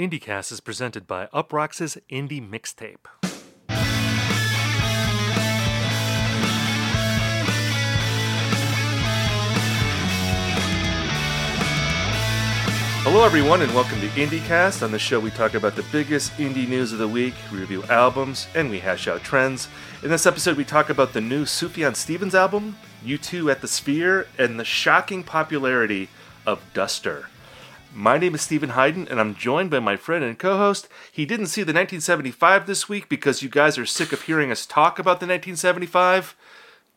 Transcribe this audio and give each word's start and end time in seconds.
IndieCast 0.00 0.50
is 0.50 0.60
presented 0.60 1.06
by 1.06 1.26
Uproxx's 1.26 1.98
Indie 2.10 2.40
Mixtape. 2.40 3.04
Hello, 13.02 13.26
everyone, 13.26 13.60
and 13.60 13.74
welcome 13.74 14.00
to 14.00 14.08
IndieCast. 14.08 14.82
On 14.82 14.90
the 14.90 14.98
show, 14.98 15.20
we 15.20 15.30
talk 15.30 15.52
about 15.52 15.76
the 15.76 15.84
biggest 15.92 16.32
indie 16.38 16.66
news 16.66 16.94
of 16.94 16.98
the 16.98 17.06
week, 17.06 17.34
we 17.52 17.58
review 17.58 17.84
albums, 17.90 18.46
and 18.54 18.70
we 18.70 18.78
hash 18.78 19.06
out 19.06 19.22
trends. 19.22 19.68
In 20.02 20.08
this 20.08 20.24
episode, 20.24 20.56
we 20.56 20.64
talk 20.64 20.88
about 20.88 21.12
the 21.12 21.20
new 21.20 21.44
Sufjan 21.44 21.94
Stevens 21.94 22.34
album, 22.34 22.78
U2 23.04 23.50
at 23.50 23.60
the 23.60 23.68
Sphere, 23.68 24.26
and 24.38 24.58
the 24.58 24.64
shocking 24.64 25.22
popularity 25.22 26.08
of 26.46 26.62
Duster. 26.72 27.28
My 27.94 28.18
name 28.18 28.36
is 28.36 28.42
Steven 28.42 28.70
Hyden, 28.70 29.08
and 29.08 29.18
I'm 29.18 29.34
joined 29.34 29.70
by 29.70 29.80
my 29.80 29.96
friend 29.96 30.22
and 30.22 30.38
co 30.38 30.56
host. 30.56 30.88
He 31.10 31.26
didn't 31.26 31.46
see 31.46 31.62
the 31.62 31.72
1975 31.72 32.66
this 32.66 32.88
week 32.88 33.08
because 33.08 33.42
you 33.42 33.48
guys 33.48 33.76
are 33.78 33.86
sick 33.86 34.12
of 34.12 34.22
hearing 34.22 34.52
us 34.52 34.64
talk 34.64 34.98
about 34.98 35.18
the 35.18 35.26
1975. 35.26 36.36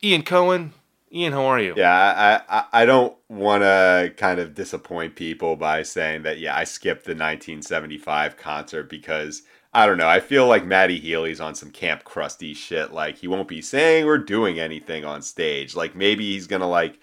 Ian 0.04 0.22
Cohen. 0.24 0.74
Ian, 1.12 1.34
how 1.34 1.46
are 1.46 1.60
you? 1.60 1.74
Yeah, 1.76 2.44
I, 2.50 2.58
I, 2.58 2.66
I 2.82 2.86
don't 2.86 3.16
want 3.28 3.64
to 3.64 4.14
kind 4.18 4.40
of 4.40 4.54
disappoint 4.54 5.16
people 5.16 5.56
by 5.56 5.84
saying 5.84 6.24
that, 6.24 6.40
yeah, 6.40 6.56
I 6.56 6.64
skipped 6.64 7.06
the 7.06 7.12
1975 7.12 8.38
concert 8.38 8.90
because, 8.90 9.44
I 9.74 9.86
don't 9.86 9.98
know, 9.98 10.08
I 10.08 10.20
feel 10.20 10.48
like 10.48 10.66
Matty 10.66 11.00
Healy's 11.00 11.42
on 11.42 11.56
some 11.56 11.72
Camp 11.72 12.04
Krusty 12.04 12.56
shit. 12.56 12.94
Like, 12.94 13.18
he 13.18 13.28
won't 13.28 13.48
be 13.48 13.62
saying 13.62 14.06
or 14.06 14.18
doing 14.18 14.60
anything 14.60 15.06
on 15.06 15.22
stage. 15.22 15.76
Like, 15.76 15.96
maybe 15.96 16.34
he's 16.34 16.48
going 16.48 16.62
to, 16.62 16.68
like, 16.68 17.00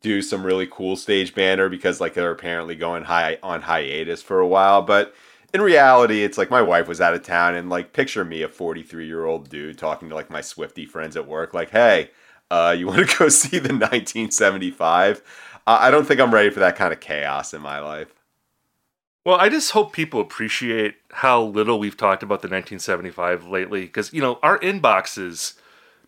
do 0.00 0.22
some 0.22 0.44
really 0.44 0.66
cool 0.66 0.96
stage 0.96 1.34
banner 1.34 1.68
because, 1.68 2.00
like, 2.00 2.14
they're 2.14 2.30
apparently 2.30 2.74
going 2.74 3.04
high 3.04 3.38
on 3.42 3.62
hiatus 3.62 4.22
for 4.22 4.40
a 4.40 4.46
while. 4.46 4.82
But 4.82 5.14
in 5.52 5.60
reality, 5.60 6.24
it's 6.24 6.38
like 6.38 6.50
my 6.50 6.62
wife 6.62 6.88
was 6.88 7.00
out 7.00 7.14
of 7.14 7.22
town, 7.22 7.54
and, 7.54 7.70
like, 7.70 7.92
picture 7.92 8.24
me, 8.24 8.42
a 8.42 8.48
43 8.48 9.06
year 9.06 9.24
old 9.24 9.48
dude, 9.48 9.78
talking 9.78 10.08
to, 10.08 10.14
like, 10.14 10.30
my 10.30 10.40
Swifty 10.40 10.86
friends 10.86 11.16
at 11.16 11.26
work, 11.26 11.54
like, 11.54 11.70
hey, 11.70 12.10
uh, 12.50 12.74
you 12.76 12.86
want 12.88 13.08
to 13.08 13.18
go 13.18 13.28
see 13.28 13.58
the 13.58 13.74
1975? 13.74 15.22
Uh, 15.66 15.78
I 15.80 15.90
don't 15.90 16.06
think 16.06 16.20
I'm 16.20 16.34
ready 16.34 16.50
for 16.50 16.60
that 16.60 16.76
kind 16.76 16.92
of 16.92 17.00
chaos 17.00 17.54
in 17.54 17.62
my 17.62 17.80
life. 17.80 18.14
Well, 19.24 19.36
I 19.36 19.48
just 19.48 19.70
hope 19.70 19.94
people 19.94 20.20
appreciate 20.20 20.96
how 21.10 21.42
little 21.42 21.78
we've 21.78 21.96
talked 21.96 22.22
about 22.22 22.42
the 22.42 22.48
1975 22.48 23.46
lately 23.46 23.82
because, 23.82 24.12
you 24.12 24.20
know, 24.20 24.38
our 24.42 24.58
inboxes 24.58 25.54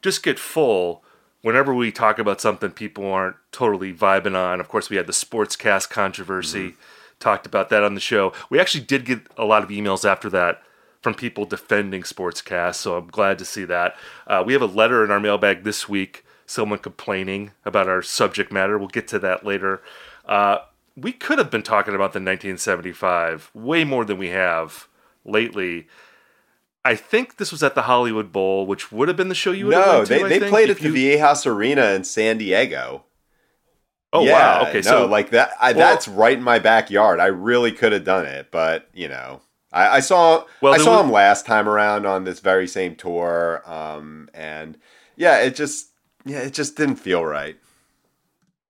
just 0.02 0.22
get 0.22 0.38
full 0.38 1.02
whenever 1.46 1.72
we 1.72 1.92
talk 1.92 2.18
about 2.18 2.40
something 2.40 2.72
people 2.72 3.06
aren't 3.06 3.36
totally 3.52 3.94
vibing 3.94 4.34
on. 4.34 4.58
Of 4.58 4.66
course, 4.66 4.90
we 4.90 4.96
had 4.96 5.06
the 5.06 5.12
sportscast 5.12 5.90
controversy, 5.90 6.70
mm-hmm. 6.70 6.80
talked 7.20 7.46
about 7.46 7.68
that 7.68 7.84
on 7.84 7.94
the 7.94 8.00
show. 8.00 8.32
We 8.50 8.58
actually 8.58 8.82
did 8.82 9.04
get 9.04 9.20
a 9.36 9.44
lot 9.44 9.62
of 9.62 9.68
emails 9.68 10.04
after 10.04 10.28
that 10.30 10.60
from 11.00 11.14
people 11.14 11.44
defending 11.44 12.02
sportscast, 12.02 12.74
so 12.74 12.96
I'm 12.96 13.06
glad 13.06 13.38
to 13.38 13.44
see 13.44 13.64
that. 13.64 13.94
Uh, 14.26 14.42
we 14.44 14.54
have 14.54 14.62
a 14.62 14.66
letter 14.66 15.04
in 15.04 15.12
our 15.12 15.20
mailbag 15.20 15.62
this 15.62 15.88
week 15.88 16.24
someone 16.46 16.80
complaining 16.80 17.52
about 17.64 17.88
our 17.88 18.02
subject 18.02 18.50
matter. 18.50 18.76
We'll 18.76 18.88
get 18.88 19.06
to 19.08 19.20
that 19.20 19.46
later. 19.46 19.82
Uh, 20.24 20.58
we 20.96 21.12
could 21.12 21.38
have 21.38 21.52
been 21.52 21.62
talking 21.62 21.94
about 21.94 22.12
the 22.12 22.18
1975 22.18 23.52
way 23.54 23.84
more 23.84 24.04
than 24.04 24.18
we 24.18 24.30
have 24.30 24.88
lately. 25.24 25.86
I 26.86 26.94
think 26.94 27.38
this 27.38 27.50
was 27.50 27.64
at 27.64 27.74
the 27.74 27.82
Hollywood 27.82 28.30
Bowl, 28.30 28.64
which 28.64 28.92
would 28.92 29.08
have 29.08 29.16
been 29.16 29.28
the 29.28 29.34
show 29.34 29.50
you 29.50 29.66
would 29.66 29.72
no, 29.72 29.82
have 29.82 30.08
they, 30.08 30.20
to, 30.20 30.28
they 30.28 30.48
played 30.48 30.70
at 30.70 30.78
the 30.78 30.88
Viejas 30.88 31.44
Arena 31.44 31.86
in 31.86 32.04
San 32.04 32.38
Diego. 32.38 33.04
Oh 34.12 34.24
yeah, 34.24 34.32
wow! 34.32 34.68
Okay, 34.68 34.82
no, 34.82 34.82
so 34.82 35.06
like 35.06 35.30
that, 35.30 35.50
I, 35.60 35.72
well, 35.72 35.90
that's 35.90 36.06
right 36.06 36.38
in 36.38 36.44
my 36.44 36.60
backyard. 36.60 37.18
I 37.18 37.26
really 37.26 37.72
could 37.72 37.92
have 37.92 38.04
done 38.04 38.24
it, 38.24 38.52
but 38.52 38.88
you 38.94 39.08
know, 39.08 39.42
I, 39.72 39.96
I 39.96 40.00
saw 40.00 40.44
well, 40.60 40.74
I 40.74 40.78
saw 40.78 41.02
him 41.02 41.10
last 41.10 41.44
time 41.44 41.68
around 41.68 42.06
on 42.06 42.22
this 42.22 42.38
very 42.38 42.68
same 42.68 42.94
tour, 42.94 43.62
um, 43.66 44.30
and 44.32 44.78
yeah, 45.16 45.40
it 45.40 45.56
just 45.56 45.88
yeah, 46.24 46.38
it 46.38 46.54
just 46.54 46.76
didn't 46.76 46.96
feel 46.96 47.24
right. 47.24 47.56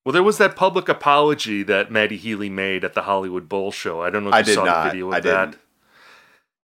Well, 0.06 0.14
there 0.14 0.22
was 0.22 0.38
that 0.38 0.56
public 0.56 0.88
apology 0.88 1.62
that 1.64 1.92
Matty 1.92 2.16
Healy 2.16 2.48
made 2.48 2.82
at 2.82 2.94
the 2.94 3.02
Hollywood 3.02 3.46
Bowl 3.46 3.72
show. 3.72 4.00
I 4.00 4.08
don't 4.08 4.24
know 4.24 4.34
if 4.34 4.46
you 4.46 4.54
saw 4.54 4.64
not. 4.64 4.84
the 4.84 4.90
video 4.90 5.08
of 5.08 5.14
I 5.14 5.20
that. 5.20 5.50
Didn't. 5.50 5.62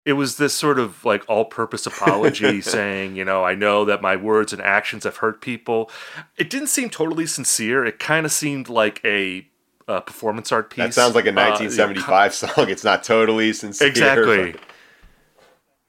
It 0.05 0.13
was 0.13 0.37
this 0.37 0.53
sort 0.53 0.77
of 0.77 1.03
like 1.03 1.23
all 1.27 1.45
purpose 1.45 1.85
apology 1.85 2.61
saying, 2.61 3.15
you 3.15 3.25
know, 3.25 3.43
I 3.43 3.55
know 3.55 3.85
that 3.85 4.01
my 4.01 4.15
words 4.15 4.53
and 4.53 4.61
actions 4.61 5.03
have 5.03 5.17
hurt 5.17 5.41
people. 5.41 5.89
It 6.37 6.49
didn't 6.49 6.67
seem 6.67 6.89
totally 6.89 7.25
sincere. 7.25 7.83
It 7.85 7.97
kind 7.99 8.25
of 8.25 8.31
seemed 8.31 8.69
like 8.69 9.03
a 9.03 9.47
uh, 9.87 10.01
performance 10.01 10.51
art 10.51 10.69
piece. 10.69 10.85
That 10.85 10.93
sounds 10.93 11.15
like 11.15 11.25
a 11.25 11.31
1975 11.31 12.09
uh, 12.09 12.29
song. 12.29 12.69
It's 12.69 12.83
not 12.83 13.03
totally 13.03 13.51
sincere. 13.53 13.87
Exactly. 13.87 14.55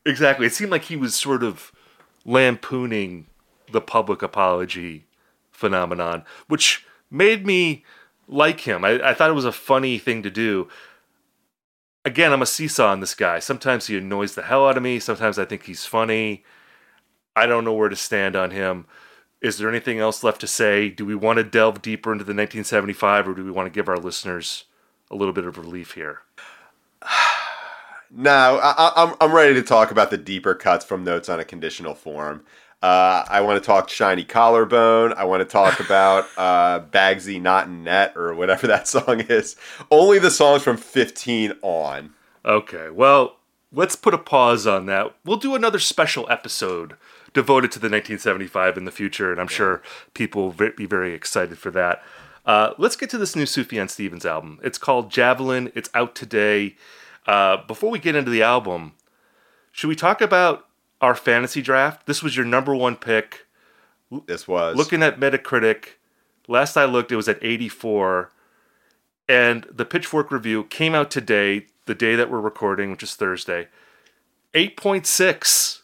Exactly. 0.05 0.47
It 0.47 0.55
seemed 0.55 0.71
like 0.71 0.85
he 0.85 0.97
was 0.97 1.15
sort 1.15 1.43
of 1.43 1.73
lampooning 2.25 3.27
the 3.73 3.81
public 3.81 4.23
apology 4.23 5.07
phenomenon, 5.51 6.25
which 6.49 6.87
made 7.11 7.47
me 7.47 7.85
like 8.29 8.61
him. 8.61 8.85
I, 8.85 9.11
I 9.11 9.15
thought 9.15 9.31
it 9.31 9.35
was 9.35 9.45
a 9.45 9.53
funny 9.53 9.99
thing 9.99 10.23
to 10.23 10.31
do. 10.31 10.69
Again, 12.07 12.33
I'm 12.33 12.41
a 12.41 12.47
seesaw 12.47 12.93
on 12.93 13.01
this 13.01 13.17
guy. 13.17 13.41
Sometimes 13.41 13.89
he 13.89 13.99
annoys 13.99 14.37
the 14.37 14.43
hell 14.43 14.69
out 14.69 14.77
of 14.77 14.83
me. 14.85 15.01
Sometimes 15.01 15.41
I 15.41 15.45
think 15.45 15.65
he's 15.65 15.87
funny. 15.87 16.45
I 17.35 17.47
don't 17.47 17.65
know 17.65 17.73
where 17.73 17.89
to 17.89 17.97
stand 17.97 18.37
on 18.37 18.53
him. 18.53 18.87
Is 19.43 19.59
there 19.59 19.69
anything 19.69 19.99
else 19.99 20.23
left 20.23 20.41
to 20.43 20.47
say? 20.47 20.89
Do 20.89 21.05
we 21.05 21.17
want 21.17 21.39
to 21.39 21.43
delve 21.43 21.83
deeper 21.83 22.13
into 22.13 22.23
the 22.23 22.29
1975 22.29 23.27
or 23.27 23.35
do 23.35 23.45
we 23.45 23.51
want 23.51 23.67
to 23.67 23.77
give 23.77 23.89
our 23.89 23.97
listeners 23.97 24.67
a 25.11 25.17
little 25.17 25.35
bit 25.35 25.47
of 25.47 25.59
relief 25.59 25.95
here? 25.95 26.21
no, 28.13 28.61
I, 28.63 28.93
I'm, 28.95 29.17
I'm 29.21 29.35
ready 29.35 29.55
to 29.55 29.63
talk 29.63 29.91
about 29.91 30.11
the 30.11 30.17
deeper 30.17 30.55
cuts 30.55 30.85
from 30.85 31.03
Notes 31.03 31.29
on 31.29 31.41
a 31.41 31.45
Conditional 31.45 31.97
Form. 31.97 32.45
Uh, 32.87 33.25
I 33.29 33.41
want 33.41 33.61
to 33.61 33.67
talk 33.67 33.89
shiny 33.89 34.23
collarbone. 34.23 35.13
I 35.15 35.25
want 35.25 35.41
to 35.41 35.45
talk 35.45 35.81
about 35.81 36.29
uh, 36.37 36.79
Bagsy 36.79 37.43
not 37.43 37.67
in 37.67 37.83
net 37.83 38.13
or 38.15 38.33
whatever 38.33 38.69
that 38.69 38.87
song 38.87 39.23
is. 39.23 39.57
Only 39.91 40.21
the 40.21 40.31
songs 40.31 40.63
from 40.63 40.77
15 40.77 41.55
on. 41.63 42.15
Okay, 42.45 42.91
well, 42.91 43.39
let's 43.73 43.97
put 43.97 44.15
a 44.15 44.19
pause 44.19 44.69
on 44.69 44.87
that. 44.87 45.17
We'll 45.25 45.37
do 45.37 45.57
another 45.57 45.81
special 45.81 46.31
episode 46.31 46.95
devoted 47.33 47.73
to 47.73 47.81
the 47.81 47.87
1975 47.87 48.77
in 48.77 48.85
the 48.85 48.93
future, 48.93 49.33
and 49.33 49.41
I'm 49.41 49.49
sure 49.49 49.83
people 50.15 50.53
will 50.53 50.71
be 50.71 50.87
very 50.87 51.13
excited 51.13 51.59
for 51.59 51.73
that. 51.73 52.05
Uh, 52.45 52.75
let's 52.79 52.95
get 52.95 53.11
to 53.11 53.19
this 53.19 53.35
new 53.35 53.47
Sufjan 53.47 53.91
Stevens 53.91 54.25
album. 54.25 54.61
It's 54.63 54.79
called 54.79 55.11
Javelin. 55.11 55.73
It's 55.75 55.91
out 55.93 56.15
today. 56.15 56.77
Uh, 57.27 57.57
before 57.67 57.91
we 57.91 57.99
get 57.99 58.15
into 58.15 58.31
the 58.31 58.45
album, 58.45 58.93
should 59.73 59.89
we 59.89 59.97
talk 59.97 60.21
about 60.21 60.67
our 61.01 61.15
fantasy 61.15 61.63
draft. 61.63 62.07
This 62.07 62.23
was 62.23 62.37
your 62.37 62.47
number 62.47 62.75
one 62.75 62.97
pick. 62.97 63.47
This 64.27 64.47
was 64.47 64.77
looking 64.77 65.03
at 65.03 65.19
Metacritic. 65.19 65.97
Last 66.49 66.77
I 66.77 66.85
looked, 66.85 67.11
it 67.11 67.17
was 67.17 67.29
at 67.29 67.43
84, 67.43 68.31
and 69.29 69.67
the 69.71 69.85
Pitchfork 69.85 70.31
review 70.31 70.65
came 70.65 70.95
out 70.95 71.11
today, 71.11 71.67
the 71.87 71.95
day 71.95 72.15
that 72.15 72.31
we're 72.31 72.41
recording, 72.41 72.93
which 72.93 73.03
is 73.03 73.15
Thursday. 73.15 73.67
8.6. 74.55 75.81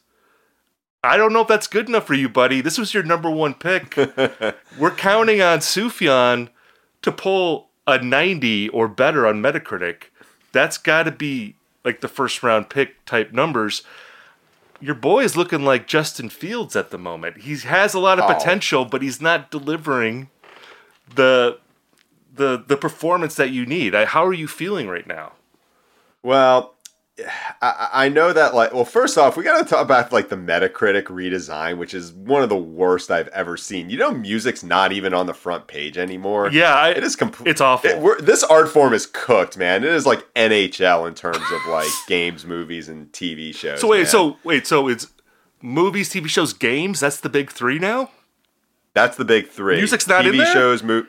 I 1.03 1.17
don't 1.17 1.33
know 1.33 1.41
if 1.41 1.49
that's 1.49 1.67
good 1.67 1.89
enough 1.89 2.07
for 2.07 2.15
you, 2.15 2.29
buddy. 2.29 2.61
This 2.61 2.79
was 2.79 2.95
your 2.95 3.03
number 3.03 3.29
one 3.29 3.55
pick. 3.55 3.97
we're 4.79 4.93
counting 4.93 5.43
on 5.43 5.59
Sufjan 5.59 6.49
to 7.03 7.11
pull 7.11 7.71
a 7.87 8.01
90 8.01 8.69
or 8.69 8.87
better 8.87 9.27
on 9.27 9.43
Metacritic. 9.43 10.05
That's 10.53 10.79
got 10.79 11.05
to 11.05 11.11
be 11.11 11.57
like 11.85 12.01
the 12.01 12.09
first 12.09 12.45
round 12.45 12.71
pick 12.71 13.05
type 13.05 13.33
numbers 13.33 13.83
your 14.83 14.97
boy 14.97 15.23
is 15.23 15.37
looking 15.37 15.65
like 15.65 15.87
Justin 15.87 16.29
Fields 16.29 16.75
at 16.75 16.91
the 16.91 16.99
moment. 16.99 17.43
He 17.43 17.57
has 17.57 17.95
a 17.95 18.01
lot 18.01 18.19
of 18.19 18.29
oh. 18.29 18.35
potential, 18.35 18.85
but 18.85 19.01
he's 19.01 19.21
not 19.21 19.51
delivering 19.51 20.29
the 21.15 21.59
the 22.35 22.65
the 22.67 22.77
performance 22.77 23.37
that 23.37 23.51
you 23.51 23.65
need. 23.65 23.95
How 23.95 24.27
are 24.27 24.33
you 24.33 24.49
feeling 24.49 24.89
right 24.89 25.07
now? 25.07 25.33
Well, 26.23 26.72
I, 27.61 27.89
I 27.93 28.09
know 28.09 28.33
that 28.33 28.55
like 28.55 28.73
well 28.73 28.87
first 28.87 29.19
off 29.19 29.37
we 29.37 29.45
got 29.45 29.63
to 29.63 29.69
talk 29.69 29.85
about 29.85 30.13
like 30.13 30.31
the 30.31 30.37
Metacritic 30.37 31.05
redesign 31.05 31.77
which 31.77 31.93
is 31.93 32.11
one 32.13 32.43
of 32.43 32.49
the 32.49 32.57
worst 32.57 33.11
I've 33.11 33.29
ever 33.29 33.59
seen. 33.59 33.91
You 33.91 33.99
know 33.99 34.11
music's 34.11 34.63
not 34.63 34.93
even 34.93 35.13
on 35.13 35.27
the 35.27 35.35
front 35.35 35.67
page 35.67 35.99
anymore. 35.99 36.51
Yeah, 36.51 36.75
I, 36.75 36.91
it 36.91 37.05
is 37.05 37.15
complete. 37.15 37.51
It's 37.51 37.61
awful. 37.61 37.91
It, 37.91 38.25
this 38.25 38.43
art 38.43 38.71
form 38.71 38.95
is 38.95 39.07
cooked, 39.07 39.59
man. 39.59 39.85
It 39.85 39.93
is 39.93 40.07
like 40.07 40.33
NHL 40.35 41.07
in 41.07 41.15
terms 41.15 41.37
of 41.37 41.67
like 41.71 41.89
games, 42.09 42.47
movies, 42.47 42.89
and 42.89 43.13
TV 43.13 43.55
shows. 43.55 43.81
So 43.83 43.89
wait, 43.89 43.99
man. 43.99 44.07
so 44.07 44.37
wait, 44.43 44.67
so 44.67 44.89
it's 44.89 45.09
movies, 45.61 46.09
TV 46.11 46.29
shows, 46.29 46.55
games. 46.55 47.01
That's 47.01 47.21
the 47.21 47.29
big 47.29 47.51
three 47.51 47.79
now. 47.79 48.11
That's 48.95 49.17
the 49.19 49.25
big 49.27 49.49
three. 49.49 49.77
Music's 49.77 50.07
not 50.07 50.25
TV 50.25 50.31
in 50.33 50.39
there. 50.39 50.53
shows, 50.53 50.83
mo- 50.83 51.07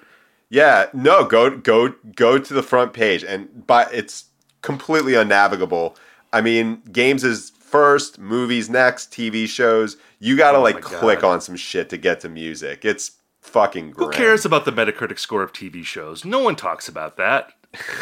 Yeah, 0.50 0.88
no. 0.94 1.24
Go 1.26 1.58
go 1.58 1.96
go 2.14 2.38
to 2.38 2.54
the 2.54 2.64
front 2.64 2.92
page, 2.92 3.24
and 3.24 3.66
but 3.66 3.94
it's 3.94 4.26
completely 4.64 5.14
unnavigable. 5.14 5.96
I 6.34 6.42
mean, 6.42 6.82
games 6.92 7.24
is 7.24 7.52
first, 7.60 8.18
movies 8.18 8.70
next, 8.70 9.12
TV 9.12 9.48
shows. 9.48 9.98
You 10.20 10.36
got 10.36 10.54
to 10.54 10.58
oh 10.58 10.64
like 10.64 10.82
click 10.82 11.20
God. 11.20 11.34
on 11.36 11.42
some 11.42 11.56
shit 11.56 11.90
to 11.90 11.98
get 11.98 12.20
to 12.22 12.30
music. 12.30 12.84
It's 12.84 13.12
fucking 13.42 13.92
grim. 13.92 14.08
Who 14.10 14.12
cares 14.16 14.46
about 14.46 14.66
the 14.66 14.72
Metacritic 14.72 15.20
score 15.20 15.44
of 15.44 15.54
TV 15.54 15.84
shows? 15.86 16.26
No 16.26 16.40
one 16.40 16.56
talks 16.56 16.88
about 16.88 17.18
that. 17.18 17.54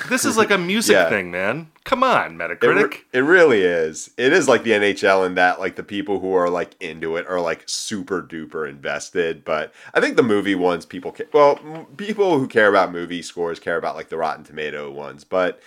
This 0.09 0.25
is 0.25 0.35
like 0.37 0.51
a 0.51 0.57
music 0.57 0.93
Yeah. 0.95 1.09
thing, 1.09 1.31
man. 1.31 1.71
Come 1.85 2.03
on, 2.03 2.33
It, 2.33 2.37
Metacritic. 2.59 2.91
re- 2.91 2.97
it 3.13 3.19
really 3.21 3.61
is. 3.61 4.11
It 4.17 4.33
is 4.33 4.47
like 4.49 4.63
the 4.63 4.71
NHL 4.71 5.25
in 5.25 5.35
that 5.35 5.59
like 5.61 5.77
the 5.77 5.83
people 5.83 6.19
who 6.19 6.33
are 6.35 6.49
like 6.49 6.75
into 6.81 7.15
it 7.15 7.25
are 7.27 7.39
like 7.39 7.63
super 7.67 8.21
duper 8.21 8.69
invested. 8.69 9.45
But 9.45 9.73
I 9.93 10.01
think 10.01 10.17
the 10.17 10.23
movie 10.23 10.55
ones 10.55 10.85
people 10.85 11.13
ca- 11.13 11.23
well 11.33 11.57
m- 11.63 11.85
people 11.97 12.37
who 12.37 12.47
care 12.49 12.67
about 12.67 12.91
movie 12.91 13.21
scores 13.21 13.59
care 13.59 13.77
about 13.77 13.95
like 13.95 14.09
the 14.09 14.17
Rotten 14.17 14.43
Tomato 14.43 14.91
ones. 14.91 15.23
But 15.23 15.61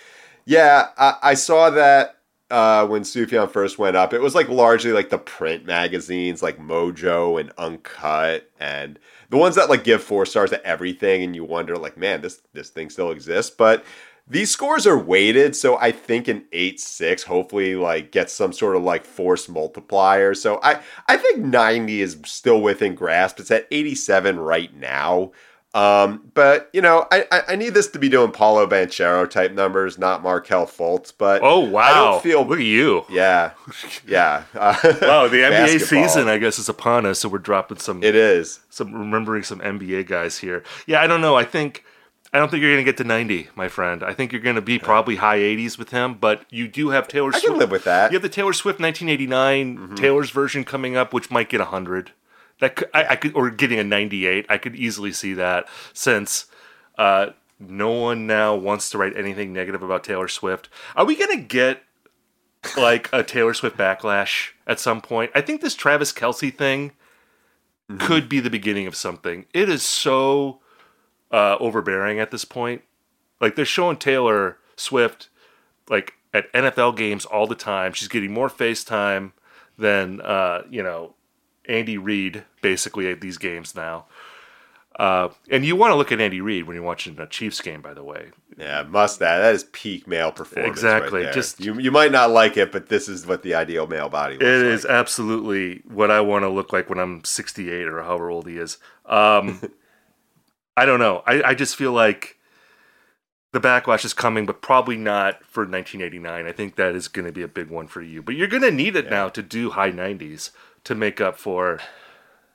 yeah, 0.45 0.89
I, 0.97 1.17
I 1.21 1.33
saw 1.33 1.69
that 1.71 2.15
uh, 2.51 2.85
when 2.87 3.01
Sufjan 3.01 3.49
first 3.49 3.79
went 3.79 3.95
up. 3.95 4.13
It 4.13 4.21
was 4.21 4.35
like 4.35 4.49
largely 4.49 4.91
like 4.91 5.09
the 5.09 5.17
print 5.17 5.65
magazines 5.65 6.43
like 6.43 6.59
Mojo 6.59 7.39
and 7.39 7.51
Uncut 7.57 8.49
and 8.59 8.99
the 9.29 9.37
ones 9.37 9.55
that 9.55 9.69
like 9.69 9.83
give 9.83 10.03
four 10.03 10.25
stars 10.25 10.51
to 10.51 10.65
everything 10.65 11.23
and 11.23 11.35
you 11.35 11.43
wonder 11.43 11.77
like 11.77 11.97
man 11.97 12.21
this 12.21 12.41
this 12.53 12.69
thing 12.69 12.89
still 12.89 13.11
exists. 13.11 13.53
But 13.55 13.83
these 14.27 14.49
scores 14.49 14.87
are 14.87 14.97
weighted 14.97 15.55
so 15.55 15.77
i 15.77 15.91
think 15.91 16.27
an 16.27 16.43
8-6 16.51 17.25
hopefully 17.25 17.75
like 17.75 18.11
gets 18.11 18.33
some 18.33 18.53
sort 18.53 18.75
of 18.75 18.83
like 18.83 19.05
force 19.05 19.47
multiplier. 19.49 20.33
So 20.33 20.59
i 20.63 20.79
i 21.07 21.17
think 21.17 21.39
90 21.39 22.01
is 22.01 22.17
still 22.25 22.61
within 22.61 22.95
grasp. 22.95 23.39
It's 23.39 23.51
at 23.51 23.67
87 23.71 24.39
right 24.39 24.73
now 24.75 25.31
um, 25.75 26.31
but 26.33 26.69
you 26.73 26.81
know, 26.81 27.05
I, 27.11 27.25
I 27.31 27.41
I 27.49 27.55
need 27.55 27.73
this 27.75 27.87
to 27.89 27.99
be 27.99 28.09
doing 28.09 28.31
Paolo 28.31 28.65
Banchero 28.65 29.29
type 29.29 29.51
numbers, 29.51 29.97
not 29.99 30.23
Markelle 30.23 30.65
Fultz. 30.65 31.11
But 31.15 31.41
oh 31.43 31.59
wow! 31.59 31.81
I 31.81 31.93
don't 31.93 32.23
feel 32.23 32.43
Look 32.45 32.59
at 32.59 32.65
you. 32.65 33.03
yeah, 33.09 33.51
yeah. 34.07 34.43
Uh, 34.55 34.75
Wow, 35.01 35.27
the 35.27 35.37
NBA 35.41 35.81
season, 35.81 36.27
I 36.27 36.37
guess, 36.37 36.57
is 36.57 36.69
upon 36.69 37.05
us, 37.05 37.19
so 37.19 37.29
we're 37.29 37.37
dropping 37.39 37.77
some 37.77 38.01
It 38.03 38.15
is. 38.15 38.61
some 38.69 38.93
remembering 38.93 39.43
some 39.43 39.59
NBA 39.59 40.07
guys 40.07 40.39
here. 40.39 40.63
Yeah, 40.87 41.01
I 41.01 41.07
don't 41.07 41.21
know. 41.21 41.35
I 41.35 41.43
think 41.43 41.83
I 42.33 42.39
don't 42.39 42.49
think 42.49 42.61
you're 42.61 42.71
going 42.73 42.83
to 42.83 42.89
get 42.89 42.97
to 42.97 43.03
90, 43.05 43.49
my 43.55 43.67
friend. 43.69 44.03
I 44.03 44.13
think 44.13 44.31
you're 44.33 44.41
going 44.41 44.55
to 44.57 44.61
be 44.61 44.77
probably 44.79 45.17
high 45.17 45.39
80s 45.39 45.77
with 45.77 45.91
him, 45.91 46.15
but 46.15 46.43
you 46.49 46.67
do 46.67 46.89
have 46.89 47.07
Taylor 47.07 47.29
I 47.33 47.39
Swift. 47.39 47.45
can 47.47 47.57
live 47.59 47.71
with 47.71 47.83
that. 47.85 48.11
You 48.11 48.15
have 48.15 48.23
the 48.23 48.29
Taylor 48.29 48.51
Swift 48.53 48.79
1989 48.79 49.77
Mm-hmm. 49.77 49.95
Taylor's 49.95 50.29
version 50.31 50.63
coming 50.65 50.97
up, 50.97 51.13
which 51.13 51.29
might 51.31 51.47
get 51.49 51.59
100. 51.61 52.11
That 52.59 52.75
could, 52.77 52.89
I, 52.93 53.05
I 53.05 53.15
could, 53.15 53.35
or 53.35 53.49
getting 53.49 53.79
a 53.79 53.83
98. 53.83 54.45
I 54.49 54.57
could 54.57 54.75
easily 54.75 55.11
see 55.11 55.33
that 55.33 55.67
since 55.93 56.45
uh, 56.97 57.31
no 57.59 57.91
one 57.91 58.27
now 58.27 58.55
wants 58.55 58.89
to 58.91 58.97
write 58.97 59.17
anything 59.17 59.53
negative 59.53 59.83
about 59.83 60.03
Taylor 60.03 60.27
Swift. 60.27 60.69
Are 60.95 61.05
we 61.05 61.15
going 61.15 61.37
to 61.37 61.43
get 61.43 61.83
like 62.77 63.09
a 63.11 63.23
Taylor 63.23 63.53
Swift 63.53 63.77
backlash 63.77 64.51
at 64.65 64.79
some 64.79 65.01
point? 65.01 65.31
I 65.35 65.41
think 65.41 65.61
this 65.61 65.75
Travis 65.75 66.13
Kelce 66.13 66.53
thing 66.53 66.93
could 67.99 68.27
be 68.27 68.39
the 68.39 68.49
beginning 68.49 68.87
of 68.87 68.95
something. 68.95 69.45
It 69.53 69.69
is 69.69 69.83
so 69.83 70.59
uh, 71.31 71.57
overbearing 71.59 72.19
at 72.19 72.31
this 72.31 72.45
point. 72.45 72.81
Like 73.39 73.55
they're 73.55 73.65
showing 73.65 73.97
Taylor 73.97 74.57
Swift 74.75 75.29
like 75.89 76.13
at 76.33 76.51
NFL 76.53 76.97
games 76.97 77.25
all 77.25 77.47
the 77.47 77.55
time. 77.55 77.93
She's 77.93 78.07
getting 78.07 78.33
more 78.33 78.49
FaceTime 78.49 79.33
than 79.77 80.21
uh, 80.21 80.63
you 80.69 80.81
know 80.81 81.14
Andy 81.67 81.97
Reid 81.97 82.43
basically 82.61 83.09
at 83.11 83.21
these 83.21 83.37
games 83.37 83.75
now. 83.75 84.05
Uh, 84.97 85.27
and 85.51 85.65
you 85.65 85.75
want 85.75 85.91
to 85.91 85.95
look 85.95 86.13
at 86.13 86.21
Andy 86.21 86.39
Reid 86.39 86.65
when 86.67 86.75
you're 86.75 86.85
watching 86.85 87.19
a 87.19 87.27
Chiefs 87.27 87.59
game, 87.59 87.81
by 87.81 87.93
the 87.93 88.03
way. 88.03 88.27
Yeah, 88.57 88.83
must 88.83 89.19
that. 89.19 89.39
That 89.39 89.53
is 89.53 89.65
peak 89.73 90.07
male 90.07 90.31
performance. 90.31 90.71
Exactly, 90.71 91.19
Right 91.19 91.23
there. 91.25 91.33
just- 91.33 91.59
you, 91.59 91.77
you 91.77 91.91
might 91.91 92.13
not 92.13 92.29
like 92.31 92.55
it, 92.55 92.71
but 92.71 92.87
this 92.87 93.09
is 93.09 93.27
what 93.27 93.43
the 93.43 93.55
ideal 93.55 93.87
male 93.87 94.07
body 94.07 94.35
looks 94.35 94.45
It 94.45 94.63
like. 94.63 94.73
is 94.73 94.85
absolutely 94.85 95.81
what 95.85 96.11
I 96.11 96.21
want 96.21 96.43
to 96.43 96.49
look 96.49 96.71
like 96.71 96.89
when 96.89 96.97
I'm 96.99 97.25
68 97.25 97.87
or 97.87 98.03
however 98.03 98.29
old 98.29 98.47
he 98.47 98.57
is. 98.57 98.77
Um, 99.05 99.61
I 100.77 100.85
don't 100.85 100.99
know. 100.99 101.23
I, 101.27 101.41
I 101.43 101.53
just 101.55 101.75
feel 101.75 101.91
like 101.91 102.37
the 103.51 103.59
backlash 103.59 104.05
is 104.05 104.13
coming, 104.13 104.45
but 104.45 104.61
probably 104.61 104.95
not 104.97 105.43
for 105.45 105.63
1989. 105.63 106.45
I 106.45 106.51
think 106.53 106.75
that 106.77 106.95
is 106.95 107.09
going 107.09 107.25
to 107.25 107.31
be 107.33 107.41
a 107.41 107.47
big 107.49 107.69
one 107.69 107.87
for 107.87 108.01
you. 108.01 108.21
But 108.21 108.35
you're 108.35 108.47
going 108.47 108.63
to 108.63 108.71
need 108.71 108.95
it 108.95 109.09
now 109.09 109.27
to 109.29 109.41
do 109.41 109.71
high 109.71 109.91
90s 109.91 110.51
to 110.85 110.95
make 110.95 111.19
up 111.21 111.37
for 111.37 111.79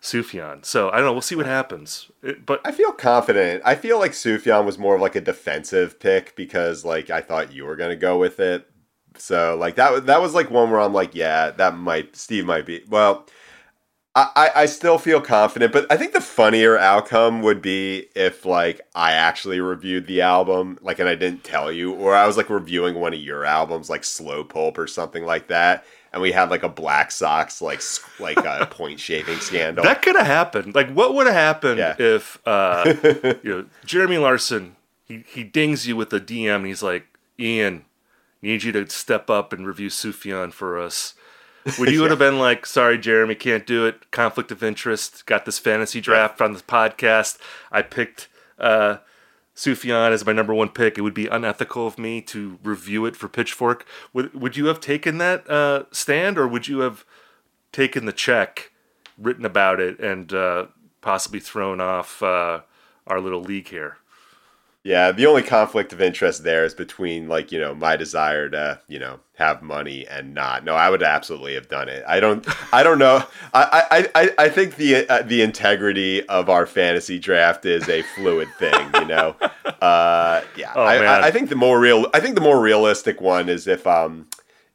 Sufjan. 0.02 0.64
So 0.64 0.88
I 0.90 0.96
don't 0.96 1.04
know. 1.04 1.12
We'll 1.12 1.20
see 1.20 1.34
what 1.36 1.46
happens. 1.46 2.10
It- 2.22 2.46
but 2.46 2.60
I 2.64 2.72
feel 2.72 2.92
confident. 2.92 3.62
I 3.64 3.74
feel 3.74 3.98
like 3.98 4.12
Sufjan 4.12 4.64
was 4.64 4.78
more 4.78 4.94
of 4.94 5.00
like 5.00 5.16
a 5.16 5.20
defensive 5.20 6.00
pick 6.00 6.34
because 6.36 6.84
like 6.84 7.10
I 7.10 7.20
thought 7.20 7.52
you 7.52 7.66
were 7.66 7.76
gonna 7.76 7.96
go 7.96 8.18
with 8.18 8.40
it. 8.40 8.66
So 9.18 9.56
like 9.56 9.74
that 9.76 9.92
was 9.92 10.02
that 10.04 10.22
was 10.22 10.34
like 10.34 10.50
one 10.50 10.70
where 10.70 10.80
I'm 10.80 10.94
like, 10.94 11.14
yeah, 11.14 11.50
that 11.50 11.76
might 11.76 12.16
Steve 12.16 12.46
might 12.46 12.64
be 12.66 12.82
well. 12.88 13.26
I, 14.12 14.50
I 14.56 14.66
still 14.66 14.98
feel 14.98 15.20
confident, 15.20 15.72
but 15.72 15.86
I 15.90 15.96
think 15.96 16.12
the 16.12 16.20
funnier 16.20 16.76
outcome 16.76 17.42
would 17.42 17.62
be 17.62 18.08
if 18.16 18.44
like 18.44 18.80
I 18.92 19.12
actually 19.12 19.60
reviewed 19.60 20.08
the 20.08 20.22
album, 20.22 20.78
like 20.82 20.98
and 20.98 21.08
I 21.08 21.14
didn't 21.14 21.44
tell 21.44 21.70
you, 21.70 21.92
or 21.94 22.14
I 22.16 22.26
was 22.26 22.36
like 22.36 22.50
reviewing 22.50 22.96
one 22.96 23.14
of 23.14 23.20
your 23.20 23.44
albums, 23.44 23.88
like 23.88 24.02
Slow 24.02 24.42
Pulp 24.42 24.78
or 24.78 24.88
something 24.88 25.24
like 25.24 25.46
that, 25.46 25.84
and 26.12 26.20
we 26.22 26.32
had 26.32 26.50
like 26.50 26.62
a 26.62 26.68
Black 26.68 27.10
Sox 27.10 27.60
like 27.62 27.80
like 28.18 28.38
a 28.38 28.66
point 28.70 29.00
shaving 29.00 29.38
scandal. 29.38 29.84
that 29.84 30.02
could 30.02 30.16
have 30.16 30.26
happened. 30.26 30.74
Like, 30.74 30.90
what 30.90 31.14
would 31.14 31.26
have 31.26 31.34
happened 31.36 31.78
Yeah. 31.78 31.94
if 31.98 32.38
uh, 32.46 32.94
you 33.42 33.50
know 33.50 33.66
Jeremy 33.84 34.18
Larson 34.18 34.76
he 35.04 35.24
he 35.26 35.42
dings 35.44 35.86
you 35.86 35.96
with 35.96 36.12
a 36.12 36.20
DM 36.20 36.56
and 36.56 36.66
he's 36.66 36.82
like, 36.82 37.06
Ian, 37.38 37.84
need 38.42 38.62
you 38.62 38.72
to 38.72 38.88
step 38.90 39.28
up 39.30 39.52
and 39.52 39.66
review 39.66 39.88
Sufjan 39.88 40.52
for 40.52 40.78
us. 40.78 41.14
Would 41.78 41.90
you 41.90 42.00
would 42.02 42.10
have 42.10 42.18
been 42.20 42.38
like, 42.38 42.64
sorry, 42.64 42.96
Jeremy, 42.96 43.34
can't 43.34 43.66
do 43.66 43.84
it. 43.86 44.10
Conflict 44.10 44.50
of 44.52 44.62
interest. 44.62 45.26
Got 45.26 45.44
this 45.44 45.58
fantasy 45.58 46.00
draft 46.00 46.40
on 46.40 46.52
the 46.54 46.60
podcast. 46.60 47.38
I 47.72 47.82
picked 47.82 48.28
uh, 48.58 48.98
Sufjan 49.54 50.12
as 50.12 50.24
my 50.24 50.32
number 50.32 50.54
one 50.54 50.70
pick. 50.70 50.96
It 50.96 51.02
would 51.02 51.14
be 51.14 51.26
unethical 51.26 51.86
of 51.86 51.98
me 51.98 52.20
to 52.22 52.58
review 52.62 53.06
it 53.06 53.16
for 53.16 53.28
Pitchfork. 53.28 53.86
Would 54.12 54.34
Would 54.34 54.56
you 54.56 54.66
have 54.66 54.80
taken 54.80 55.18
that 55.18 55.48
uh, 55.48 55.84
stand, 55.92 56.38
or 56.38 56.48
would 56.48 56.68
you 56.68 56.80
have 56.80 57.04
taken 57.72 58.06
the 58.06 58.12
check, 58.12 58.72
written 59.18 59.44
about 59.44 59.80
it, 59.80 59.98
and 60.00 60.32
uh, 60.32 60.66
possibly 61.00 61.40
thrown 61.40 61.80
off 61.80 62.22
uh, 62.22 62.60
our 63.06 63.20
little 63.20 63.42
league 63.42 63.68
here? 63.68 63.99
Yeah, 64.82 65.12
the 65.12 65.26
only 65.26 65.42
conflict 65.42 65.92
of 65.92 66.00
interest 66.00 66.42
there 66.42 66.64
is 66.64 66.72
between 66.72 67.28
like, 67.28 67.52
you 67.52 67.60
know, 67.60 67.74
my 67.74 67.96
desire 67.96 68.48
to, 68.48 68.80
you 68.88 68.98
know, 68.98 69.20
have 69.36 69.60
money 69.62 70.06
and 70.06 70.32
not. 70.32 70.64
No, 70.64 70.74
I 70.74 70.88
would 70.88 71.02
absolutely 71.02 71.52
have 71.54 71.68
done 71.68 71.90
it. 71.90 72.02
I 72.08 72.18
don't 72.18 72.46
I 72.72 72.82
don't 72.82 72.98
know. 72.98 73.22
I 73.52 74.08
I 74.14 74.22
I, 74.22 74.30
I 74.38 74.48
think 74.48 74.76
the 74.76 75.06
uh, 75.06 75.20
the 75.22 75.42
integrity 75.42 76.26
of 76.28 76.48
our 76.48 76.64
fantasy 76.64 77.18
draft 77.18 77.66
is 77.66 77.86
a 77.90 78.00
fluid 78.02 78.48
thing, 78.58 78.90
you 78.94 79.04
know. 79.06 79.36
Uh 79.80 80.42
yeah. 80.56 80.72
Oh, 80.74 80.82
I. 80.82 81.28
I 81.28 81.30
think 81.30 81.48
the 81.48 81.56
more 81.56 81.80
real 81.80 82.06
I 82.12 82.20
think 82.20 82.34
the 82.34 82.40
more 82.42 82.60
realistic 82.60 83.20
one 83.20 83.48
is 83.48 83.66
if 83.66 83.86
um 83.86 84.28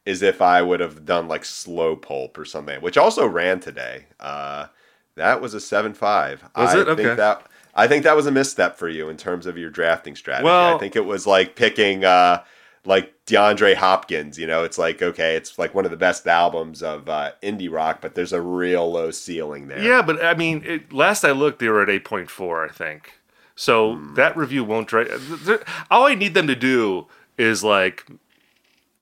is 0.03 0.23
if 0.23 0.41
I 0.41 0.63
would 0.63 0.79
have 0.79 1.05
done 1.05 1.27
like 1.27 1.45
slow 1.45 1.95
pulp 1.95 2.37
or 2.39 2.45
something, 2.45 2.81
which 2.81 2.97
also 2.97 3.27
ran 3.27 3.59
today. 3.59 4.05
Uh 4.19 4.67
that 5.15 5.41
was 5.41 5.53
a 5.53 5.57
7-5. 5.57 5.99
Was 5.99 6.41
I 6.55 6.79
it? 6.81 6.87
Okay. 6.87 7.03
think 7.03 7.17
that 7.17 7.45
I 7.75 7.87
think 7.87 8.03
that 8.03 8.15
was 8.15 8.25
a 8.25 8.31
misstep 8.31 8.77
for 8.77 8.87
you 8.87 9.09
in 9.09 9.17
terms 9.17 9.45
of 9.45 9.57
your 9.57 9.69
drafting 9.69 10.15
strategy. 10.15 10.45
Well- 10.45 10.75
I 10.75 10.79
think 10.79 10.95
it 10.95 11.05
was 11.05 11.27
like 11.27 11.55
picking 11.55 12.03
uh 12.05 12.43
like 12.87 13.13
DeAndre 13.25 13.73
Hopkins, 13.73 14.37
you 14.37 14.45
know, 14.45 14.63
it's 14.63 14.77
like 14.77 15.01
okay, 15.01 15.35
it's 15.35 15.57
like 15.57 15.73
one 15.73 15.85
of 15.85 15.91
the 15.91 15.97
best 15.97 16.27
albums 16.27 16.83
of 16.83 17.09
uh, 17.09 17.31
indie 17.41 17.71
rock, 17.71 17.99
but 17.99 18.13
there's 18.13 18.31
a 18.31 18.41
real 18.41 18.91
low 18.91 19.09
ceiling 19.09 19.67
there. 19.67 19.81
Yeah, 19.81 20.03
but 20.03 20.23
I 20.23 20.35
mean, 20.35 20.61
it, 20.63 20.93
last 20.93 21.23
I 21.25 21.31
looked, 21.31 21.57
they 21.57 21.67
were 21.67 21.81
at 21.81 21.89
eight 21.89 22.05
point 22.05 22.29
four, 22.29 22.63
I 22.63 22.69
think. 22.71 23.13
So 23.55 23.99
that 24.15 24.37
review 24.37 24.63
won't 24.63 24.87
drive. 24.87 25.63
All 25.89 26.05
I 26.05 26.13
need 26.13 26.35
them 26.35 26.45
to 26.45 26.55
do 26.55 27.07
is 27.39 27.63
like, 27.63 28.05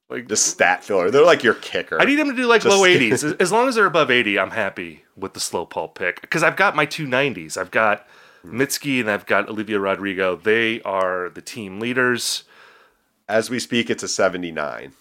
like 0.10 0.28
The 0.30 0.38
stat 0.38 0.84
filler. 0.84 1.12
They're 1.12 1.26
like 1.26 1.44
your 1.44 1.56
kicker. 1.56 2.00
I 2.00 2.06
need 2.06 2.16
them 2.16 2.30
to 2.30 2.36
do 2.36 2.46
like 2.46 2.62
Just- 2.62 2.74
low 2.76 2.86
eighties. 2.86 3.24
As 3.40 3.52
long 3.52 3.68
as 3.68 3.76
they're 3.76 3.86
above 3.86 4.12
eighty, 4.12 4.40
I'm 4.40 4.52
happy 4.52 5.04
with 5.18 5.34
the 5.34 5.40
slow 5.42 5.66
pulp 5.66 5.96
pick 5.98 6.22
because 6.22 6.42
I've 6.44 6.56
got 6.56 6.76
my 6.76 6.86
two 6.86 7.06
nineties. 7.08 7.58
I've 7.58 7.72
got 7.72 8.08
Mitski 8.46 9.00
and 9.00 9.10
I've 9.10 9.26
got 9.26 9.50
Olivia 9.50 9.80
Rodrigo. 9.80 10.36
They 10.36 10.82
are 10.82 11.30
the 11.30 11.42
team 11.42 11.80
leaders. 11.80 12.44
As 13.30 13.50
we 13.50 13.60
speak, 13.60 13.90
it's 13.90 14.04
a 14.04 14.08
79. 14.08 14.94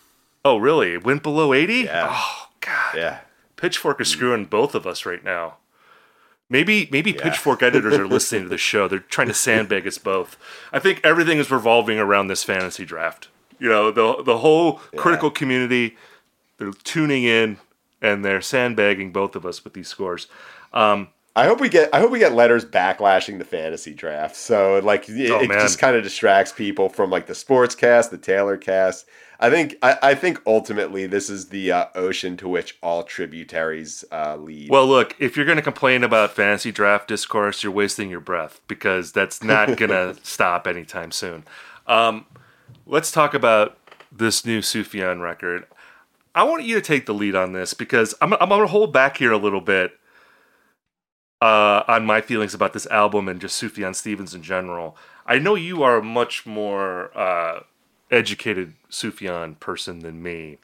Oh, 0.44 0.56
really? 0.56 0.94
It 0.94 1.04
went 1.04 1.22
below 1.22 1.52
eighty? 1.52 1.82
Yeah. 1.82 2.08
Oh 2.10 2.48
God. 2.60 2.94
Yeah. 2.96 3.18
Pitchfork 3.56 4.00
is 4.00 4.08
screwing 4.08 4.44
both 4.46 4.74
of 4.74 4.86
us 4.86 5.06
right 5.06 5.22
now. 5.22 5.56
Maybe 6.50 6.88
maybe 6.90 7.12
Yeah. 7.12 7.22
Pitchfork 7.22 7.62
editors 7.62 7.94
are 7.94 8.06
listening 8.06 8.42
to 8.44 8.48
the 8.48 8.58
show. 8.58 8.88
They're 8.88 8.98
trying 8.98 9.28
to 9.28 9.34
sandbag 9.34 9.86
us 9.86 9.98
both. 9.98 10.36
I 10.72 10.78
think 10.80 11.00
everything 11.04 11.38
is 11.38 11.50
revolving 11.50 11.98
around 11.98 12.26
this 12.26 12.42
fantasy 12.44 12.84
draft. 12.84 13.28
You 13.58 13.68
know, 13.68 13.90
the 13.92 14.22
the 14.22 14.38
whole 14.38 14.74
critical 14.96 15.30
community, 15.30 15.96
they're 16.58 16.72
tuning 16.72 17.22
in 17.22 17.58
and 18.00 18.24
they're 18.24 18.40
sandbagging 18.40 19.12
both 19.12 19.36
of 19.36 19.46
us 19.46 19.62
with 19.62 19.74
these 19.74 19.86
scores. 19.88 20.26
Um, 20.72 21.08
I 21.34 21.46
hope 21.46 21.60
we 21.60 21.68
get 21.68 21.88
I 21.94 22.00
hope 22.00 22.10
we 22.10 22.18
get 22.18 22.34
letters 22.34 22.64
backlashing 22.64 23.38
the 23.38 23.44
fantasy 23.44 23.94
draft. 23.94 24.36
So 24.36 24.80
like 24.80 25.08
it, 25.08 25.30
Oh, 25.30 25.40
it 25.40 25.48
just 25.48 25.78
kind 25.78 25.96
of 25.96 26.02
distracts 26.02 26.52
people 26.52 26.88
from 26.88 27.10
like 27.10 27.26
the 27.26 27.34
sports 27.34 27.74
cast, 27.74 28.10
the 28.10 28.18
Taylor 28.18 28.56
cast. 28.56 29.06
I 29.40 29.50
think 29.50 29.76
I, 29.82 29.98
I 30.02 30.14
think 30.14 30.40
ultimately 30.46 31.06
this 31.06 31.30
is 31.30 31.48
the 31.48 31.72
uh, 31.72 31.86
ocean 31.94 32.36
to 32.36 32.48
which 32.48 32.76
all 32.82 33.02
tributaries 33.02 34.04
uh, 34.12 34.36
lead. 34.36 34.70
well, 34.70 34.86
look, 34.86 35.16
if 35.18 35.36
you're 35.36 35.46
going 35.46 35.56
to 35.56 35.62
complain 35.62 36.04
about 36.04 36.32
fantasy 36.32 36.70
draft 36.70 37.08
discourse, 37.08 37.62
you're 37.62 37.72
wasting 37.72 38.10
your 38.10 38.20
breath 38.20 38.60
because 38.68 39.10
that's 39.10 39.42
not 39.42 39.76
going 39.76 39.90
to 39.90 40.16
stop 40.22 40.66
anytime 40.66 41.10
soon. 41.10 41.44
Um, 41.86 42.26
let's 42.86 43.10
talk 43.10 43.34
about 43.34 43.78
this 44.12 44.44
new 44.44 44.60
Sufjan 44.60 45.20
record. 45.22 45.66
I 46.34 46.44
want 46.44 46.62
you 46.64 46.76
to 46.76 46.80
take 46.80 47.06
the 47.06 47.14
lead 47.14 47.34
on 47.34 47.52
this 47.52 47.74
because 47.74 48.14
I'm, 48.20 48.34
I'm 48.34 48.48
going 48.48 48.60
to 48.60 48.66
hold 48.68 48.92
back 48.92 49.16
here 49.16 49.32
a 49.32 49.38
little 49.38 49.60
bit 49.60 49.98
uh, 51.42 51.82
on 51.88 52.06
my 52.06 52.20
feelings 52.20 52.54
about 52.54 52.72
this 52.72 52.86
album 52.86 53.26
and 53.26 53.40
just 53.40 53.60
Sufjan 53.60 53.96
Stevens 53.96 54.32
in 54.32 54.44
general. 54.44 54.96
I 55.26 55.40
know 55.40 55.56
you 55.56 55.82
are 55.82 55.96
a 55.96 56.02
much 56.02 56.46
more 56.46 57.10
uh, 57.18 57.64
educated 58.12 58.74
Sufjan 58.88 59.58
person 59.58 59.98
than 59.98 60.22
me, 60.22 60.58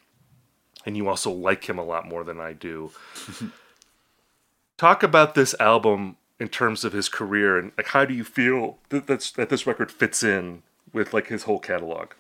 and 0.87 0.97
you 0.97 1.09
also 1.09 1.33
like 1.33 1.69
him 1.69 1.79
a 1.79 1.85
lot 1.85 2.07
more 2.07 2.23
than 2.23 2.39
I 2.39 2.53
do. 2.53 2.93
Talk 4.77 5.03
about 5.03 5.35
this 5.35 5.53
album 5.59 6.17
in 6.39 6.47
terms 6.47 6.85
of 6.85 6.93
his 6.93 7.09
career 7.09 7.59
and 7.59 7.73
like 7.77 7.89
how 7.89 8.05
do 8.05 8.15
you 8.15 8.23
feel 8.23 8.79
that 8.91 9.09
that's, 9.09 9.33
that 9.33 9.49
this 9.49 9.67
record 9.67 9.91
fits 9.91 10.23
in 10.23 10.63
with 10.93 11.13
like 11.13 11.27
his 11.27 11.43
whole 11.43 11.59
catalog? 11.59 12.13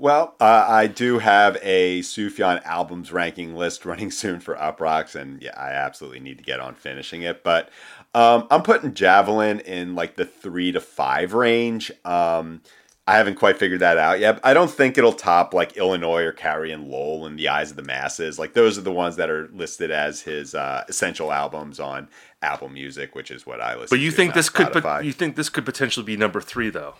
Well, 0.00 0.34
uh, 0.40 0.64
I 0.66 0.86
do 0.86 1.18
have 1.18 1.58
a 1.62 2.00
Sufjan 2.00 2.64
albums 2.64 3.12
ranking 3.12 3.54
list 3.54 3.84
running 3.84 4.10
soon 4.10 4.40
for 4.40 4.54
Uproxx, 4.56 5.14
and 5.14 5.42
yeah, 5.42 5.54
I 5.54 5.72
absolutely 5.72 6.20
need 6.20 6.38
to 6.38 6.44
get 6.44 6.58
on 6.58 6.74
finishing 6.74 7.20
it. 7.20 7.44
But 7.44 7.68
um, 8.14 8.46
I'm 8.50 8.62
putting 8.62 8.94
Javelin 8.94 9.60
in 9.60 9.94
like 9.94 10.16
the 10.16 10.24
three 10.24 10.72
to 10.72 10.80
five 10.80 11.34
range. 11.34 11.92
Um, 12.06 12.62
I 13.06 13.18
haven't 13.18 13.34
quite 13.34 13.58
figured 13.58 13.80
that 13.80 13.98
out 13.98 14.20
yet. 14.20 14.40
I 14.42 14.54
don't 14.54 14.70
think 14.70 14.96
it'll 14.96 15.12
top 15.12 15.52
like 15.52 15.76
Illinois 15.76 16.22
or 16.22 16.32
Carrie 16.32 16.72
and 16.72 16.88
Lowell 16.88 17.26
in 17.26 17.36
the 17.36 17.48
eyes 17.48 17.70
of 17.70 17.76
the 17.76 17.82
masses. 17.82 18.38
Like 18.38 18.54
those 18.54 18.78
are 18.78 18.82
the 18.82 18.92
ones 18.92 19.16
that 19.16 19.28
are 19.28 19.48
listed 19.52 19.90
as 19.90 20.22
his 20.22 20.54
uh, 20.54 20.84
essential 20.88 21.30
albums 21.30 21.78
on 21.78 22.08
Apple 22.40 22.70
Music, 22.70 23.14
which 23.14 23.30
is 23.30 23.44
what 23.44 23.60
I 23.60 23.74
listen. 23.74 23.88
But 23.90 24.00
you 24.00 24.12
think 24.12 24.32
this 24.32 24.48
could, 24.48 24.72
but 24.82 25.04
you 25.04 25.12
think 25.12 25.36
this 25.36 25.50
could 25.50 25.66
potentially 25.66 26.06
be 26.06 26.16
number 26.16 26.40
three 26.40 26.70
though? 26.70 26.94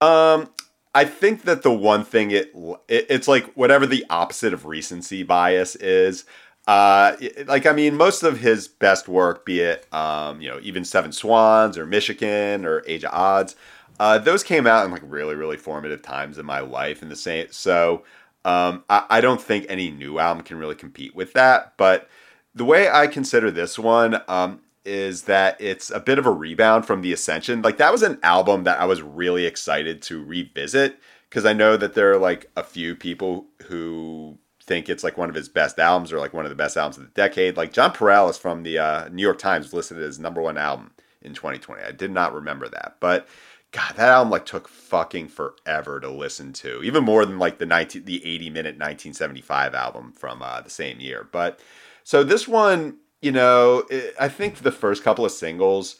Um, 0.00 0.48
I 0.94 1.04
think 1.04 1.42
that 1.42 1.62
the 1.62 1.72
one 1.72 2.04
thing 2.04 2.30
it, 2.30 2.52
it 2.88 3.06
it's 3.08 3.28
like 3.28 3.52
whatever 3.54 3.86
the 3.86 4.04
opposite 4.10 4.52
of 4.52 4.66
recency 4.66 5.22
bias 5.22 5.76
is. 5.76 6.24
Uh, 6.66 7.16
like 7.46 7.66
I 7.66 7.72
mean, 7.72 7.94
most 7.96 8.22
of 8.22 8.38
his 8.38 8.68
best 8.68 9.06
work, 9.06 9.44
be 9.44 9.60
it 9.60 9.92
um, 9.92 10.40
you 10.40 10.48
know 10.48 10.58
even 10.62 10.84
Seven 10.84 11.12
Swans 11.12 11.76
or 11.76 11.84
Michigan 11.84 12.64
or 12.64 12.82
Age 12.86 13.04
of 13.04 13.12
Adz, 13.12 13.54
uh, 14.00 14.18
those 14.18 14.42
came 14.42 14.66
out 14.66 14.84
in 14.84 14.90
like 14.90 15.02
really 15.04 15.34
really 15.34 15.56
formative 15.56 16.00
times 16.00 16.38
in 16.38 16.46
my 16.46 16.60
life. 16.60 17.02
In 17.02 17.08
the 17.08 17.16
same, 17.16 17.48
so 17.50 18.04
um, 18.44 18.84
I, 18.88 19.04
I 19.10 19.20
don't 19.20 19.42
think 19.42 19.66
any 19.68 19.90
new 19.90 20.18
album 20.18 20.44
can 20.44 20.58
really 20.58 20.74
compete 20.74 21.14
with 21.14 21.32
that. 21.34 21.74
But 21.76 22.08
the 22.54 22.64
way 22.64 22.88
I 22.88 23.08
consider 23.08 23.50
this 23.50 23.78
one, 23.78 24.22
um, 24.28 24.60
is 24.84 25.22
that 25.22 25.60
it's 25.60 25.90
a 25.90 26.00
bit 26.00 26.18
of 26.18 26.26
a 26.26 26.30
rebound 26.30 26.86
from 26.86 27.02
the 27.02 27.12
Ascension. 27.12 27.62
Like 27.62 27.78
that 27.78 27.92
was 27.92 28.02
an 28.02 28.18
album 28.22 28.64
that 28.64 28.80
I 28.80 28.84
was 28.84 29.02
really 29.02 29.46
excited 29.46 30.02
to 30.02 30.22
revisit 30.22 30.98
because 31.28 31.46
I 31.46 31.52
know 31.52 31.76
that 31.76 31.94
there 31.94 32.12
are 32.12 32.18
like 32.18 32.50
a 32.56 32.62
few 32.62 32.94
people 32.94 33.46
who 33.66 34.38
think 34.62 34.88
it's 34.88 35.04
like 35.04 35.18
one 35.18 35.28
of 35.28 35.34
his 35.34 35.48
best 35.48 35.78
albums 35.78 36.12
or 36.12 36.18
like 36.18 36.32
one 36.32 36.44
of 36.44 36.50
the 36.50 36.56
best 36.56 36.76
albums 36.76 36.98
of 36.98 37.04
the 37.04 37.10
decade. 37.10 37.56
Like 37.56 37.72
Jon 37.72 37.92
Pareles 37.92 38.38
from 38.38 38.62
the 38.62 38.78
uh, 38.78 39.08
New 39.08 39.22
York 39.22 39.38
Times 39.38 39.72
listed 39.72 39.98
it 39.98 40.02
as 40.02 40.18
number 40.18 40.40
one 40.40 40.56
album 40.56 40.92
in 41.22 41.34
2020. 41.34 41.82
I 41.82 41.92
did 41.92 42.10
not 42.10 42.34
remember 42.34 42.68
that, 42.68 42.96
but 43.00 43.26
God, 43.72 43.96
that 43.96 44.08
album 44.08 44.30
like 44.30 44.46
took 44.46 44.68
fucking 44.68 45.28
forever 45.28 45.98
to 45.98 46.08
listen 46.08 46.52
to, 46.54 46.82
even 46.82 47.02
more 47.02 47.24
than 47.26 47.38
like 47.38 47.58
the 47.58 47.66
19 47.66 48.04
the 48.04 48.24
80 48.24 48.50
minute 48.50 48.74
1975 48.74 49.74
album 49.74 50.12
from 50.12 50.42
uh, 50.42 50.60
the 50.60 50.70
same 50.70 51.00
year. 51.00 51.28
But 51.30 51.58
so 52.04 52.22
this 52.22 52.46
one 52.46 52.98
you 53.24 53.32
know, 53.32 53.84
it, 53.88 54.14
I 54.20 54.28
think 54.28 54.58
the 54.58 54.70
first 54.70 55.02
couple 55.02 55.24
of 55.24 55.32
singles 55.32 55.96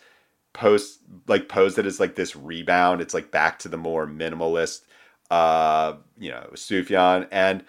post 0.53 1.01
like 1.27 1.49
posed 1.49 1.79
it 1.79 1.87
as 1.87 1.99
like 1.99 2.17
this 2.17 2.37
rebound. 2.37 3.01
It's 3.01 3.15
like 3.15 3.31
back 3.31 3.59
to 3.61 3.69
the 3.69 3.79
more 3.79 4.07
minimalist, 4.07 4.83
uh, 5.31 5.95
you 6.19 6.31
know, 6.31 6.51
Sufjan. 6.53 7.27
And 7.33 7.65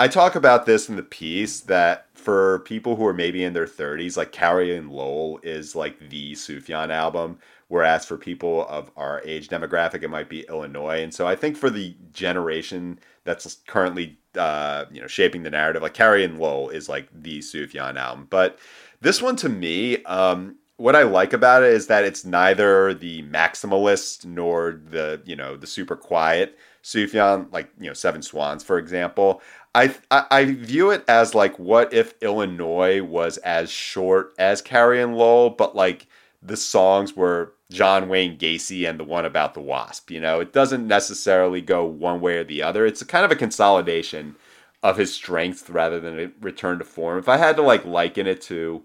I 0.00 0.08
talk 0.08 0.34
about 0.34 0.66
this 0.66 0.88
in 0.88 0.96
the 0.96 1.04
piece 1.04 1.60
that 1.60 2.06
for 2.14 2.58
people 2.60 2.96
who 2.96 3.06
are 3.06 3.14
maybe 3.14 3.44
in 3.44 3.52
their 3.52 3.66
30s, 3.66 4.16
like 4.16 4.32
Carrie 4.32 4.76
and 4.76 4.90
Lowell 4.90 5.38
is 5.44 5.76
like 5.76 6.10
the 6.10 6.32
Sufjan 6.32 6.90
album. 6.90 7.38
Whereas 7.68 8.04
for 8.04 8.16
people 8.16 8.66
of 8.66 8.90
our 8.96 9.20
age 9.24 9.48
demographic, 9.48 10.02
it 10.02 10.08
might 10.08 10.28
be 10.28 10.46
Illinois. 10.48 11.02
And 11.02 11.12
so 11.12 11.26
I 11.26 11.36
think 11.36 11.56
for 11.56 11.68
the 11.68 11.94
generation 12.12 12.98
that's 13.24 13.58
currently, 13.66 14.18
uh, 14.36 14.86
you 14.90 15.02
know, 15.02 15.06
shaping 15.06 15.42
the 15.42 15.50
narrative, 15.50 15.82
like 15.82 15.94
Carrie 15.94 16.24
and 16.24 16.38
Lowell 16.38 16.70
is 16.70 16.88
like 16.88 17.08
the 17.12 17.40
Sufjan 17.40 17.96
album. 17.96 18.26
But 18.30 18.58
this 19.00 19.22
one 19.22 19.36
to 19.36 19.48
me, 19.48 20.02
um, 20.04 20.56
what 20.76 20.94
I 20.94 21.02
like 21.02 21.32
about 21.32 21.62
it 21.62 21.72
is 21.72 21.88
that 21.88 22.04
it's 22.04 22.24
neither 22.24 22.94
the 22.94 23.22
maximalist 23.24 24.24
nor 24.24 24.80
the 24.90 25.20
you 25.24 25.36
know 25.36 25.56
the 25.56 25.66
super 25.66 25.96
quiet 25.96 26.56
Sufjan, 26.82 27.52
like 27.52 27.70
you 27.78 27.88
know 27.88 27.94
Seven 27.94 28.22
Swans, 28.22 28.62
for 28.62 28.78
example. 28.78 29.42
I, 29.74 29.94
I, 30.10 30.24
I 30.30 30.44
view 30.46 30.90
it 30.90 31.04
as 31.08 31.34
like 31.34 31.58
what 31.58 31.92
if 31.92 32.14
Illinois 32.22 33.02
was 33.02 33.36
as 33.38 33.70
short 33.70 34.32
as 34.38 34.62
Carrie 34.62 35.02
and 35.02 35.16
Lowell, 35.16 35.50
but 35.50 35.76
like 35.76 36.06
the 36.42 36.56
songs 36.56 37.14
were 37.14 37.52
John 37.70 38.08
Wayne 38.08 38.38
Gacy 38.38 38.88
and 38.88 38.98
the 38.98 39.04
one 39.04 39.24
about 39.24 39.54
the 39.54 39.60
wasp. 39.60 40.10
You 40.10 40.20
know, 40.20 40.40
it 40.40 40.52
doesn't 40.52 40.86
necessarily 40.86 41.60
go 41.60 41.84
one 41.84 42.20
way 42.20 42.38
or 42.38 42.44
the 42.44 42.62
other. 42.62 42.86
It's 42.86 43.02
kind 43.02 43.24
of 43.24 43.30
a 43.30 43.36
consolidation 43.36 44.36
of 44.82 44.96
his 44.96 45.12
strength 45.14 45.68
rather 45.70 45.98
than 46.00 46.18
a 46.18 46.30
return 46.40 46.78
to 46.78 46.84
form. 46.84 47.18
If 47.18 47.28
I 47.28 47.36
had 47.36 47.56
to 47.56 47.62
like 47.62 47.84
liken 47.84 48.26
it 48.26 48.40
to 48.42 48.84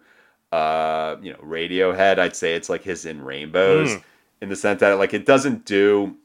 uh, 0.53 1.17
you 1.21 1.31
know, 1.31 1.39
Radiohead, 1.39 2.19
I'd 2.19 2.35
say 2.35 2.53
it's 2.53 2.69
like 2.69 2.83
his 2.83 3.05
in 3.05 3.23
Rainbows 3.23 3.89
mm. 3.89 4.03
in 4.39 4.49
the 4.49 4.55
sense 4.55 4.81
that 4.81 4.93
like 4.99 5.13
it 5.13 5.25
doesn't 5.25 5.65
do 5.65 6.15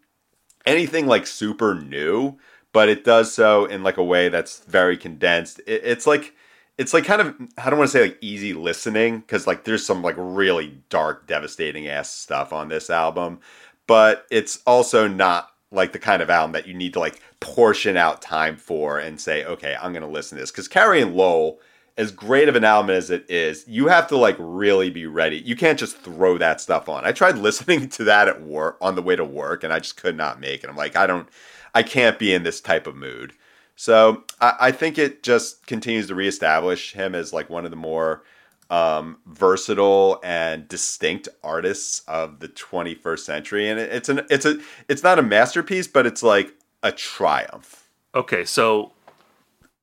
anything 0.66 1.06
like 1.06 1.26
super 1.26 1.74
new, 1.74 2.38
but 2.72 2.90
it 2.90 3.04
does 3.04 3.32
so 3.32 3.64
in 3.64 3.82
like 3.82 3.96
a 3.96 4.04
way 4.04 4.28
that's 4.28 4.60
very 4.60 4.98
condensed. 4.98 5.60
It, 5.60 5.80
it's 5.82 6.06
like 6.06 6.34
it's 6.76 6.92
like 6.92 7.04
kind 7.04 7.22
of 7.22 7.34
I 7.56 7.70
don't 7.70 7.78
want 7.78 7.90
to 7.90 7.96
say 7.96 8.02
like 8.02 8.18
easy 8.20 8.52
listening 8.52 9.20
because 9.20 9.46
like 9.46 9.64
there's 9.64 9.86
some 9.86 10.02
like 10.02 10.16
really 10.18 10.78
dark, 10.90 11.26
devastating 11.26 11.88
ass 11.88 12.10
stuff 12.14 12.52
on 12.52 12.68
this 12.68 12.90
album, 12.90 13.40
but 13.86 14.26
it's 14.30 14.62
also 14.66 15.08
not 15.08 15.52
like 15.70 15.92
the 15.92 15.98
kind 15.98 16.22
of 16.22 16.30
album 16.30 16.52
that 16.52 16.66
you 16.66 16.74
need 16.74 16.92
to 16.94 16.98
like 16.98 17.20
portion 17.40 17.96
out 17.96 18.22
time 18.22 18.56
for 18.56 18.98
and 18.98 19.20
say, 19.20 19.44
okay, 19.44 19.76
I'm 19.80 19.92
gonna 19.92 20.08
listen 20.08 20.36
to 20.36 20.42
this. 20.42 20.50
Because 20.50 20.68
Carrie 20.68 21.02
and 21.02 21.14
Lowell, 21.14 21.60
as 21.96 22.12
great 22.12 22.48
of 22.48 22.56
an 22.56 22.64
album 22.64 22.90
as 22.90 23.10
it 23.10 23.26
is, 23.28 23.66
you 23.66 23.88
have 23.88 24.06
to 24.08 24.16
like 24.16 24.36
really 24.38 24.88
be 24.88 25.06
ready. 25.06 25.38
You 25.38 25.56
can't 25.56 25.78
just 25.78 25.98
throw 25.98 26.38
that 26.38 26.60
stuff 26.60 26.88
on. 26.88 27.04
I 27.04 27.12
tried 27.12 27.38
listening 27.38 27.88
to 27.90 28.04
that 28.04 28.28
at 28.28 28.42
work 28.42 28.78
on 28.80 28.94
the 28.94 29.02
way 29.02 29.16
to 29.16 29.24
work, 29.24 29.64
and 29.64 29.72
I 29.72 29.80
just 29.80 29.96
could 29.96 30.16
not 30.16 30.40
make 30.40 30.64
it. 30.64 30.70
I'm 30.70 30.76
like, 30.76 30.96
I 30.96 31.06
don't, 31.06 31.28
I 31.74 31.82
can't 31.82 32.18
be 32.18 32.32
in 32.32 32.44
this 32.44 32.60
type 32.60 32.86
of 32.86 32.96
mood. 32.96 33.34
So 33.76 34.24
I, 34.40 34.54
I 34.60 34.72
think 34.72 34.98
it 34.98 35.22
just 35.22 35.66
continues 35.66 36.08
to 36.08 36.14
reestablish 36.14 36.92
him 36.92 37.14
as 37.14 37.32
like 37.32 37.50
one 37.50 37.64
of 37.64 37.70
the 37.70 37.76
more 37.76 38.24
um, 38.70 39.18
versatile 39.26 40.20
and 40.22 40.68
distinct 40.68 41.28
artists 41.42 42.00
of 42.06 42.40
the 42.40 42.48
21st 42.48 43.20
century, 43.20 43.68
and 43.68 43.80
it's 43.80 44.08
an 44.08 44.22
it's 44.30 44.44
a 44.44 44.58
it's 44.88 45.02
not 45.02 45.18
a 45.18 45.22
masterpiece, 45.22 45.86
but 45.86 46.06
it's 46.06 46.22
like 46.22 46.54
a 46.82 46.92
triumph. 46.92 47.88
Okay, 48.14 48.44
so 48.44 48.92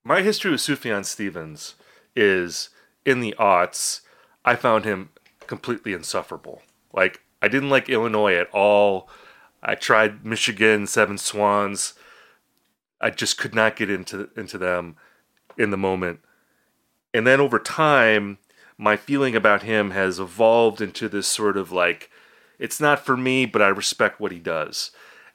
my 0.03 0.21
history 0.21 0.51
with 0.51 0.61
Sufjan 0.61 1.03
Stevens 1.03 1.75
is 2.15 2.69
in 3.05 3.21
the 3.21 3.35
aughts. 3.39 4.01
I 4.43 4.55
found 4.55 4.85
him 4.85 5.09
completely 5.47 5.93
insufferable. 5.93 6.61
Like 6.93 7.21
I 7.41 7.47
didn't 7.47 7.69
like 7.69 7.89
Illinois 7.89 8.35
at 8.35 8.49
all. 8.51 9.09
I 9.63 9.73
tried 9.73 10.23
Michigan, 10.23 10.85
Seven 10.85 11.17
Swans. 11.17 11.95
I 13.01 13.09
just 13.09 13.37
could 13.37 13.55
not 13.55 13.75
get 13.75 13.89
into 13.89 14.29
into 14.37 14.59
them 14.59 14.95
in 15.57 15.71
the 15.71 15.77
moment. 15.77 16.19
And 17.13 17.25
then 17.25 17.39
over 17.39 17.59
time, 17.59 18.37
my 18.77 18.97
feeling 18.97 19.35
about 19.35 19.63
him 19.63 19.91
has 19.91 20.19
evolved 20.19 20.81
into 20.81 21.07
this 21.07 21.27
sort 21.27 21.57
of 21.57 21.71
like, 21.71 22.09
it's 22.59 22.79
not 22.79 23.05
for 23.05 23.15
me, 23.15 23.45
but 23.45 23.61
I 23.61 23.67
respect 23.67 24.19
what 24.19 24.31
he 24.31 24.39
does. 24.39 24.91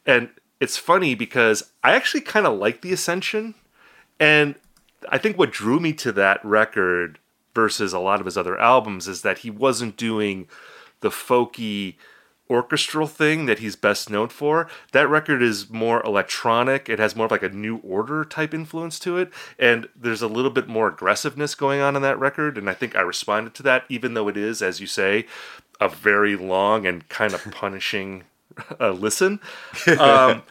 And 0.06 0.30
it's 0.60 0.76
funny 0.76 1.14
because 1.14 1.72
I 1.82 1.92
actually 1.94 2.20
kind 2.20 2.46
of 2.46 2.58
like 2.58 2.80
The 2.80 2.92
Ascension. 2.92 3.54
And 4.18 4.54
I 5.08 5.18
think 5.18 5.38
what 5.38 5.52
drew 5.52 5.80
me 5.80 5.92
to 5.94 6.12
that 6.12 6.44
record 6.44 7.18
versus 7.54 7.92
a 7.92 7.98
lot 7.98 8.20
of 8.20 8.26
his 8.26 8.36
other 8.36 8.58
albums 8.58 9.08
is 9.08 9.22
that 9.22 9.38
he 9.38 9.50
wasn't 9.50 9.96
doing 9.96 10.46
the 11.00 11.08
folky 11.08 11.96
orchestral 12.50 13.06
thing 13.06 13.46
that 13.46 13.60
he's 13.60 13.76
best 13.76 14.10
known 14.10 14.28
for. 14.28 14.68
That 14.92 15.08
record 15.08 15.42
is 15.42 15.70
more 15.70 16.02
electronic. 16.04 16.88
It 16.88 16.98
has 16.98 17.14
more 17.14 17.26
of 17.26 17.30
like 17.30 17.42
a 17.42 17.48
new 17.48 17.76
order 17.78 18.24
type 18.24 18.52
influence 18.52 18.98
to 19.00 19.16
it. 19.16 19.32
And 19.58 19.88
there's 19.94 20.22
a 20.22 20.28
little 20.28 20.50
bit 20.50 20.68
more 20.68 20.88
aggressiveness 20.88 21.54
going 21.54 21.80
on 21.80 21.96
in 21.96 22.02
that 22.02 22.18
record. 22.18 22.58
And 22.58 22.68
I 22.68 22.74
think 22.74 22.96
I 22.96 23.02
responded 23.02 23.54
to 23.54 23.62
that, 23.62 23.84
even 23.88 24.14
though 24.14 24.28
it 24.28 24.36
is, 24.36 24.60
as 24.60 24.80
you 24.80 24.86
say, 24.86 25.26
a 25.80 25.88
very 25.88 26.36
long 26.36 26.86
and 26.86 27.08
kind 27.08 27.32
of 27.32 27.44
punishing 27.52 28.24
uh, 28.80 28.90
listen. 28.90 29.40
Um, 29.98 30.42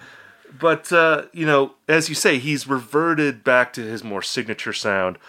but, 0.59 0.91
uh, 0.91 1.25
you 1.31 1.45
know, 1.45 1.75
as 1.87 2.09
you 2.09 2.15
say, 2.15 2.39
he's 2.39 2.67
reverted 2.67 3.43
back 3.43 3.71
to 3.73 3.81
his 3.81 4.03
more 4.03 4.23
signature 4.23 4.73
sound 4.73 5.19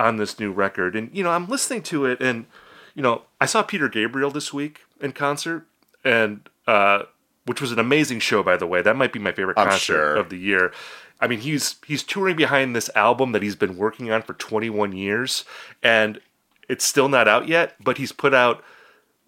on 0.00 0.16
this 0.16 0.40
new 0.40 0.50
record. 0.50 0.96
And, 0.96 1.14
you 1.16 1.22
know, 1.22 1.30
I'm 1.30 1.46
listening 1.46 1.82
to 1.84 2.06
it 2.06 2.20
and, 2.20 2.46
you 2.94 3.02
know, 3.02 3.22
I 3.40 3.46
saw 3.46 3.62
Peter 3.62 3.88
Gabriel 3.88 4.32
this 4.32 4.52
week 4.52 4.80
in 5.00 5.12
concert 5.12 5.66
and 6.04 6.48
uh, 6.66 7.02
which 7.46 7.60
was 7.60 7.72
an 7.72 7.78
amazing 7.78 8.20
show, 8.20 8.42
by 8.42 8.56
the 8.56 8.66
way. 8.66 8.82
That 8.82 8.96
might 8.96 9.12
be 9.12 9.18
my 9.18 9.32
favorite 9.32 9.58
I'm 9.58 9.68
concert 9.68 9.84
sure. 9.84 10.16
of 10.16 10.30
the 10.30 10.38
year. 10.38 10.72
I 11.20 11.26
mean, 11.26 11.40
he's 11.40 11.76
he's 11.86 12.02
touring 12.02 12.36
behind 12.36 12.74
this 12.74 12.90
album 12.94 13.32
that 13.32 13.42
he's 13.42 13.56
been 13.56 13.76
working 13.76 14.10
on 14.10 14.22
for 14.22 14.34
21 14.34 14.92
years, 14.92 15.44
and 15.82 16.20
it's 16.68 16.84
still 16.84 17.08
not 17.08 17.28
out 17.28 17.48
yet. 17.48 17.76
But 17.82 17.98
he's 17.98 18.12
put 18.12 18.34
out 18.34 18.62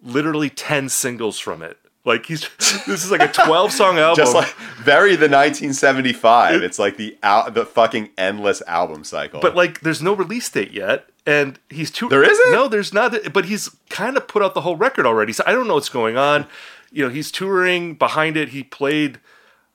literally 0.01 0.49
10 0.49 0.89
singles 0.89 1.39
from 1.39 1.61
it. 1.61 1.77
Like 2.05 2.25
he's 2.25 2.47
this 2.87 3.03
is 3.03 3.11
like 3.11 3.21
a 3.21 3.27
12 3.27 3.71
song 3.71 3.97
album. 3.99 4.15
Just 4.15 4.33
like 4.33 4.53
very 4.77 5.11
the 5.11 5.29
1975. 5.29 6.63
It's 6.63 6.79
like 6.79 6.97
the 6.97 7.17
out 7.21 7.53
the 7.53 7.65
fucking 7.65 8.09
endless 8.17 8.61
album 8.65 9.03
cycle. 9.03 9.41
but 9.41 9.55
like 9.55 9.81
there's 9.81 10.01
no 10.01 10.13
release 10.13 10.49
date 10.49 10.71
yet 10.71 11.09
and 11.27 11.59
he's 11.69 11.91
too 11.91 12.09
There 12.09 12.23
isn't? 12.23 12.51
no 12.51 12.67
there's 12.67 12.93
not. 12.93 13.13
But 13.33 13.45
he's 13.45 13.69
kind 13.89 14.17
of 14.17 14.27
put 14.27 14.41
out 14.41 14.53
the 14.55 14.61
whole 14.61 14.77
record 14.77 15.05
already 15.05 15.33
so 15.33 15.43
i 15.45 15.51
don't 15.51 15.67
know 15.67 15.75
what's 15.75 15.89
going 15.89 16.17
on. 16.17 16.47
You 16.91 17.03
know 17.03 17.09
he's 17.09 17.31
touring. 17.31 17.93
Behind 17.95 18.35
it 18.37 18.49
he 18.49 18.63
played 18.63 19.19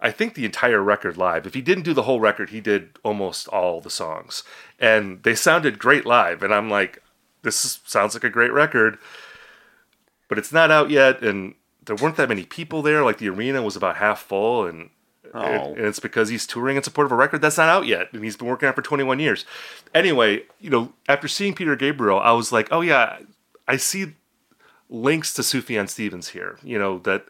i 0.00 0.10
think 0.10 0.34
the 0.34 0.44
entire 0.44 0.82
record 0.82 1.16
live. 1.16 1.46
If 1.46 1.54
he 1.54 1.60
didn't 1.60 1.84
do 1.84 1.94
the 1.94 2.02
whole 2.02 2.18
record 2.18 2.50
he 2.50 2.60
did 2.60 2.98
almost 3.04 3.46
all 3.48 3.80
the 3.80 3.90
songs. 3.90 4.42
And 4.80 5.22
they 5.22 5.34
sounded 5.34 5.78
great 5.78 6.06
live 6.06 6.42
and 6.42 6.52
i'm 6.52 6.68
like 6.70 7.00
this 7.42 7.64
is, 7.64 7.80
sounds 7.84 8.14
like 8.14 8.24
a 8.24 8.30
great 8.30 8.52
record. 8.52 8.98
But 10.28 10.38
it's 10.38 10.52
not 10.52 10.70
out 10.70 10.88
yet 10.90 11.22
and 11.22 11.54
there 11.84 11.96
weren't 11.96 12.16
that 12.16 12.28
many 12.28 12.44
people 12.44 12.80
there. 12.80 13.04
Like 13.04 13.18
the 13.18 13.28
arena 13.28 13.60
was 13.62 13.76
about 13.76 13.96
half 13.96 14.22
full 14.22 14.64
and 14.66 14.90
Oh. 15.34 15.40
and, 15.40 15.78
it's 15.78 16.00
because 16.00 16.28
he's 16.28 16.46
touring 16.46 16.76
in 16.76 16.82
support 16.82 17.06
of 17.06 17.12
a 17.12 17.16
record 17.16 17.40
that's 17.40 17.56
not 17.56 17.68
out 17.68 17.86
yet, 17.86 18.08
and 18.12 18.22
he's 18.22 18.36
been 18.36 18.48
working 18.48 18.66
on 18.66 18.72
it 18.72 18.76
for 18.76 18.82
21 18.82 19.18
years. 19.18 19.44
Anyway, 19.94 20.42
you 20.60 20.70
know, 20.70 20.92
after 21.08 21.28
seeing 21.28 21.54
Peter 21.54 21.76
Gabriel, 21.76 22.18
I 22.18 22.32
was 22.32 22.52
like, 22.52 22.68
oh 22.70 22.80
yeah, 22.80 23.18
I 23.66 23.76
see 23.76 24.14
links 24.90 25.32
to 25.34 25.42
Sufjan 25.42 25.88
Stevens 25.88 26.28
here. 26.28 26.58
You 26.62 26.78
know 26.78 26.98
that 27.00 27.26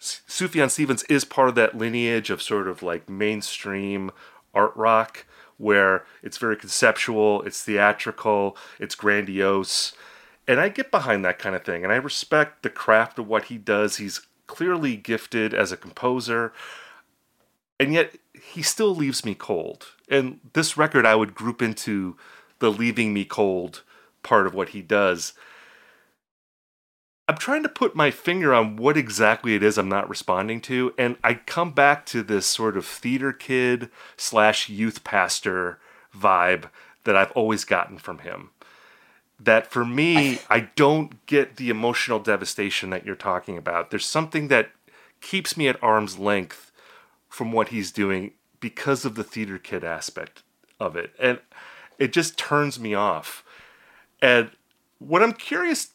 Sufjan 0.00 0.70
Stevens 0.70 1.04
is 1.04 1.24
part 1.24 1.48
of 1.48 1.54
that 1.54 1.76
lineage 1.76 2.30
of 2.30 2.42
sort 2.42 2.68
of 2.68 2.82
like 2.82 3.08
mainstream 3.08 4.10
art 4.52 4.74
rock, 4.76 5.24
where 5.58 6.04
it's 6.22 6.38
very 6.38 6.56
conceptual, 6.56 7.42
it's 7.42 7.62
theatrical, 7.62 8.56
it's 8.80 8.94
grandiose, 8.94 9.92
and 10.48 10.58
I 10.58 10.70
get 10.70 10.90
behind 10.90 11.24
that 11.24 11.38
kind 11.38 11.54
of 11.54 11.62
thing, 11.62 11.84
and 11.84 11.92
I 11.92 11.96
respect 11.96 12.62
the 12.62 12.70
craft 12.70 13.18
of 13.18 13.28
what 13.28 13.44
he 13.44 13.58
does. 13.58 13.98
He's 13.98 14.22
clearly 14.46 14.96
gifted 14.96 15.54
as 15.54 15.70
a 15.70 15.76
composer 15.76 16.52
and 17.78 17.92
yet 17.92 18.16
he 18.34 18.62
still 18.62 18.94
leaves 18.94 19.24
me 19.24 19.34
cold. 19.34 19.86
And 20.08 20.40
this 20.52 20.76
record 20.76 21.06
I 21.06 21.14
would 21.14 21.34
group 21.34 21.62
into 21.62 22.16
the 22.58 22.70
leaving 22.70 23.12
me 23.12 23.24
cold 23.24 23.82
part 24.22 24.46
of 24.46 24.54
what 24.54 24.70
he 24.70 24.82
does. 24.82 25.32
I'm 27.28 27.36
trying 27.36 27.62
to 27.62 27.68
put 27.68 27.94
my 27.94 28.10
finger 28.10 28.54
on 28.54 28.76
what 28.76 28.96
exactly 28.96 29.54
it 29.54 29.62
is 29.62 29.76
I'm 29.76 29.88
not 29.88 30.08
responding 30.08 30.62
to, 30.62 30.94
and 30.96 31.16
I 31.22 31.34
come 31.34 31.72
back 31.72 32.06
to 32.06 32.22
this 32.22 32.46
sort 32.46 32.76
of 32.76 32.86
theater 32.86 33.34
kid 33.34 33.90
slash 34.16 34.70
youth 34.70 35.04
pastor 35.04 35.78
vibe 36.16 36.70
that 37.04 37.16
I've 37.16 37.32
always 37.32 37.64
gotten 37.64 37.98
from 37.98 38.20
him. 38.20 38.50
That 39.38 39.70
for 39.70 39.84
me, 39.84 40.38
I 40.48 40.60
don't 40.74 41.24
get 41.26 41.56
the 41.56 41.68
emotional 41.68 42.18
devastation 42.18 42.90
that 42.90 43.04
you're 43.04 43.14
talking 43.14 43.58
about. 43.58 43.90
There's 43.90 44.06
something 44.06 44.48
that 44.48 44.70
keeps 45.20 45.56
me 45.56 45.68
at 45.68 45.82
arm's 45.82 46.18
length 46.18 46.67
from 47.28 47.52
what 47.52 47.68
he's 47.68 47.92
doing 47.92 48.32
because 48.60 49.04
of 49.04 49.14
the 49.14 49.24
theater 49.24 49.58
kid 49.58 49.84
aspect 49.84 50.42
of 50.80 50.96
it. 50.96 51.12
And 51.18 51.38
it 51.98 52.12
just 52.12 52.38
turns 52.38 52.78
me 52.78 52.94
off. 52.94 53.44
And 54.20 54.50
what 54.98 55.22
I'm 55.22 55.32
curious 55.32 55.88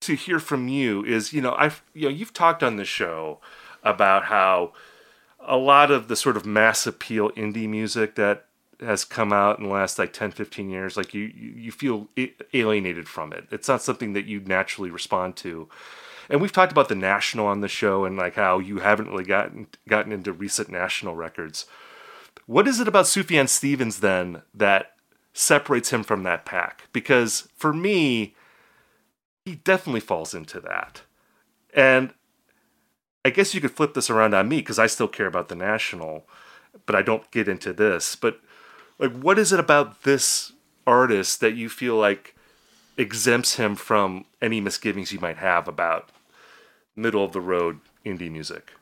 to 0.00 0.14
hear 0.14 0.38
from 0.38 0.68
you 0.68 1.04
is, 1.04 1.32
you 1.32 1.40
know, 1.40 1.54
I've 1.58 1.82
you 1.94 2.02
know, 2.02 2.14
you've 2.14 2.32
talked 2.32 2.62
on 2.62 2.76
the 2.76 2.84
show 2.84 3.40
about 3.82 4.24
how 4.24 4.72
a 5.40 5.56
lot 5.56 5.90
of 5.90 6.08
the 6.08 6.16
sort 6.16 6.36
of 6.36 6.46
mass 6.46 6.86
appeal 6.86 7.30
indie 7.30 7.68
music 7.68 8.14
that 8.16 8.46
has 8.80 9.04
come 9.04 9.32
out 9.32 9.58
in 9.58 9.64
the 9.64 9.70
last 9.70 9.98
like 9.98 10.12
10 10.12 10.30
15 10.30 10.70
years 10.70 10.96
like 10.96 11.12
you 11.12 11.24
you 11.34 11.70
feel 11.70 12.08
alienated 12.54 13.06
from 13.06 13.30
it 13.30 13.46
it's 13.50 13.68
not 13.68 13.82
something 13.82 14.14
that 14.14 14.24
you 14.24 14.40
naturally 14.40 14.90
respond 14.90 15.36
to 15.36 15.68
and 16.30 16.40
we've 16.40 16.52
talked 16.52 16.72
about 16.72 16.88
the 16.88 16.94
national 16.94 17.46
on 17.46 17.60
the 17.60 17.68
show 17.68 18.04
and 18.04 18.16
like 18.16 18.36
how 18.36 18.60
you 18.60 18.78
haven't 18.78 19.10
really 19.10 19.24
gotten 19.24 19.66
gotten 19.88 20.12
into 20.12 20.32
recent 20.32 20.70
national 20.70 21.16
records. 21.16 21.66
What 22.46 22.68
is 22.68 22.80
it 22.80 22.88
about 22.88 23.06
Sufjan 23.06 23.48
Stevens 23.48 23.98
then 23.98 24.42
that 24.54 24.92
separates 25.34 25.90
him 25.90 26.04
from 26.04 26.22
that 26.22 26.46
pack? 26.46 26.88
Because 26.92 27.48
for 27.56 27.72
me 27.72 28.34
he 29.44 29.56
definitely 29.56 30.00
falls 30.00 30.32
into 30.32 30.60
that. 30.60 31.02
And 31.74 32.14
I 33.24 33.30
guess 33.30 33.54
you 33.54 33.60
could 33.60 33.72
flip 33.72 33.94
this 33.94 34.08
around 34.08 34.32
on 34.32 34.48
me 34.48 34.58
because 34.58 34.78
I 34.78 34.86
still 34.86 35.08
care 35.08 35.26
about 35.26 35.48
the 35.48 35.56
national, 35.56 36.26
but 36.86 36.94
I 36.94 37.02
don't 37.02 37.28
get 37.32 37.48
into 37.48 37.72
this. 37.72 38.14
But 38.14 38.40
like, 38.98 39.12
what 39.12 39.38
is 39.38 39.52
it 39.52 39.60
about 39.60 40.04
this 40.04 40.52
artist 40.86 41.40
that 41.40 41.56
you 41.56 41.68
feel 41.68 41.96
like 41.96 42.36
exempts 42.96 43.56
him 43.56 43.74
from 43.74 44.26
any 44.40 44.60
misgivings 44.60 45.12
you 45.12 45.20
might 45.20 45.38
have 45.38 45.66
about 45.66 46.10
middle 47.00 47.24
of 47.24 47.32
the 47.32 47.40
road 47.40 47.80
indie 48.04 48.30
music? 48.30 48.72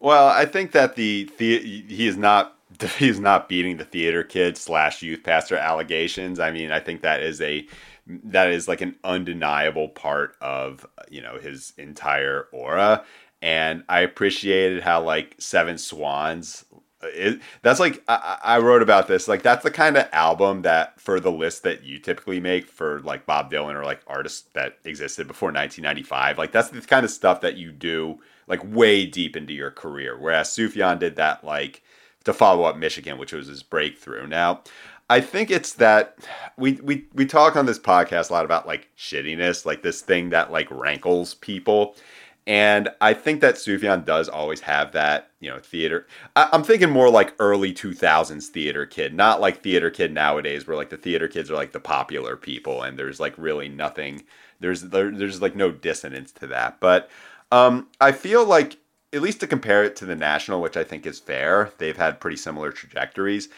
Well, 0.00 0.28
I 0.28 0.44
think 0.44 0.72
that 0.72 0.96
the, 0.96 1.30
the 1.38 1.58
he 1.60 2.06
is 2.06 2.16
not 2.16 2.56
he 2.98 3.08
is 3.08 3.20
not 3.20 3.48
beating 3.48 3.76
the 3.76 3.84
theater 3.84 4.22
kid 4.22 4.56
slash 4.56 5.02
youth 5.02 5.22
pastor 5.22 5.56
allegations. 5.56 6.38
I 6.38 6.50
mean, 6.50 6.70
I 6.70 6.80
think 6.80 7.02
that 7.02 7.22
is 7.22 7.40
a 7.40 7.66
that 8.06 8.50
is 8.50 8.68
like 8.68 8.80
an 8.80 8.96
undeniable 9.02 9.88
part 9.88 10.36
of 10.40 10.86
you 11.10 11.22
know 11.22 11.38
his 11.38 11.72
entire 11.78 12.48
aura, 12.52 13.04
and 13.40 13.84
I 13.88 14.00
appreciated 14.00 14.82
how 14.82 15.02
like 15.02 15.36
Seven 15.38 15.78
Swans. 15.78 16.64
It, 17.12 17.40
that's 17.62 17.80
like 17.80 18.02
I, 18.08 18.38
I 18.42 18.58
wrote 18.58 18.82
about 18.82 19.08
this. 19.08 19.28
Like 19.28 19.42
that's 19.42 19.62
the 19.62 19.70
kind 19.70 19.96
of 19.96 20.08
album 20.12 20.62
that 20.62 21.00
for 21.00 21.20
the 21.20 21.32
list 21.32 21.62
that 21.64 21.84
you 21.84 21.98
typically 21.98 22.40
make 22.40 22.68
for 22.68 23.00
like 23.00 23.26
Bob 23.26 23.50
Dylan 23.50 23.74
or 23.74 23.84
like 23.84 24.00
artists 24.06 24.48
that 24.54 24.78
existed 24.84 25.26
before 25.26 25.48
1995. 25.48 26.38
Like 26.38 26.52
that's 26.52 26.70
the 26.70 26.80
kind 26.80 27.04
of 27.04 27.10
stuff 27.10 27.40
that 27.42 27.56
you 27.56 27.72
do 27.72 28.20
like 28.46 28.60
way 28.64 29.06
deep 29.06 29.36
into 29.36 29.52
your 29.52 29.70
career. 29.70 30.18
Whereas 30.18 30.50
Sufjan 30.50 30.98
did 30.98 31.16
that 31.16 31.44
like 31.44 31.82
to 32.24 32.32
follow 32.32 32.64
up 32.64 32.76
Michigan, 32.76 33.18
which 33.18 33.32
was 33.32 33.46
his 33.48 33.62
breakthrough. 33.62 34.26
Now, 34.26 34.62
I 35.10 35.20
think 35.20 35.50
it's 35.50 35.74
that 35.74 36.16
we 36.56 36.72
we 36.72 37.06
we 37.12 37.26
talk 37.26 37.56
on 37.56 37.66
this 37.66 37.78
podcast 37.78 38.30
a 38.30 38.32
lot 38.32 38.44
about 38.44 38.66
like 38.66 38.88
shittiness, 38.96 39.66
like 39.66 39.82
this 39.82 40.00
thing 40.00 40.30
that 40.30 40.50
like 40.50 40.70
rankles 40.70 41.34
people. 41.34 41.96
And 42.46 42.90
I 43.00 43.14
think 43.14 43.40
that 43.40 43.54
Sufjan 43.54 44.04
does 44.04 44.28
always 44.28 44.60
have 44.60 44.92
that, 44.92 45.30
you 45.40 45.48
know, 45.48 45.58
theater. 45.58 46.06
I, 46.36 46.50
I'm 46.52 46.62
thinking 46.62 46.90
more 46.90 47.08
like 47.08 47.34
early 47.38 47.72
2000s 47.72 48.46
theater 48.48 48.84
kid, 48.84 49.14
not 49.14 49.40
like 49.40 49.62
theater 49.62 49.90
kid 49.90 50.12
nowadays, 50.12 50.66
where 50.66 50.76
like 50.76 50.90
the 50.90 50.98
theater 50.98 51.26
kids 51.26 51.50
are 51.50 51.54
like 51.54 51.72
the 51.72 51.80
popular 51.80 52.36
people, 52.36 52.82
and 52.82 52.98
there's 52.98 53.18
like 53.18 53.34
really 53.38 53.68
nothing. 53.68 54.24
There's 54.60 54.82
there, 54.82 55.10
there's 55.10 55.40
like 55.40 55.56
no 55.56 55.70
dissonance 55.70 56.32
to 56.32 56.46
that. 56.48 56.80
But 56.80 57.08
um, 57.50 57.88
I 58.00 58.12
feel 58.12 58.44
like 58.44 58.76
at 59.14 59.22
least 59.22 59.40
to 59.40 59.46
compare 59.46 59.82
it 59.84 59.96
to 59.96 60.04
the 60.04 60.16
national, 60.16 60.60
which 60.60 60.76
I 60.76 60.84
think 60.84 61.06
is 61.06 61.18
fair, 61.18 61.72
they've 61.78 61.96
had 61.96 62.20
pretty 62.20 62.36
similar 62.36 62.72
trajectories. 62.72 63.48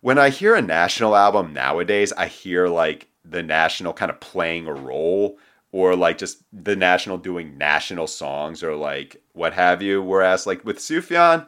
When 0.00 0.18
I 0.18 0.30
hear 0.30 0.56
a 0.56 0.62
national 0.62 1.14
album 1.14 1.52
nowadays, 1.52 2.12
I 2.14 2.26
hear 2.26 2.66
like 2.66 3.06
the 3.24 3.42
national 3.42 3.92
kind 3.92 4.10
of 4.10 4.18
playing 4.18 4.66
a 4.66 4.72
role 4.72 5.38
or 5.72 5.96
like 5.96 6.18
just 6.18 6.44
the 6.52 6.76
national 6.76 7.18
doing 7.18 7.58
national 7.58 8.06
songs 8.06 8.62
or 8.62 8.76
like 8.76 9.22
what 9.32 9.54
have 9.54 9.82
you. 9.82 10.02
Whereas 10.02 10.46
like 10.46 10.64
with 10.64 10.78
Sufjan, 10.78 11.46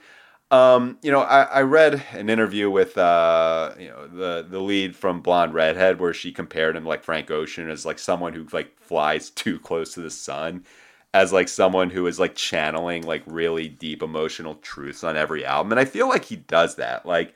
um, 0.51 0.99
you 1.03 1.11
know, 1.11 1.21
I, 1.21 1.43
I 1.43 1.63
read 1.63 2.03
an 2.13 2.31
interview 2.31 2.71
with 2.71 2.97
uh, 2.99 3.73
you 3.79 3.89
know 3.89 4.07
the 4.07 4.47
the 4.49 4.61
lead 4.61 4.97
from 4.97 5.21
Blonde 5.21 5.55
Redhead 5.55 6.01
where 6.01 6.15
she 6.15 6.33
compared 6.33 6.77
him 6.77 6.85
like 6.85 7.03
Frank 7.03 7.31
Ocean 7.31 7.69
as 7.69 7.87
like 7.87 7.99
someone 7.99 8.33
who 8.33 8.47
like 8.53 8.79
flies 8.81 9.31
too 9.31 9.59
close 9.59 9.95
to 9.95 10.01
the 10.01 10.11
sun, 10.11 10.65
as 11.13 11.33
like 11.33 11.49
someone 11.49 11.91
who 11.91 12.07
is 12.07 12.21
like 12.21 12.35
channeling 12.35 13.03
like 13.05 13.23
really 13.27 13.69
deep 13.69 14.03
emotional 14.03 14.57
truths 14.57 15.05
on 15.05 15.17
every 15.17 15.45
album, 15.45 15.73
and 15.73 15.81
I 15.81 15.85
feel 15.87 16.09
like 16.09 16.25
he 16.25 16.37
does 16.37 16.77
that. 16.77 17.05
Like, 17.07 17.35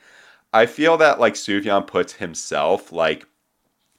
I 0.53 0.67
feel 0.67 0.97
that 0.99 1.21
like 1.21 1.35
Sufjan 1.35 1.87
puts 1.87 2.15
himself 2.15 2.93
like 2.93 3.27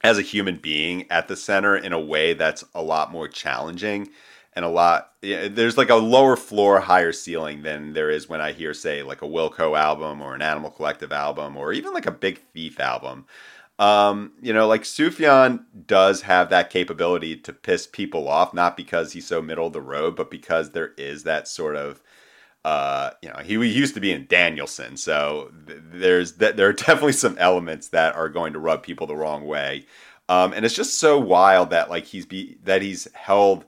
as 0.01 0.17
a 0.17 0.23
human 0.23 0.57
being 0.57 1.09
at 1.09 1.27
the 1.27 1.35
center 1.35 1.75
in 1.75 1.93
a 1.93 1.99
way 1.99 2.33
that's 2.33 2.63
a 2.73 2.81
lot 2.81 3.11
more 3.11 3.27
challenging 3.27 4.09
and 4.53 4.65
a 4.65 4.69
lot 4.69 5.11
yeah, 5.21 5.47
there's 5.47 5.77
like 5.77 5.89
a 5.89 5.95
lower 5.95 6.35
floor 6.35 6.79
higher 6.79 7.11
ceiling 7.11 7.63
than 7.63 7.93
there 7.93 8.09
is 8.09 8.29
when 8.29 8.41
i 8.41 8.51
hear 8.51 8.73
say 8.73 9.03
like 9.03 9.21
a 9.21 9.27
wilco 9.27 9.77
album 9.77 10.21
or 10.21 10.33
an 10.35 10.41
animal 10.41 10.71
collective 10.71 11.11
album 11.11 11.57
or 11.57 11.73
even 11.73 11.93
like 11.93 12.05
a 12.05 12.11
big 12.11 12.39
thief 12.53 12.79
album. 12.79 13.25
Um, 13.77 14.33
you 14.41 14.51
know 14.51 14.67
like 14.67 14.83
sufjan 14.83 15.63
does 15.87 16.23
have 16.23 16.49
that 16.49 16.69
capability 16.69 17.37
to 17.37 17.53
piss 17.53 17.87
people 17.87 18.27
off 18.27 18.53
not 18.53 18.75
because 18.75 19.13
he's 19.13 19.25
so 19.25 19.41
middle 19.41 19.67
of 19.67 19.73
the 19.73 19.81
road 19.81 20.17
but 20.17 20.29
because 20.29 20.71
there 20.71 20.91
is 20.97 21.23
that 21.23 21.47
sort 21.47 21.77
of 21.77 22.01
uh, 22.69 23.09
you 23.23 23.29
know, 23.29 23.39
he, 23.39 23.55
he 23.55 23.71
used 23.71 23.95
to 23.95 23.99
be 23.99 24.11
in 24.11 24.27
Danielson, 24.27 24.95
so 24.95 25.51
th- 25.65 25.79
there's 25.91 26.33
th- 26.33 26.55
there 26.55 26.69
are 26.69 26.73
definitely 26.73 27.13
some 27.13 27.35
elements 27.39 27.87
that 27.87 28.15
are 28.15 28.29
going 28.29 28.53
to 28.53 28.59
rub 28.59 28.83
people 28.83 29.07
the 29.07 29.15
wrong 29.15 29.43
way, 29.47 29.87
um, 30.29 30.53
and 30.53 30.63
it's 30.63 30.75
just 30.75 30.99
so 30.99 31.17
wild 31.17 31.71
that 31.71 31.89
like 31.89 32.05
he's 32.05 32.27
be 32.27 32.57
that 32.63 32.83
he's 32.83 33.11
held 33.13 33.65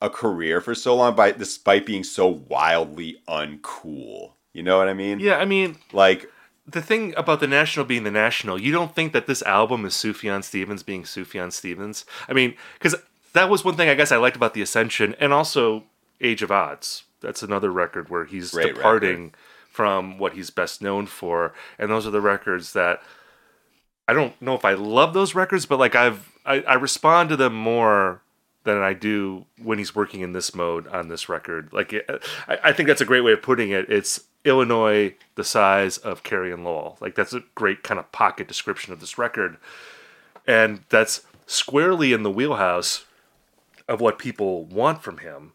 a 0.00 0.08
career 0.08 0.60
for 0.60 0.72
so 0.72 0.94
long 0.94 1.16
by 1.16 1.32
despite 1.32 1.84
being 1.84 2.04
so 2.04 2.28
wildly 2.28 3.20
uncool. 3.26 4.34
You 4.52 4.62
know 4.62 4.78
what 4.78 4.88
I 4.88 4.94
mean? 4.94 5.18
Yeah, 5.18 5.38
I 5.38 5.44
mean, 5.44 5.76
Like 5.92 6.30
the 6.64 6.80
thing 6.80 7.14
about 7.16 7.40
the 7.40 7.48
National 7.48 7.84
being 7.84 8.04
the 8.04 8.10
National, 8.12 8.60
you 8.60 8.70
don't 8.70 8.94
think 8.94 9.12
that 9.14 9.26
this 9.26 9.42
album 9.42 9.84
is 9.84 9.94
Sufjan 9.94 10.44
Stevens 10.44 10.84
being 10.84 11.02
Sufjan 11.02 11.52
Stevens. 11.52 12.04
I 12.28 12.34
mean, 12.34 12.54
because 12.74 12.94
that 13.32 13.50
was 13.50 13.64
one 13.64 13.74
thing 13.74 13.88
I 13.88 13.94
guess 13.94 14.12
I 14.12 14.16
liked 14.16 14.36
about 14.36 14.54
the 14.54 14.62
Ascension, 14.62 15.16
and 15.18 15.32
also 15.32 15.82
Age 16.20 16.42
of 16.42 16.50
Adz. 16.50 17.02
That's 17.20 17.42
another 17.42 17.70
record 17.70 18.08
where 18.08 18.24
he's 18.24 18.52
Great 18.52 18.74
departing 18.74 19.34
from 19.70 20.18
what 20.18 20.32
he's 20.34 20.50
best 20.50 20.82
known 20.82 21.06
for, 21.06 21.52
and 21.78 21.90
those 21.90 22.06
are 22.06 22.10
the 22.10 22.20
records 22.20 22.72
that 22.72 23.02
I 24.08 24.14
don't 24.14 24.40
know 24.40 24.54
if 24.54 24.64
I 24.64 24.72
love 24.72 25.14
those 25.14 25.34
records, 25.34 25.66
but 25.66 25.78
like 25.78 25.94
I've 25.94 26.32
I, 26.44 26.62
I 26.62 26.74
respond 26.74 27.28
to 27.28 27.36
them 27.36 27.54
more 27.54 28.22
than 28.64 28.78
I 28.78 28.92
do 28.92 29.44
when 29.62 29.78
he's 29.78 29.94
working 29.94 30.20
in 30.20 30.32
this 30.32 30.54
mode 30.54 30.86
on 30.88 31.08
this 31.08 31.28
record. 31.28 31.72
Like 31.72 31.92
it, 31.92 32.08
I, 32.48 32.58
I 32.64 32.72
think 32.72 32.88
that's 32.88 33.00
a 33.00 33.06
great 33.06 33.20
way 33.20 33.32
of 33.32 33.42
putting 33.42 33.70
it. 33.70 33.90
It's 33.90 34.24
Illinois 34.44 35.14
the 35.34 35.44
size 35.44 35.98
of 35.98 36.22
Carrie 36.22 36.52
and 36.52 36.64
Lowell. 36.64 36.96
Like 37.00 37.14
that's 37.14 37.34
a 37.34 37.42
great 37.54 37.82
kind 37.82 38.00
of 38.00 38.10
pocket 38.12 38.48
description 38.48 38.92
of 38.92 39.00
this 39.00 39.18
record, 39.18 39.58
and 40.46 40.80
that's 40.88 41.22
squarely 41.46 42.12
in 42.12 42.22
the 42.22 42.30
wheelhouse 42.30 43.04
of 43.86 44.00
what 44.00 44.18
people 44.18 44.64
want 44.64 45.02
from 45.02 45.18
him. 45.18 45.52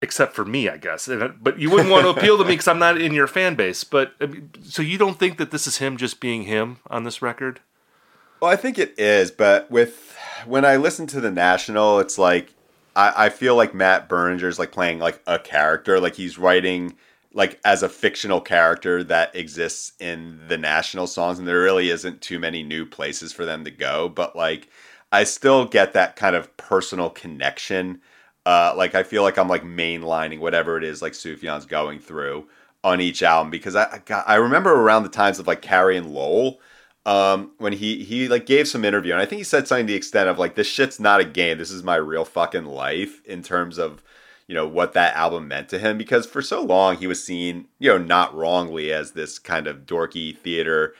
Except 0.00 0.32
for 0.32 0.44
me, 0.44 0.68
I 0.68 0.76
guess. 0.76 1.08
But 1.40 1.58
you 1.58 1.70
wouldn't 1.70 1.90
want 1.90 2.04
to 2.04 2.10
appeal 2.10 2.38
to 2.38 2.44
me 2.44 2.52
because 2.52 2.68
I'm 2.68 2.78
not 2.78 3.00
in 3.00 3.12
your 3.12 3.26
fan 3.26 3.56
base. 3.56 3.82
But 3.82 4.12
so 4.62 4.80
you 4.80 4.96
don't 4.96 5.18
think 5.18 5.38
that 5.38 5.50
this 5.50 5.66
is 5.66 5.78
him 5.78 5.96
just 5.96 6.20
being 6.20 6.44
him 6.44 6.78
on 6.88 7.02
this 7.02 7.20
record? 7.20 7.60
Well, 8.40 8.50
I 8.50 8.56
think 8.56 8.78
it 8.78 8.94
is, 8.96 9.32
but 9.32 9.68
with 9.70 10.16
when 10.46 10.64
I 10.64 10.76
listen 10.76 11.08
to 11.08 11.20
the 11.20 11.32
National, 11.32 11.98
it's 11.98 12.16
like 12.16 12.54
I, 12.94 13.26
I 13.26 13.28
feel 13.30 13.56
like 13.56 13.74
Matt 13.74 14.08
Berninger 14.08 14.44
is 14.44 14.58
like 14.58 14.70
playing 14.70 15.00
like 15.00 15.20
a 15.26 15.38
character, 15.38 15.98
like 15.98 16.14
he's 16.14 16.38
writing 16.38 16.96
like 17.32 17.60
as 17.64 17.82
a 17.82 17.88
fictional 17.88 18.40
character 18.40 19.04
that 19.04 19.34
exists 19.34 19.92
in 20.00 20.40
the 20.48 20.58
National 20.58 21.06
songs, 21.06 21.38
and 21.38 21.46
there 21.46 21.60
really 21.60 21.90
isn't 21.90 22.20
too 22.20 22.38
many 22.38 22.62
new 22.62 22.86
places 22.86 23.32
for 23.32 23.44
them 23.44 23.64
to 23.64 23.70
go. 23.70 24.08
But 24.08 24.34
like, 24.34 24.68
I 25.12 25.24
still 25.24 25.64
get 25.64 25.92
that 25.92 26.16
kind 26.16 26.34
of 26.34 26.56
personal 26.56 27.10
connection. 27.10 28.00
Uh, 28.48 28.72
like 28.74 28.94
I 28.94 29.02
feel 29.02 29.22
like 29.22 29.36
I'm 29.36 29.46
like 29.46 29.62
mainlining 29.62 30.38
whatever 30.38 30.78
it 30.78 30.82
is 30.82 31.02
like 31.02 31.12
Sufjan's 31.12 31.66
going 31.66 31.98
through 31.98 32.48
on 32.82 32.98
each 32.98 33.22
album 33.22 33.50
because 33.50 33.76
I 33.76 34.00
I, 34.26 34.36
remember 34.36 34.72
around 34.72 35.02
the 35.02 35.10
times 35.10 35.38
of 35.38 35.46
like 35.46 35.60
Carrie 35.60 35.98
and 35.98 36.14
Lowell 36.14 36.58
um, 37.04 37.50
when 37.58 37.74
he 37.74 38.02
he 38.04 38.26
like 38.26 38.46
gave 38.46 38.66
some 38.66 38.86
interview 38.86 39.12
and 39.12 39.20
I 39.20 39.26
think 39.26 39.40
he 39.40 39.44
said 39.44 39.68
something 39.68 39.86
to 39.86 39.92
the 39.92 39.98
extent 39.98 40.30
of 40.30 40.38
like 40.38 40.54
this 40.54 40.66
shit's 40.66 40.98
not 40.98 41.20
a 41.20 41.26
game. 41.26 41.58
This 41.58 41.70
is 41.70 41.82
my 41.82 41.96
real 41.96 42.24
fucking 42.24 42.64
life 42.64 43.22
in 43.26 43.42
terms 43.42 43.76
of 43.76 44.02
you 44.46 44.54
know 44.54 44.66
what 44.66 44.94
that 44.94 45.14
album 45.14 45.46
meant 45.46 45.68
to 45.68 45.78
him 45.78 45.98
because 45.98 46.24
for 46.24 46.40
so 46.40 46.62
long 46.62 46.96
he 46.96 47.06
was 47.06 47.22
seen 47.22 47.66
you 47.78 47.90
know 47.90 47.98
not 47.98 48.34
wrongly 48.34 48.90
as 48.90 49.12
this 49.12 49.38
kind 49.38 49.66
of 49.66 49.84
dorky 49.84 50.34
theater 50.34 50.94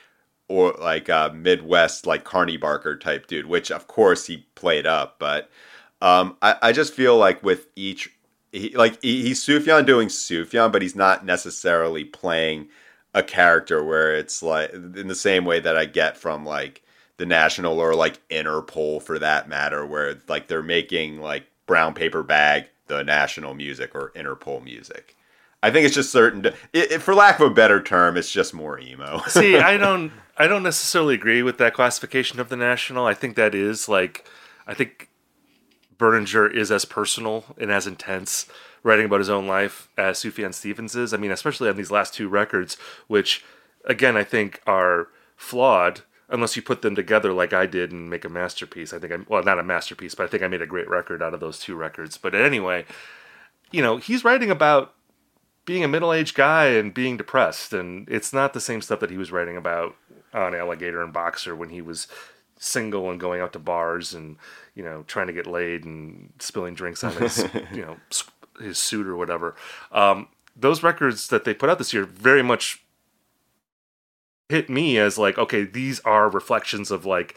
or 0.48 0.74
like 0.78 1.08
uh, 1.08 1.30
Midwest 1.32 2.06
like 2.06 2.24
Carney 2.24 2.58
Barker 2.58 2.94
type 2.94 3.26
dude, 3.26 3.46
which 3.46 3.70
of 3.70 3.86
course 3.86 4.26
he 4.26 4.46
played 4.54 4.86
up, 4.86 5.18
but 5.18 5.48
um, 6.00 6.36
I, 6.42 6.56
I 6.62 6.72
just 6.72 6.94
feel 6.94 7.16
like 7.16 7.42
with 7.42 7.66
each 7.76 8.10
he, 8.52 8.74
like 8.74 9.02
he, 9.02 9.22
he's 9.22 9.44
Sufjan 9.44 9.84
doing 9.86 10.08
Sufjan, 10.08 10.72
but 10.72 10.82
he's 10.82 10.96
not 10.96 11.24
necessarily 11.24 12.04
playing 12.04 12.68
a 13.14 13.22
character 13.22 13.82
where 13.82 14.14
it's 14.14 14.42
like 14.42 14.72
in 14.72 15.08
the 15.08 15.14
same 15.14 15.44
way 15.44 15.60
that 15.60 15.76
I 15.76 15.84
get 15.84 16.16
from 16.16 16.44
like 16.44 16.82
the 17.16 17.26
National 17.26 17.80
or 17.80 17.94
like 17.94 18.26
Interpol 18.28 19.02
for 19.02 19.18
that 19.18 19.48
matter, 19.48 19.84
where 19.84 20.16
like 20.28 20.46
they're 20.46 20.62
making 20.62 21.20
like 21.20 21.44
brown 21.66 21.94
paper 21.94 22.22
bag 22.22 22.66
the 22.86 23.04
national 23.04 23.54
music 23.54 23.94
or 23.94 24.12
Interpol 24.16 24.64
music. 24.64 25.14
I 25.62 25.70
think 25.70 25.84
it's 25.86 25.94
just 25.94 26.12
certain. 26.12 26.46
It, 26.46 26.56
it, 26.72 27.02
for 27.02 27.14
lack 27.14 27.40
of 27.40 27.50
a 27.50 27.54
better 27.54 27.82
term, 27.82 28.16
it's 28.16 28.30
just 28.30 28.54
more 28.54 28.78
emo. 28.78 29.20
See, 29.28 29.56
I 29.58 29.76
don't 29.76 30.12
I 30.36 30.46
don't 30.46 30.62
necessarily 30.62 31.14
agree 31.14 31.42
with 31.42 31.58
that 31.58 31.74
classification 31.74 32.40
of 32.40 32.48
the 32.48 32.56
national. 32.56 33.06
I 33.06 33.14
think 33.14 33.36
that 33.36 33.54
is 33.54 33.88
like 33.88 34.26
I 34.66 34.74
think 34.74 35.10
Berninger 35.98 36.52
is 36.52 36.70
as 36.70 36.84
personal 36.84 37.44
and 37.58 37.70
as 37.70 37.86
intense 37.86 38.46
writing 38.82 39.06
about 39.06 39.18
his 39.18 39.30
own 39.30 39.46
life 39.46 39.88
as 39.96 40.18
Sufjan 40.18 40.54
Stevens 40.54 40.94
is. 40.94 41.12
I 41.12 41.16
mean, 41.16 41.30
especially 41.30 41.68
on 41.68 41.76
these 41.76 41.90
last 41.90 42.14
two 42.14 42.28
records, 42.28 42.76
which 43.06 43.44
again 43.84 44.16
I 44.16 44.24
think 44.24 44.60
are 44.66 45.08
flawed 45.36 46.02
unless 46.28 46.56
you 46.56 46.62
put 46.62 46.82
them 46.82 46.94
together 46.94 47.32
like 47.32 47.52
I 47.52 47.66
did 47.66 47.90
and 47.90 48.10
make 48.10 48.24
a 48.24 48.28
masterpiece. 48.28 48.92
I 48.92 48.98
think 48.98 49.12
I'm 49.12 49.26
well, 49.28 49.42
not 49.42 49.58
a 49.58 49.64
masterpiece, 49.64 50.14
but 50.14 50.24
I 50.24 50.26
think 50.28 50.42
I 50.42 50.48
made 50.48 50.62
a 50.62 50.66
great 50.66 50.88
record 50.88 51.22
out 51.22 51.34
of 51.34 51.40
those 51.40 51.58
two 51.58 51.74
records. 51.74 52.16
But 52.16 52.34
anyway, 52.34 52.84
you 53.70 53.82
know, 53.82 53.96
he's 53.96 54.24
writing 54.24 54.50
about 54.50 54.94
being 55.64 55.84
a 55.84 55.88
middle-aged 55.88 56.34
guy 56.34 56.66
and 56.66 56.94
being 56.94 57.18
depressed 57.18 57.74
and 57.74 58.08
it's 58.08 58.32
not 58.32 58.54
the 58.54 58.60
same 58.60 58.80
stuff 58.80 59.00
that 59.00 59.10
he 59.10 59.18
was 59.18 59.30
writing 59.30 59.54
about 59.54 59.94
on 60.32 60.54
Alligator 60.54 61.02
and 61.02 61.12
Boxer 61.12 61.54
when 61.54 61.68
he 61.68 61.82
was 61.82 62.08
single 62.58 63.10
and 63.10 63.20
going 63.20 63.40
out 63.40 63.52
to 63.52 63.58
bars 63.58 64.14
and 64.14 64.36
you 64.78 64.84
know 64.84 65.02
trying 65.08 65.26
to 65.26 65.32
get 65.32 65.46
laid 65.46 65.84
and 65.84 66.32
spilling 66.38 66.72
drinks 66.72 67.02
on 67.02 67.12
his 67.14 67.44
you 67.74 67.82
know 67.82 67.96
his 68.60 68.78
suit 68.78 69.06
or 69.06 69.16
whatever. 69.16 69.54
Um, 69.92 70.28
those 70.56 70.82
records 70.82 71.28
that 71.28 71.44
they 71.44 71.52
put 71.52 71.68
out 71.68 71.78
this 71.78 71.92
year 71.92 72.04
very 72.04 72.42
much 72.42 72.82
hit 74.48 74.70
me 74.70 74.96
as 74.96 75.18
like 75.18 75.36
okay 75.36 75.64
these 75.64 76.00
are 76.00 76.30
reflections 76.30 76.90
of 76.90 77.04
like 77.04 77.36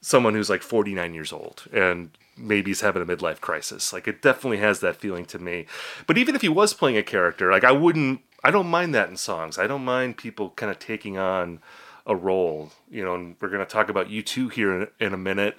someone 0.00 0.34
who's 0.34 0.50
like 0.50 0.62
49 0.62 1.14
years 1.14 1.32
old 1.32 1.64
and 1.72 2.10
maybe 2.36 2.70
he's 2.70 2.80
having 2.80 3.02
a 3.02 3.06
midlife 3.06 3.40
crisis. 3.40 3.92
Like 3.92 4.08
it 4.08 4.22
definitely 4.22 4.58
has 4.58 4.80
that 4.80 4.96
feeling 4.96 5.26
to 5.26 5.38
me. 5.38 5.66
But 6.06 6.18
even 6.18 6.34
if 6.34 6.40
he 6.40 6.48
was 6.48 6.72
playing 6.72 6.96
a 6.96 7.02
character 7.02 7.52
like 7.52 7.64
i 7.64 7.72
wouldn't 7.72 8.22
i 8.42 8.50
don't 8.50 8.66
mind 8.66 8.94
that 8.94 9.10
in 9.10 9.18
songs. 9.18 9.58
I 9.58 9.66
don't 9.66 9.84
mind 9.84 10.16
people 10.16 10.50
kind 10.50 10.72
of 10.72 10.78
taking 10.78 11.18
on 11.18 11.60
a 12.06 12.16
role 12.16 12.72
you 12.90 13.04
know 13.04 13.14
and 13.14 13.36
we're 13.40 13.50
going 13.50 13.64
to 13.64 13.66
talk 13.66 13.90
about 13.90 14.08
U2 14.08 14.52
here 14.52 14.72
in, 14.80 14.88
in 14.98 15.12
a 15.12 15.18
minute 15.18 15.56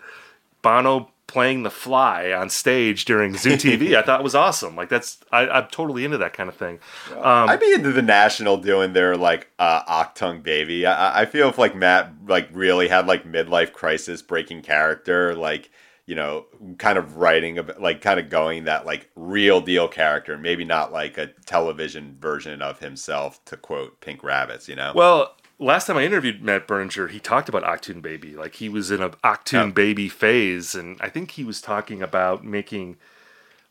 bono 0.63 1.09
playing 1.27 1.63
the 1.63 1.69
fly 1.69 2.31
on 2.31 2.49
stage 2.49 3.05
during 3.05 3.37
zoo 3.37 3.51
tv 3.53 3.95
i 3.95 4.01
thought 4.01 4.23
was 4.23 4.35
awesome 4.35 4.75
like 4.75 4.89
that's 4.89 5.19
I, 5.31 5.47
i'm 5.47 5.67
totally 5.67 6.03
into 6.03 6.17
that 6.17 6.33
kind 6.33 6.49
of 6.49 6.55
thing 6.55 6.79
um, 7.11 7.49
I'd 7.49 7.59
be 7.59 7.73
into 7.73 7.91
the 7.91 8.01
National 8.01 8.57
doing 8.57 8.93
their 8.93 9.15
like 9.15 9.49
uh, 9.59 9.83
Achtung 9.85 10.43
Baby. 10.43 10.85
I, 10.85 11.21
I 11.21 11.25
feel 11.25 11.49
if 11.49 11.57
like 11.57 11.75
Matt 11.75 12.11
like 12.27 12.49
really 12.51 12.87
had 12.87 13.07
like 13.07 13.25
midlife 13.25 13.73
crisis 13.73 14.21
breaking 14.21 14.61
character, 14.61 15.35
like 15.35 15.69
you 16.05 16.15
know, 16.15 16.45
kind 16.79 16.97
of 16.97 17.17
writing 17.17 17.57
a 17.59 17.65
like 17.79 18.01
kind 18.01 18.19
of 18.19 18.29
going 18.29 18.65
that 18.65 18.85
like 18.85 19.09
real 19.15 19.61
deal 19.61 19.87
character, 19.87 20.37
maybe 20.37 20.65
not 20.65 20.91
like 20.91 21.17
a 21.17 21.27
television 21.45 22.17
version 22.19 22.61
of 22.61 22.79
himself. 22.79 23.43
To 23.45 23.57
quote 23.57 24.01
Pink 24.01 24.23
Rabbits, 24.23 24.67
you 24.67 24.75
know. 24.75 24.91
Well, 24.93 25.35
last 25.63 25.87
time 25.87 25.97
I 25.97 26.03
interviewed 26.03 26.43
Matt 26.43 26.67
Berninger, 26.67 27.09
he 27.09 27.19
talked 27.19 27.49
about 27.49 27.63
Achtung 27.63 28.01
Baby. 28.01 28.35
Like 28.35 28.55
he 28.55 28.69
was 28.69 28.91
in 28.91 29.01
a 29.01 29.09
Achtung 29.09 29.69
Oh. 29.69 29.71
Baby 29.71 30.09
phase, 30.09 30.75
and 30.75 30.97
I 30.99 31.09
think 31.09 31.31
he 31.31 31.43
was 31.43 31.61
talking 31.61 32.01
about 32.01 32.43
making 32.43 32.97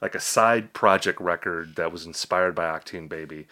like 0.01 0.15
a 0.15 0.21
side 0.21 0.73
project 0.73 1.21
record 1.21 1.77
that 1.77 1.93
was 1.93 2.07
inspired 2.07 2.55
by 2.55 2.65
Achtung 2.65 3.09
Baby. 3.09 3.47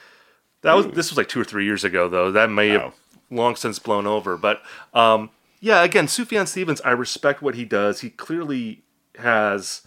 That 0.63 0.75
was 0.75 0.87
this 0.89 1.11
was 1.11 1.17
like 1.17 1.29
two 1.29 1.41
or 1.41 1.45
three 1.45 1.65
years 1.65 1.85
ago, 1.85 2.09
though. 2.09 2.31
That 2.33 2.51
may 2.51 2.71
have 2.71 2.95
long 3.31 3.57
since 3.57 3.79
blown 3.79 4.07
over. 4.07 4.37
But 4.37 4.63
um, 4.93 5.31
yeah, 5.61 5.83
again, 5.83 6.07
Sufjan 6.07 6.47
Stevens, 6.47 6.81
I 6.83 6.91
respect 6.91 7.43
what 7.43 7.55
he 7.55 7.65
does. 7.65 8.01
He 8.01 8.11
clearly 8.11 8.83
has 9.19 9.83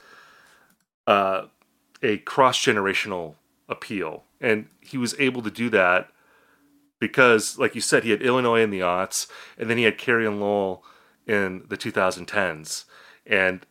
uh, 1.05 1.47
a 2.01 2.17
cross 2.19 2.57
generational 2.57 3.35
appeal, 3.69 4.23
and 4.39 4.67
he 4.81 4.97
was 4.97 5.15
able 5.19 5.41
to 5.41 5.51
do 5.51 5.69
that 5.69 6.09
because, 7.07 7.59
like 7.59 7.75
you 7.75 7.81
said, 7.81 8.05
he 8.05 8.11
had 8.11 8.21
Illinois 8.21 8.61
in 8.61 8.69
the 8.69 8.79
aughts, 8.79 9.27
and 9.57 9.69
then 9.69 9.77
he 9.77 9.83
had 9.83 9.97
Carrie 9.97 10.25
and 10.25 10.39
Lowell 10.39 10.85
in 11.27 11.65
the 11.67 11.75
2010s, 11.75 12.85
and 13.25 13.65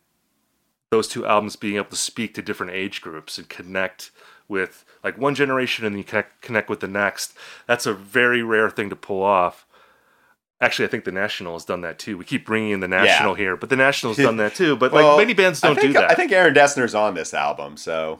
those 0.91 1.07
two 1.07 1.25
albums 1.25 1.55
being 1.55 1.77
able 1.77 1.89
to 1.89 1.95
speak 1.95 2.35
to 2.35 2.43
different 2.43 2.73
age 2.73 3.01
groups 3.01 3.39
and 3.39 3.49
connect 3.49 4.11
with 4.47 4.85
like 5.03 5.17
one 5.17 5.33
generation 5.33 5.83
and 5.83 5.95
then 5.95 5.97
you 5.97 6.23
connect, 6.41 6.69
with 6.69 6.79
the 6.79 6.87
next. 6.87 7.35
That's 7.65 7.87
a 7.87 7.93
very 7.93 8.43
rare 8.43 8.69
thing 8.69 8.91
to 8.91 8.95
pull 8.95 9.23
off. 9.23 9.65
Actually, 10.61 10.85
I 10.85 10.89
think 10.89 11.05
the 11.05 11.11
National 11.11 11.53
has 11.53 11.65
done 11.65 11.81
that 11.81 11.97
too. 11.97 12.19
We 12.19 12.25
keep 12.25 12.45
bringing 12.45 12.69
in 12.69 12.81
the 12.81 12.87
National 12.87 13.33
here, 13.33 13.57
but 13.57 13.69
the 13.69 13.75
National's 13.75 14.17
done 14.17 14.37
that 14.37 14.53
too. 14.53 14.75
But 14.75 14.91
Well, 14.91 15.17
like 15.17 15.25
many 15.25 15.33
bands 15.33 15.59
don't 15.59 15.73
think, 15.73 15.87
do 15.87 15.93
that. 15.93 16.11
I 16.11 16.13
think 16.13 16.31
Aaron 16.31 16.53
Dessner's 16.53 16.93
on 16.93 17.15
this 17.15 17.33
album, 17.33 17.77
so 17.77 18.19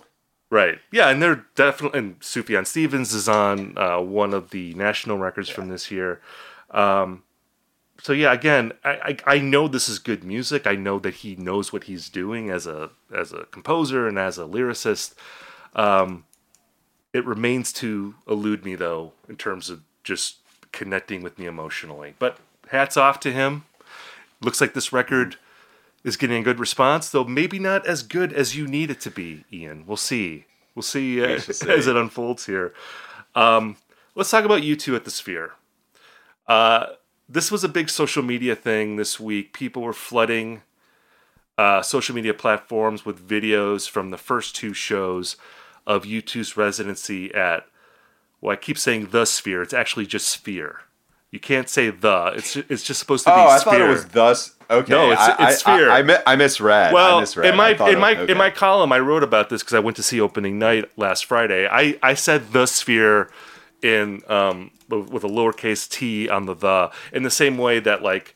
Right. 0.54 0.78
Yeah, 0.92 1.10
and 1.10 1.20
they're 1.20 1.48
definitely 1.56 1.98
and 1.98 2.20
Sufjan 2.20 2.68
Stevens 2.68 3.12
is 3.12 3.28
on 3.28 3.76
uh, 3.76 4.00
one 4.00 4.36
of 4.36 4.52
the 4.52 4.76
national 4.76 5.18
records 5.18 5.50
from 5.50 5.68
this 5.68 5.90
year. 5.90 6.22
Um, 6.70 7.24
so 8.00 8.14
yeah, 8.14 8.32
again, 8.32 8.72
I, 8.84 9.18
I 9.26 9.36
I 9.38 9.40
know 9.40 9.68
this 9.68 9.90
is 9.90 9.98
good 9.98 10.24
music. 10.24 10.68
I 10.68 10.76
know 10.76 11.00
that 11.00 11.16
he 11.16 11.36
knows 11.36 11.74
what 11.74 11.86
he's 11.86 12.08
doing 12.08 12.52
as 12.52 12.68
a 12.68 12.92
as 13.12 13.34
a 13.34 13.46
composer 13.46 14.08
and 14.08 14.20
as 14.20 14.38
a 14.38 14.44
lyricist. 14.44 15.16
Um, 15.76 16.26
it 17.14 17.26
remains 17.26 17.74
to 17.74 18.14
elude 18.28 18.64
me 18.64 18.76
though 18.76 19.14
in 19.28 19.38
terms 19.38 19.72
of 19.72 19.82
just 20.04 20.38
connecting 20.72 21.24
with 21.24 21.40
me 21.40 21.48
emotionally. 21.48 22.14
But 22.20 22.38
hats 22.68 22.96
off 22.96 23.20
to 23.22 23.32
him. 23.32 23.66
Looks 24.40 24.62
like 24.62 24.76
this 24.76 24.94
record 24.94 25.38
is 26.04 26.18
getting 26.18 26.42
a 26.42 26.44
good 26.44 26.60
response, 26.60 27.10
though 27.10 27.24
maybe 27.24 27.60
not 27.60 27.86
as 27.88 28.04
good 28.04 28.34
as 28.34 28.56
you 28.56 28.68
need 28.68 28.92
it 28.92 29.00
to 29.02 29.12
be. 29.12 29.46
Ian, 29.52 29.86
we'll 29.88 29.98
see. 29.98 30.46
We'll 30.76 30.84
see, 30.84 31.24
uh, 31.24 31.40
see. 31.40 31.70
as 31.70 31.88
it 31.88 31.96
unfolds 31.96 32.46
here. 32.46 32.74
Um, 33.36 33.78
let's 34.16 34.32
talk 34.32 34.46
about 34.46 34.62
U2 34.62 34.96
at 34.96 35.06
the 35.06 35.12
Sphere. 35.12 35.54
Uh, 36.48 36.88
this 37.30 37.52
was 37.52 37.64
a 37.64 37.70
big 37.70 37.90
social 37.90 38.24
media 38.24 38.56
thing 38.56 38.98
this 38.98 39.20
week. 39.20 39.54
People 39.54 39.82
were 39.82 39.94
flooding 39.94 40.62
uh, 41.58 41.82
social 41.82 42.16
media 42.16 42.34
platforms 42.34 43.06
with 43.06 43.28
videos 43.28 43.90
from 43.90 44.10
the 44.10 44.18
first 44.18 44.56
two 44.56 44.74
shows 44.74 45.38
of 45.86 46.04
U2's 46.04 46.58
residency 46.58 47.34
at, 47.34 47.66
well, 48.42 48.54
I 48.54 48.56
keep 48.56 48.78
saying 48.78 49.08
the 49.08 49.26
Sphere. 49.26 49.62
It's 49.62 49.74
actually 49.74 50.06
just 50.06 50.28
Sphere. 50.28 50.82
You 51.34 51.40
can't 51.40 51.68
say 51.68 51.90
the. 51.90 52.34
It's 52.36 52.56
it's 52.56 52.84
just 52.84 53.00
supposed 53.00 53.24
to 53.24 53.32
be 53.32 53.34
Oh, 53.36 53.48
I 53.48 53.58
Sphere. 53.58 53.74
thought 53.74 53.82
it 53.82 53.90
was 53.90 54.06
thus. 54.06 54.54
Okay, 54.70 54.94
No, 54.94 55.12
it's- 55.12 55.30
I, 55.40 55.50
it's 55.50 55.60
Sphere. 55.62 55.90
I, 55.90 56.02
I, 56.02 56.34
I 56.34 56.36
misread. 56.36 56.94
Well, 56.94 57.22
misread. 57.22 57.50
in 57.50 57.58
my 57.58 57.70
in 57.90 57.98
my 58.00 58.12
okay. 58.16 58.32
in 58.32 58.38
my 58.38 58.52
column, 58.52 58.92
I 58.92 59.00
wrote 59.00 59.24
about 59.24 59.50
this 59.50 59.64
because 59.64 59.74
I 59.74 59.80
went 59.80 59.98
to 59.98 60.04
see 60.04 60.22
opening 60.22 60.60
night 60.60 60.92
last 60.96 61.26
Friday. 61.26 61.68
I 61.68 61.98
I 62.04 62.14
said 62.14 62.52
the 62.52 62.68
sphere 62.68 63.32
in 63.82 64.22
um 64.30 64.70
with 64.90 65.24
a 65.24 65.28
lowercase 65.28 65.90
t 65.90 66.30
on 66.30 66.46
the 66.46 66.54
the 66.54 66.92
in 67.12 67.24
the 67.24 67.32
same 67.32 67.58
way 67.58 67.80
that 67.80 68.04
like 68.04 68.36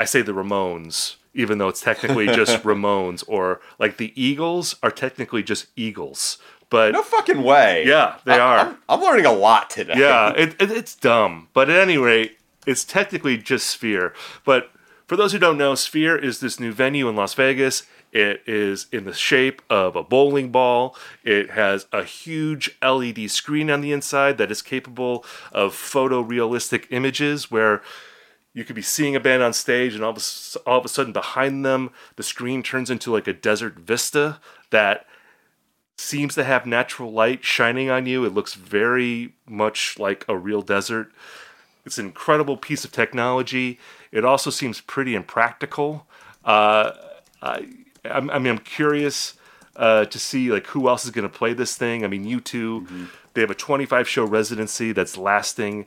I 0.00 0.06
say 0.06 0.22
the 0.22 0.32
Ramones, 0.32 1.14
even 1.34 1.58
though 1.58 1.68
it's 1.68 1.80
technically 1.80 2.26
just 2.26 2.62
Ramones, 2.64 3.22
or 3.28 3.60
like 3.78 3.96
the 3.98 4.12
Eagles 4.20 4.74
are 4.82 4.90
technically 4.90 5.44
just 5.44 5.68
Eagles. 5.76 6.38
But 6.68 6.92
no 6.92 7.02
fucking 7.02 7.42
way. 7.42 7.84
yeah, 7.86 8.16
they 8.24 8.32
I- 8.34 8.38
are. 8.40 8.58
I'm, 8.58 8.78
I'm 8.88 9.00
learning 9.00 9.26
a 9.26 9.32
lot 9.32 9.70
today. 9.70 9.94
yeah, 9.96 10.32
it, 10.36 10.60
it, 10.60 10.70
it's 10.70 10.94
dumb. 10.94 11.48
But 11.52 11.70
at 11.70 11.78
any 11.78 11.96
rate, 11.96 12.38
it's 12.66 12.84
technically 12.84 13.36
just 13.38 13.68
Sphere. 13.68 14.12
But 14.44 14.70
for 15.06 15.16
those 15.16 15.32
who 15.32 15.38
don't 15.38 15.58
know, 15.58 15.74
Sphere 15.76 16.16
is 16.16 16.40
this 16.40 16.58
new 16.58 16.72
venue 16.72 17.08
in 17.08 17.14
Las 17.14 17.34
Vegas. 17.34 17.84
It 18.12 18.42
is 18.46 18.86
in 18.92 19.04
the 19.04 19.12
shape 19.12 19.60
of 19.68 19.94
a 19.94 20.02
bowling 20.02 20.50
ball. 20.50 20.96
It 21.22 21.50
has 21.50 21.86
a 21.92 22.02
huge 22.02 22.76
LED 22.82 23.30
screen 23.30 23.70
on 23.70 23.80
the 23.82 23.92
inside 23.92 24.38
that 24.38 24.50
is 24.50 24.62
capable 24.62 25.24
of 25.52 25.74
photorealistic 25.74 26.86
images 26.90 27.50
where 27.50 27.82
you 28.54 28.64
could 28.64 28.76
be 28.76 28.82
seeing 28.82 29.14
a 29.14 29.20
band 29.20 29.42
on 29.42 29.52
stage 29.52 29.94
and 29.94 30.02
all 30.02 30.10
of, 30.12 30.16
a, 30.16 30.58
all 30.68 30.78
of 30.78 30.84
a 30.84 30.88
sudden 30.88 31.12
behind 31.12 31.64
them 31.64 31.90
the 32.16 32.22
screen 32.22 32.62
turns 32.62 32.88
into 32.90 33.12
like 33.12 33.26
a 33.28 33.32
desert 33.34 33.74
vista 33.78 34.40
that 34.70 35.04
seems 35.96 36.34
to 36.34 36.44
have 36.44 36.66
natural 36.66 37.12
light 37.12 37.44
shining 37.44 37.90
on 37.90 38.06
you. 38.06 38.24
It 38.24 38.34
looks 38.34 38.54
very 38.54 39.34
much 39.46 39.98
like 39.98 40.24
a 40.28 40.36
real 40.36 40.62
desert. 40.62 41.10
It's 41.84 41.98
an 41.98 42.06
incredible 42.06 42.56
piece 42.56 42.84
of 42.84 42.92
technology. 42.92 43.78
It 44.12 44.24
also 44.24 44.50
seems 44.50 44.80
pretty 44.80 45.14
impractical. 45.14 46.06
Uh, 46.44 46.92
I, 47.42 47.68
I'm, 48.04 48.30
I 48.30 48.38
mean, 48.38 48.52
I'm 48.54 48.58
curious 48.58 49.34
uh, 49.76 50.04
to 50.06 50.18
see 50.18 50.50
like 50.50 50.66
who 50.68 50.88
else 50.88 51.04
is 51.04 51.10
going 51.10 51.28
to 51.28 51.34
play 51.34 51.52
this 51.52 51.76
thing. 51.76 52.04
I 52.04 52.08
mean, 52.08 52.24
U2 52.24 53.08
they 53.36 53.42
have 53.42 53.50
a 53.50 53.54
25 53.54 54.08
show 54.08 54.24
residency 54.24 54.92
that's 54.92 55.18
lasting 55.18 55.84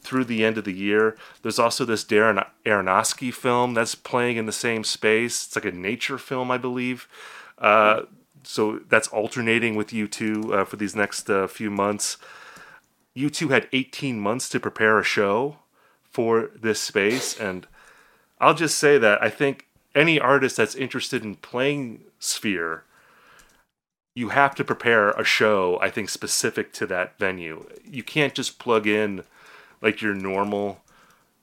through 0.00 0.24
the 0.24 0.44
end 0.44 0.58
of 0.58 0.64
the 0.64 0.72
year. 0.72 1.16
There's 1.42 1.58
also 1.58 1.84
this 1.84 2.04
Darren 2.04 2.44
Aronofsky 2.66 3.32
film 3.32 3.74
that's 3.74 3.94
playing 3.94 4.36
in 4.36 4.46
the 4.46 4.52
same 4.52 4.82
space. 4.82 5.46
It's 5.46 5.56
like 5.56 5.64
a 5.64 5.70
nature 5.70 6.18
film, 6.18 6.50
I 6.50 6.58
believe. 6.58 7.08
Uh, 7.56 8.02
so 8.42 8.80
that's 8.88 9.08
alternating 9.08 9.76
with 9.76 9.88
U2 9.88 10.52
uh, 10.52 10.64
for 10.64 10.76
these 10.76 10.96
next 10.96 11.28
uh, 11.30 11.46
few 11.46 11.70
months. 11.70 12.16
U2 13.16 13.50
had 13.50 13.68
18 13.72 14.20
months 14.20 14.48
to 14.50 14.60
prepare 14.60 14.98
a 14.98 15.04
show 15.04 15.56
for 16.02 16.50
this 16.54 16.80
space, 16.80 17.38
and 17.38 17.66
I'll 18.40 18.54
just 18.54 18.78
say 18.78 18.98
that 18.98 19.22
I 19.22 19.28
think 19.30 19.66
any 19.94 20.20
artist 20.20 20.56
that's 20.56 20.74
interested 20.74 21.24
in 21.24 21.36
playing 21.36 22.04
Sphere, 22.20 22.84
you 24.14 24.30
have 24.30 24.54
to 24.56 24.64
prepare 24.64 25.10
a 25.10 25.24
show, 25.24 25.78
I 25.80 25.90
think, 25.90 26.08
specific 26.08 26.72
to 26.74 26.86
that 26.86 27.18
venue. 27.18 27.66
You 27.84 28.02
can't 28.02 28.34
just 28.34 28.58
plug 28.58 28.86
in 28.86 29.24
like 29.80 30.02
your 30.02 30.14
normal 30.14 30.80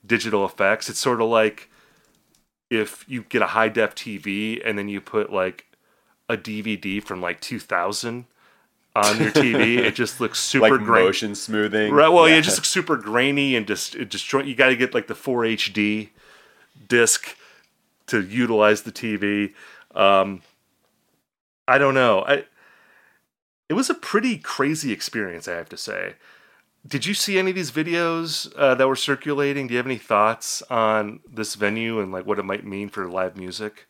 digital 0.04 0.44
effects. 0.44 0.88
It's 0.88 1.00
sort 1.00 1.20
of 1.20 1.28
like 1.28 1.70
if 2.70 3.04
you 3.08 3.22
get 3.22 3.42
a 3.42 3.48
high 3.48 3.68
def 3.68 3.94
TV 3.94 4.60
and 4.64 4.78
then 4.78 4.88
you 4.88 5.00
put 5.00 5.32
like 5.32 5.65
a 6.28 6.36
DVD 6.36 7.02
from 7.02 7.20
like 7.20 7.40
2000 7.40 8.26
on 8.96 9.20
your 9.20 9.30
TV, 9.30 9.78
it 9.78 9.94
just 9.94 10.20
looks 10.20 10.38
super 10.52 10.70
like 10.70 10.84
great. 10.84 11.04
motion 11.04 11.34
smoothing. 11.34 11.92
Right. 11.92 12.08
Well, 12.08 12.26
yeah, 12.26 12.34
yeah. 12.34 12.40
it 12.40 12.42
just 12.42 12.56
looks 12.56 12.68
super 12.68 12.96
grainy 12.96 13.54
and 13.54 13.66
just 13.66 13.94
it 13.94 14.10
just 14.10 14.32
you 14.32 14.54
got 14.54 14.68
to 14.68 14.76
get 14.76 14.94
like 14.94 15.06
the 15.06 15.14
4 15.14 15.42
HD 15.42 16.08
disc 16.88 17.36
to 18.06 18.22
utilize 18.22 18.82
the 18.82 18.92
TV. 18.92 19.52
Um, 19.94 20.42
I 21.68 21.78
don't 21.78 21.94
know. 21.94 22.24
I 22.26 22.44
it 23.68 23.74
was 23.74 23.90
a 23.90 23.94
pretty 23.94 24.38
crazy 24.38 24.92
experience, 24.92 25.48
I 25.48 25.54
have 25.56 25.68
to 25.70 25.76
say. 25.76 26.14
Did 26.86 27.04
you 27.04 27.14
see 27.14 27.36
any 27.36 27.50
of 27.50 27.56
these 27.56 27.72
videos 27.72 28.52
uh, 28.56 28.76
that 28.76 28.86
were 28.86 28.94
circulating? 28.94 29.66
Do 29.66 29.74
you 29.74 29.78
have 29.78 29.86
any 29.86 29.98
thoughts 29.98 30.62
on 30.70 31.18
this 31.28 31.56
venue 31.56 31.98
and 31.98 32.12
like 32.12 32.26
what 32.26 32.38
it 32.38 32.44
might 32.44 32.64
mean 32.64 32.88
for 32.88 33.08
live 33.08 33.36
music? 33.36 33.88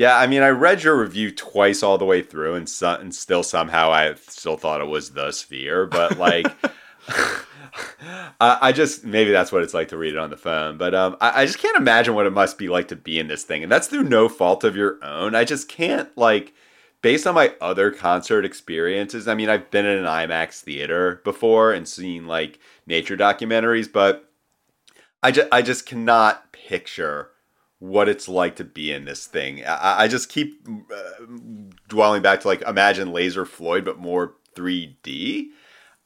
Yeah, 0.00 0.16
I 0.16 0.28
mean, 0.28 0.40
I 0.40 0.48
read 0.48 0.82
your 0.82 0.98
review 0.98 1.30
twice 1.30 1.82
all 1.82 1.98
the 1.98 2.06
way 2.06 2.22
through, 2.22 2.54
and, 2.54 2.66
so, 2.66 2.94
and 2.94 3.14
still 3.14 3.42
somehow 3.42 3.90
I 3.90 4.14
still 4.14 4.56
thought 4.56 4.80
it 4.80 4.86
was 4.86 5.10
the 5.10 5.30
Sphere. 5.30 5.84
But 5.84 6.16
like, 6.16 6.46
I, 8.40 8.58
I 8.62 8.72
just 8.72 9.04
maybe 9.04 9.30
that's 9.30 9.52
what 9.52 9.62
it's 9.62 9.74
like 9.74 9.88
to 9.88 9.98
read 9.98 10.14
it 10.14 10.18
on 10.18 10.30
the 10.30 10.38
phone. 10.38 10.78
But 10.78 10.94
um, 10.94 11.18
I, 11.20 11.42
I 11.42 11.44
just 11.44 11.58
can't 11.58 11.76
imagine 11.76 12.14
what 12.14 12.24
it 12.24 12.32
must 12.32 12.56
be 12.56 12.70
like 12.70 12.88
to 12.88 12.96
be 12.96 13.18
in 13.18 13.28
this 13.28 13.44
thing, 13.44 13.62
and 13.62 13.70
that's 13.70 13.88
through 13.88 14.04
no 14.04 14.30
fault 14.30 14.64
of 14.64 14.74
your 14.74 14.96
own. 15.04 15.34
I 15.34 15.44
just 15.44 15.68
can't 15.68 16.08
like, 16.16 16.54
based 17.02 17.26
on 17.26 17.34
my 17.34 17.52
other 17.60 17.90
concert 17.90 18.46
experiences. 18.46 19.28
I 19.28 19.34
mean, 19.34 19.50
I've 19.50 19.70
been 19.70 19.84
in 19.84 19.98
an 19.98 20.06
IMAX 20.06 20.62
theater 20.62 21.20
before 21.24 21.74
and 21.74 21.86
seen 21.86 22.26
like 22.26 22.58
nature 22.86 23.18
documentaries, 23.18 23.92
but 23.92 24.32
I 25.22 25.30
just 25.30 25.48
I 25.52 25.60
just 25.60 25.84
cannot 25.84 26.54
picture 26.54 27.29
what 27.80 28.08
it's 28.08 28.28
like 28.28 28.56
to 28.56 28.64
be 28.64 28.92
in 28.92 29.06
this 29.06 29.26
thing. 29.26 29.64
I, 29.64 30.02
I 30.02 30.08
just 30.08 30.28
keep 30.28 30.66
uh, 30.68 31.24
dwelling 31.88 32.22
back 32.22 32.40
to 32.42 32.48
like 32.48 32.62
imagine 32.62 33.12
Laser 33.12 33.44
Floyd, 33.44 33.84
but 33.84 33.98
more 33.98 34.34
3D. 34.54 35.48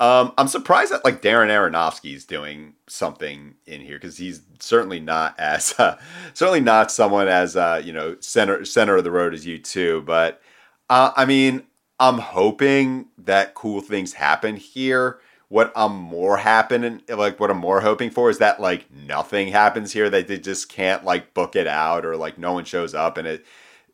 Um, 0.00 0.32
I'm 0.38 0.48
surprised 0.48 0.92
that 0.92 1.04
like 1.04 1.20
Darren 1.22 1.48
Aronofsky's 1.48 2.24
doing 2.24 2.74
something 2.88 3.54
in 3.66 3.80
here 3.80 3.96
because 3.96 4.16
he's 4.16 4.42
certainly 4.58 5.00
not 5.00 5.38
as 5.38 5.74
uh, 5.78 5.98
certainly 6.32 6.60
not 6.60 6.90
someone 6.90 7.28
as 7.28 7.56
uh, 7.56 7.82
you 7.84 7.92
know 7.92 8.16
center 8.20 8.64
center 8.64 8.96
of 8.96 9.04
the 9.04 9.10
road 9.10 9.34
as 9.34 9.44
U2. 9.44 10.04
But 10.04 10.40
uh, 10.88 11.12
I 11.16 11.24
mean, 11.24 11.64
I'm 11.98 12.18
hoping 12.18 13.06
that 13.18 13.54
cool 13.54 13.80
things 13.80 14.14
happen 14.14 14.56
here. 14.56 15.18
What 15.48 15.72
I'm 15.76 15.96
more 15.96 16.38
happening, 16.38 17.02
like 17.09 17.38
what 17.38 17.50
I'm 17.50 17.59
more 17.59 17.80
hoping 17.80 18.11
for, 18.11 18.30
is 18.30 18.38
that 18.38 18.61
like 18.61 18.90
nothing 18.90 19.48
happens 19.48 19.92
here. 19.92 20.11
That 20.11 20.26
they 20.28 20.38
just 20.38 20.68
can't 20.68 21.04
like 21.04 21.35
book 21.35 21.54
it 21.54 21.66
out, 21.66 22.04
or 22.04 22.16
like 22.16 22.38
no 22.38 22.52
one 22.52 22.64
shows 22.64 22.94
up, 22.94 23.16
and 23.18 23.26
it 23.28 23.46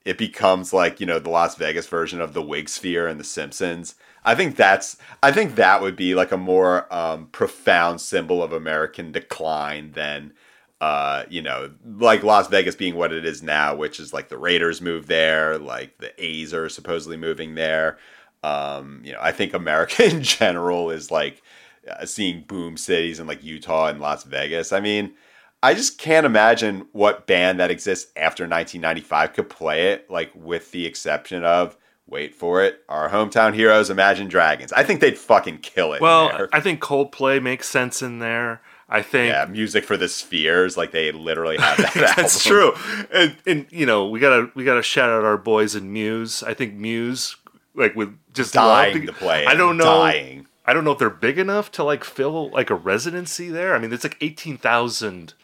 it 0.05 0.17
becomes 0.19 0.73
like 0.73 1.01
you 1.01 1.07
know 1.07 1.19
the 1.19 1.31
Las 1.31 1.57
Vegas 1.57 1.87
version 1.87 2.21
of 2.21 2.35
the 2.35 2.43
Wig 2.43 2.69
Sphere 2.69 3.07
and 3.07 3.21
The 3.21 3.25
Simpsons. 3.25 3.95
I 4.25 4.35
think 4.35 4.57
that's 4.57 4.97
I 5.23 5.33
think 5.33 5.57
that 5.57 5.83
would 5.83 5.97
be 5.97 6.15
like 6.15 6.33
a 6.33 6.37
more 6.37 6.93
um, 6.93 7.27
profound 7.27 8.01
symbol 8.01 8.43
of 8.43 8.53
American 8.53 9.13
decline 9.13 9.93
than 9.93 10.33
uh, 10.81 11.25
you 11.29 11.43
know, 11.43 11.71
like 11.99 12.23
Las 12.23 12.49
Vegas 12.49 12.75
being 12.75 12.95
what 12.95 13.13
it 13.13 13.27
is 13.27 13.43
now, 13.43 13.75
which 13.75 14.01
is 14.01 14.15
like 14.15 14.29
the 14.29 14.39
Raiders 14.39 14.81
move 14.81 15.07
there, 15.07 15.59
like 15.59 15.99
the 15.99 16.13
A's 16.23 16.55
are 16.55 16.69
supposedly 16.71 17.19
moving 17.19 17.55
there. 17.55 17.99
Um, 18.43 19.03
you 19.05 19.13
know, 19.13 19.19
I 19.21 19.33
think 19.33 19.55
America 19.55 20.05
in 20.11 20.23
general 20.23 20.91
is 20.91 21.11
like 21.11 21.43
uh, 21.89 22.07
seeing 22.07 22.43
boom 22.43 22.77
cities 22.77 23.21
in 23.21 23.27
like 23.27 23.43
Utah 23.45 23.89
and 23.89 24.01
Las 24.01 24.25
Vegas. 24.25 24.73
I 24.73 24.81
mean, 24.81 25.15
I 25.63 25.75
just 25.75 25.99
can't 25.99 26.25
imagine 26.25 26.87
what 26.93 27.27
band 27.27 27.61
that 27.61 27.71
exists 27.71 28.11
after 28.17 28.45
1995 28.45 29.33
could 29.35 29.51
play 29.51 29.93
it, 29.93 30.11
like 30.11 30.31
with 30.35 30.71
the 30.73 30.87
exception 30.87 31.45
of 31.45 31.77
wait 32.07 32.35
for 32.35 32.63
it, 32.63 32.83
our 32.89 33.09
hometown 33.09 33.55
heroes, 33.55 33.89
Imagine 33.89 34.29
Dragons. 34.29 34.73
I 34.73 34.83
think 34.83 35.01
they'd 35.01 35.17
fucking 35.17 35.59
kill 35.59 35.93
it. 35.93 36.01
Well. 36.01 36.49
I 36.53 36.61
think 36.61 36.81
Coldplay 36.81 37.41
makes 37.41 37.69
sense 37.69 38.03
in 38.03 38.19
there. 38.19 38.61
I 38.93 39.03
think 39.03 39.33
yeah, 39.33 39.45
music 39.45 39.85
for 39.85 39.97
the 39.97 40.09
spheres, 40.09 40.77
like 40.77 40.91
they 40.91 41.13
literally 41.13 41.57
have 41.59 41.77
that. 41.77 41.95
That's 42.17 42.45
album. 42.45 42.75
true, 42.75 43.07
and, 43.15 43.37
and 43.47 43.67
you 43.71 43.87
know 43.87 44.09
we 44.09 44.19
gotta 44.19 44.51
we 44.57 44.65
gotta 44.65 44.83
shout 44.83 45.09
out 45.09 45.25
our 45.25 45.37
boys 45.37 45.77
in 45.77 45.93
Muse. 45.93 46.43
I 46.43 46.55
think 46.55 46.75
Muse, 46.75 47.37
like 47.75 47.95
with 47.95 48.17
just 48.33 48.55
love 48.55 48.93
Dying 48.93 49.07
to 49.07 49.13
play. 49.13 49.47
I 49.47 49.55
don't 49.55 49.77
know. 49.77 49.85
Dying. 49.85 50.47
I 50.65 50.73
don't 50.73 50.85
know 50.85 50.93
if 50.93 50.99
they're 50.99 51.11
big 51.11 51.39
enough 51.39 51.73
to 51.73 51.85
like 51.85 52.05
fill 52.05 52.51
like 52.51 52.71
a 52.71 52.75
residency 52.75 53.49
there. 53.49 53.75
I 53.75 53.79
mean, 53.79 53.93
it's 53.93 54.05
like 54.05 54.17
eighteen 54.21 54.57
thousand 54.57 55.35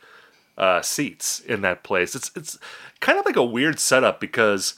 uh, 0.57 0.83
seats 0.83 1.41
in 1.41 1.62
that 1.62 1.83
place. 1.83 2.15
It's 2.15 2.31
it's 2.37 2.59
kind 3.01 3.19
of 3.19 3.25
like 3.25 3.37
a 3.37 3.45
weird 3.45 3.79
setup 3.79 4.21
because 4.21 4.75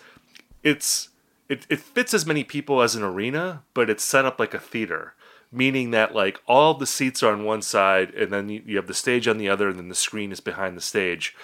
it's 0.63 1.09
it, 1.49 1.67
it 1.69 1.81
fits 1.81 2.15
as 2.15 2.27
many 2.27 2.45
people 2.45 2.83
as 2.83 2.95
an 2.95 3.03
arena, 3.03 3.63
but 3.75 3.91
it's 3.91 4.05
set 4.05 4.25
up 4.25 4.39
like 4.39 4.55
a 4.55 4.59
theater, 4.59 5.15
meaning 5.51 5.91
that 5.93 6.15
like 6.15 6.41
all 6.47 6.75
the 6.75 6.87
seats 6.87 7.23
are 7.23 7.33
on 7.33 7.45
one 7.45 7.63
side 7.63 8.15
and 8.15 8.33
then 8.33 8.49
you, 8.49 8.63
you 8.67 8.77
have 8.77 8.87
the 8.87 8.95
stage 8.95 9.27
on 9.27 9.39
the 9.39 9.49
other, 9.49 9.69
and 9.69 9.79
then 9.79 9.89
the 9.89 9.95
screen 9.95 10.33
is 10.33 10.41
behind 10.41 10.77
the 10.77 10.83
stage. 10.83 11.35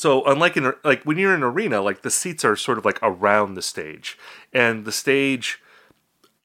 So 0.00 0.24
unlike 0.24 0.56
in 0.56 0.72
like 0.82 1.02
when 1.02 1.18
you're 1.18 1.34
in 1.34 1.42
an 1.42 1.50
arena, 1.50 1.82
like 1.82 2.00
the 2.00 2.10
seats 2.10 2.42
are 2.42 2.56
sort 2.56 2.78
of 2.78 2.86
like 2.86 2.98
around 3.02 3.52
the 3.52 3.60
stage, 3.60 4.16
and 4.50 4.86
the 4.86 4.92
stage, 4.92 5.60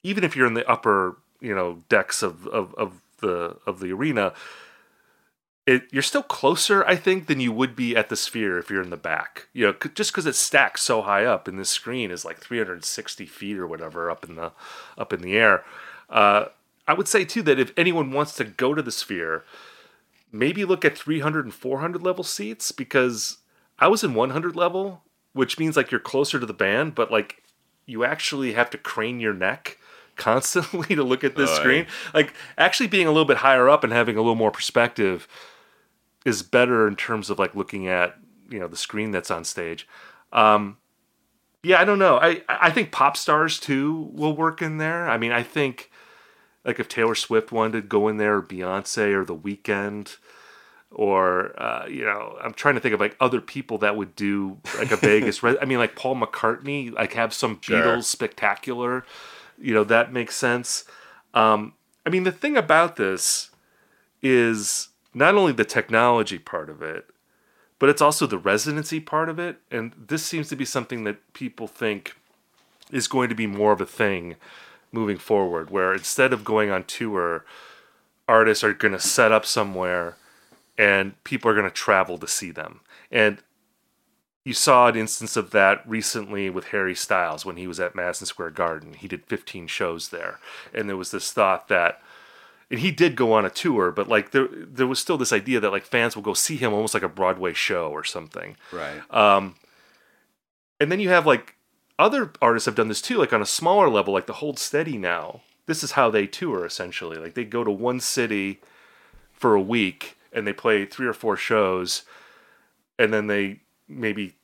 even 0.02 0.24
if 0.24 0.36
you're 0.36 0.46
in 0.46 0.52
the 0.52 0.70
upper 0.70 1.16
you 1.40 1.54
know 1.54 1.82
decks 1.88 2.22
of 2.22 2.46
of, 2.48 2.74
of 2.74 3.00
the 3.22 3.56
of 3.66 3.80
the 3.80 3.94
arena, 3.94 4.34
it 5.66 5.84
you're 5.90 6.02
still 6.02 6.22
closer, 6.22 6.84
I 6.86 6.96
think, 6.96 7.28
than 7.28 7.40
you 7.40 7.50
would 7.50 7.74
be 7.74 7.96
at 7.96 8.10
the 8.10 8.14
sphere 8.14 8.58
if 8.58 8.68
you're 8.68 8.82
in 8.82 8.90
the 8.90 8.96
back. 8.98 9.48
You 9.54 9.68
know, 9.68 9.74
c- 9.82 9.88
just 9.94 10.12
because 10.12 10.26
it's 10.26 10.38
stacked 10.38 10.80
so 10.80 11.00
high 11.00 11.24
up, 11.24 11.48
and 11.48 11.58
this 11.58 11.70
screen 11.70 12.10
is 12.10 12.26
like 12.26 12.38
360 12.38 13.24
feet 13.24 13.56
or 13.56 13.66
whatever 13.66 14.10
up 14.10 14.28
in 14.28 14.34
the 14.34 14.52
up 14.98 15.14
in 15.14 15.22
the 15.22 15.34
air. 15.34 15.64
Uh, 16.10 16.48
I 16.86 16.92
would 16.92 17.08
say 17.08 17.24
too 17.24 17.40
that 17.44 17.58
if 17.58 17.72
anyone 17.78 18.10
wants 18.10 18.34
to 18.34 18.44
go 18.44 18.74
to 18.74 18.82
the 18.82 18.92
sphere, 18.92 19.44
maybe 20.30 20.66
look 20.66 20.84
at 20.84 20.98
300 20.98 21.46
and 21.46 21.54
400 21.54 22.02
level 22.02 22.22
seats 22.22 22.70
because 22.70 23.38
I 23.78 23.88
was 23.88 24.02
in 24.02 24.14
100 24.14 24.56
level, 24.56 25.02
which 25.32 25.58
means 25.58 25.76
like 25.76 25.90
you're 25.90 26.00
closer 26.00 26.40
to 26.40 26.46
the 26.46 26.54
band, 26.54 26.94
but 26.94 27.10
like 27.10 27.42
you 27.86 28.04
actually 28.04 28.54
have 28.54 28.70
to 28.70 28.78
crane 28.78 29.20
your 29.20 29.34
neck 29.34 29.78
constantly 30.16 30.94
to 30.96 31.02
look 31.02 31.22
at 31.24 31.36
this 31.36 31.50
Oh, 31.50 31.54
screen. 31.56 31.86
Like 32.14 32.32
actually 32.56 32.86
being 32.88 33.06
a 33.06 33.10
little 33.10 33.26
bit 33.26 33.38
higher 33.38 33.68
up 33.68 33.84
and 33.84 33.92
having 33.92 34.16
a 34.16 34.20
little 34.20 34.34
more 34.34 34.50
perspective 34.50 35.28
is 36.24 36.42
better 36.42 36.88
in 36.88 36.96
terms 36.96 37.30
of 37.30 37.38
like 37.38 37.54
looking 37.54 37.86
at 37.86 38.16
you 38.48 38.58
know 38.58 38.68
the 38.68 38.76
screen 38.76 39.10
that's 39.10 39.30
on 39.30 39.44
stage. 39.44 39.86
Um, 40.32 40.78
yeah, 41.62 41.80
I 41.80 41.84
don't 41.84 41.98
know. 41.98 42.18
I 42.18 42.42
I 42.48 42.70
think 42.70 42.92
pop 42.92 43.16
stars 43.16 43.58
too 43.60 44.10
will 44.12 44.34
work 44.36 44.62
in 44.62 44.78
there. 44.78 45.08
I 45.08 45.18
mean, 45.18 45.32
I 45.32 45.42
think 45.42 45.90
like 46.64 46.80
if 46.80 46.88
Taylor 46.88 47.14
Swift 47.14 47.52
wanted 47.52 47.72
to 47.72 47.86
go 47.86 48.08
in 48.08 48.16
there, 48.16 48.36
or 48.36 48.42
Beyonce, 48.42 49.12
or 49.14 49.24
The 49.24 49.36
Weeknd, 49.36 50.16
or 50.90 51.60
uh, 51.60 51.86
you 51.86 52.04
know, 52.04 52.36
I'm 52.42 52.54
trying 52.54 52.74
to 52.74 52.80
think 52.80 52.94
of 52.94 53.00
like 53.00 53.16
other 53.20 53.40
people 53.40 53.78
that 53.78 53.96
would 53.96 54.14
do 54.16 54.58
like 54.78 54.90
a 54.92 54.96
Vegas. 54.96 55.42
I 55.42 55.64
mean, 55.64 55.78
like 55.78 55.96
Paul 55.96 56.16
McCartney, 56.16 56.92
like 56.92 57.14
have 57.14 57.34
some 57.34 57.58
Sure. 57.60 57.80
Beatles 57.80 58.04
spectacular. 58.04 59.04
You 59.58 59.74
know, 59.74 59.84
that 59.84 60.12
makes 60.12 60.36
sense. 60.36 60.84
Um, 61.34 61.74
I 62.04 62.10
mean, 62.10 62.24
the 62.24 62.32
thing 62.32 62.56
about 62.56 62.96
this 62.96 63.50
is 64.22 64.88
not 65.14 65.34
only 65.34 65.52
the 65.52 65.64
technology 65.64 66.38
part 66.38 66.68
of 66.70 66.82
it, 66.82 67.06
but 67.78 67.88
it's 67.88 68.02
also 68.02 68.26
the 68.26 68.38
residency 68.38 69.00
part 69.00 69.28
of 69.28 69.38
it. 69.38 69.58
And 69.70 69.92
this 70.08 70.24
seems 70.24 70.48
to 70.48 70.56
be 70.56 70.64
something 70.64 71.04
that 71.04 71.32
people 71.32 71.66
think 71.66 72.16
is 72.90 73.08
going 73.08 73.28
to 73.28 73.34
be 73.34 73.46
more 73.46 73.72
of 73.72 73.80
a 73.80 73.86
thing 73.86 74.36
moving 74.92 75.18
forward, 75.18 75.70
where 75.70 75.92
instead 75.92 76.32
of 76.32 76.44
going 76.44 76.70
on 76.70 76.84
tour, 76.84 77.44
artists 78.28 78.62
are 78.64 78.72
going 78.72 78.92
to 78.92 79.00
set 79.00 79.32
up 79.32 79.44
somewhere 79.44 80.16
and 80.78 81.22
people 81.24 81.50
are 81.50 81.54
going 81.54 81.68
to 81.68 81.70
travel 81.70 82.18
to 82.18 82.28
see 82.28 82.50
them. 82.50 82.80
And 83.10 83.38
you 84.44 84.52
saw 84.52 84.86
an 84.86 84.96
instance 84.96 85.36
of 85.36 85.50
that 85.50 85.82
recently 85.88 86.50
with 86.50 86.68
Harry 86.68 86.94
Styles 86.94 87.44
when 87.44 87.56
he 87.56 87.66
was 87.66 87.80
at 87.80 87.94
Madison 87.94 88.26
Square 88.26 88.50
Garden. 88.50 88.92
He 88.92 89.08
did 89.08 89.24
15 89.26 89.66
shows 89.66 90.10
there. 90.10 90.38
And 90.72 90.88
there 90.88 90.96
was 90.96 91.10
this 91.10 91.32
thought 91.32 91.68
that 91.68 92.00
and 92.70 92.80
he 92.80 92.90
did 92.90 93.16
go 93.16 93.32
on 93.32 93.44
a 93.44 93.50
tour, 93.50 93.92
but 93.92 94.08
like 94.08 94.32
there 94.32 94.48
there 94.50 94.86
was 94.86 94.98
still 94.98 95.16
this 95.16 95.32
idea 95.32 95.60
that 95.60 95.70
like 95.70 95.84
fans 95.84 96.16
will 96.16 96.22
go 96.22 96.34
see 96.34 96.56
him 96.56 96.72
almost 96.72 96.94
like 96.94 97.02
a 97.02 97.08
Broadway 97.08 97.52
show 97.52 97.90
or 97.90 98.02
something. 98.02 98.56
Right. 98.72 99.02
Um, 99.10 99.54
and 100.80 100.90
then 100.90 101.00
you 101.00 101.08
have 101.10 101.26
like 101.26 101.54
other 101.98 102.32
artists 102.42 102.66
have 102.66 102.74
done 102.74 102.88
this 102.88 103.02
too, 103.02 103.18
like 103.18 103.32
on 103.32 103.42
a 103.42 103.46
smaller 103.46 103.88
level, 103.88 104.12
like 104.12 104.26
the 104.26 104.34
Hold 104.34 104.58
Steady 104.58 104.98
now. 104.98 105.42
This 105.66 105.82
is 105.82 105.92
how 105.92 106.10
they 106.10 106.26
tour 106.26 106.64
essentially. 106.64 107.16
Like 107.18 107.34
they 107.34 107.44
go 107.44 107.62
to 107.62 107.70
one 107.70 108.00
city 108.00 108.60
for 109.32 109.54
a 109.54 109.60
week 109.60 110.15
and 110.36 110.46
they 110.46 110.52
play 110.52 110.84
three 110.84 111.06
or 111.06 111.14
four 111.14 111.36
shows, 111.36 112.02
and 112.98 113.12
then 113.12 113.26
they 113.26 113.60
maybe 113.88 114.34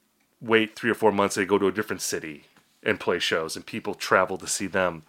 wait 0.40 0.74
three 0.74 0.90
or 0.90 0.94
four 0.94 1.12
months. 1.12 1.36
They 1.36 1.44
go 1.44 1.58
to 1.58 1.68
a 1.68 1.72
different 1.72 2.00
city 2.00 2.46
and 2.82 2.98
play 2.98 3.18
shows, 3.18 3.54
and 3.54 3.64
people 3.64 3.94
travel 3.94 4.38
to 4.38 4.46
see 4.48 4.66
them. 4.66 5.04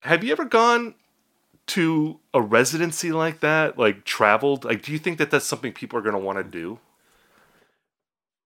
Have 0.00 0.22
you 0.22 0.30
ever 0.30 0.44
gone 0.44 0.94
to 1.68 2.20
a 2.34 2.42
residency 2.42 3.12
like 3.12 3.40
that? 3.40 3.78
Like 3.78 4.04
traveled? 4.04 4.64
Like, 4.64 4.82
do 4.82 4.92
you 4.92 4.98
think 4.98 5.16
that 5.18 5.30
that's 5.30 5.46
something 5.46 5.72
people 5.72 5.98
are 5.98 6.02
going 6.02 6.14
to 6.14 6.20
want 6.20 6.38
to 6.38 6.44
do? 6.44 6.78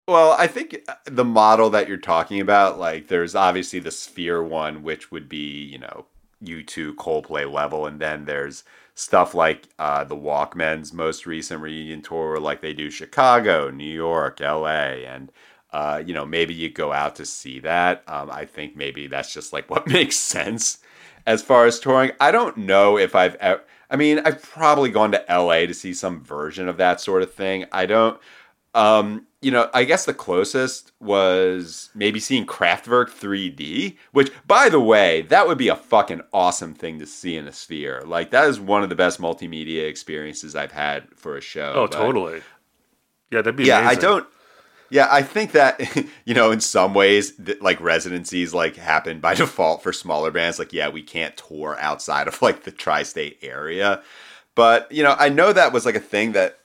Well, 0.08 0.36
I 0.38 0.46
think 0.46 0.78
uh, 0.86 0.94
the 1.04 1.24
model 1.24 1.68
that 1.70 1.88
you're 1.88 1.96
talking 1.96 2.40
about, 2.40 2.78
like, 2.78 3.08
there's 3.08 3.34
obviously 3.34 3.80
the 3.80 3.90
Sphere 3.90 4.40
one, 4.40 4.84
which 4.84 5.10
would 5.10 5.28
be, 5.28 5.64
you 5.64 5.78
know, 5.78 6.06
U2 6.44 6.94
Coldplay 6.94 7.50
level, 7.50 7.86
and 7.86 7.98
then 7.98 8.24
there's 8.24 8.62
stuff 8.96 9.34
like 9.34 9.68
uh, 9.78 10.02
the 10.04 10.16
Walkmen's 10.16 10.92
most 10.92 11.26
recent 11.26 11.60
reunion 11.60 12.00
tour, 12.00 12.40
like 12.40 12.62
they 12.62 12.72
do 12.72 12.90
Chicago, 12.90 13.70
New 13.70 13.84
York, 13.84 14.40
L.A., 14.40 15.06
and 15.06 15.30
uh, 15.70 16.02
you 16.04 16.14
know, 16.14 16.24
maybe 16.24 16.54
you 16.54 16.70
go 16.70 16.92
out 16.92 17.14
to 17.16 17.26
see 17.26 17.60
that. 17.60 18.02
Um, 18.08 18.30
I 18.30 18.46
think 18.46 18.74
maybe 18.74 19.06
that's 19.06 19.32
just 19.32 19.52
like 19.52 19.68
what 19.70 19.86
makes 19.86 20.16
sense 20.16 20.78
as 21.26 21.42
far 21.42 21.66
as 21.66 21.78
touring. 21.78 22.12
I 22.18 22.32
don't 22.32 22.56
know 22.56 22.98
if 22.98 23.14
I've 23.14 23.36
ever. 23.36 23.62
I 23.90 23.96
mean, 23.96 24.18
I've 24.20 24.42
probably 24.42 24.90
gone 24.90 25.12
to 25.12 25.24
LA 25.28 25.66
to 25.66 25.74
see 25.74 25.92
some 25.94 26.24
version 26.24 26.66
of 26.66 26.78
that 26.78 27.00
sort 27.00 27.22
of 27.22 27.32
thing. 27.32 27.66
I 27.70 27.86
don't. 27.86 28.18
Um, 28.74 29.26
you 29.46 29.52
know, 29.52 29.70
I 29.72 29.84
guess 29.84 30.06
the 30.06 30.12
closest 30.12 30.90
was 30.98 31.90
maybe 31.94 32.18
seeing 32.18 32.46
Kraftwerk 32.46 33.10
3D, 33.10 33.96
which, 34.10 34.32
by 34.44 34.68
the 34.68 34.80
way, 34.80 35.22
that 35.22 35.46
would 35.46 35.56
be 35.56 35.68
a 35.68 35.76
fucking 35.76 36.22
awesome 36.32 36.74
thing 36.74 36.98
to 36.98 37.06
see 37.06 37.36
in 37.36 37.46
a 37.46 37.52
sphere. 37.52 38.02
Like, 38.04 38.32
that 38.32 38.48
is 38.48 38.58
one 38.58 38.82
of 38.82 38.88
the 38.88 38.96
best 38.96 39.20
multimedia 39.20 39.88
experiences 39.88 40.56
I've 40.56 40.72
had 40.72 41.04
for 41.14 41.36
a 41.36 41.40
show. 41.40 41.72
Oh, 41.76 41.86
But- 41.86 41.96
totally. 41.96 42.42
Yeah, 43.30 43.42
that'd 43.42 43.54
be 43.54 43.66
yeah, 43.66 43.86
I 43.86 43.94
don't. 43.94 44.26
Yeah, 44.90 45.06
I 45.10 45.22
think 45.22 45.52
that 45.52 45.80
you 46.24 46.34
know, 46.34 46.50
in 46.50 46.58
some 46.60 46.92
ways, 46.92 47.36
th- 47.36 47.60
like 47.60 47.80
residencies 47.80 48.52
like 48.52 48.74
happen 48.74 49.20
by 49.20 49.34
default 49.42 49.80
for 49.84 49.92
smaller 49.92 50.32
bands. 50.32 50.58
Like, 50.58 50.72
yeah, 50.72 50.88
we 50.88 51.02
can't 51.02 51.36
tour 51.36 51.76
outside 51.78 52.26
of 52.26 52.42
like 52.42 52.64
the 52.64 52.72
tri-state 52.72 53.38
area, 53.42 54.02
but 54.56 54.90
you 54.90 55.04
know, 55.04 55.14
I 55.16 55.28
know 55.28 55.52
that 55.52 55.72
was 55.72 55.86
like 55.86 55.94
a 55.94 56.00
thing 56.00 56.32
that, 56.32 56.58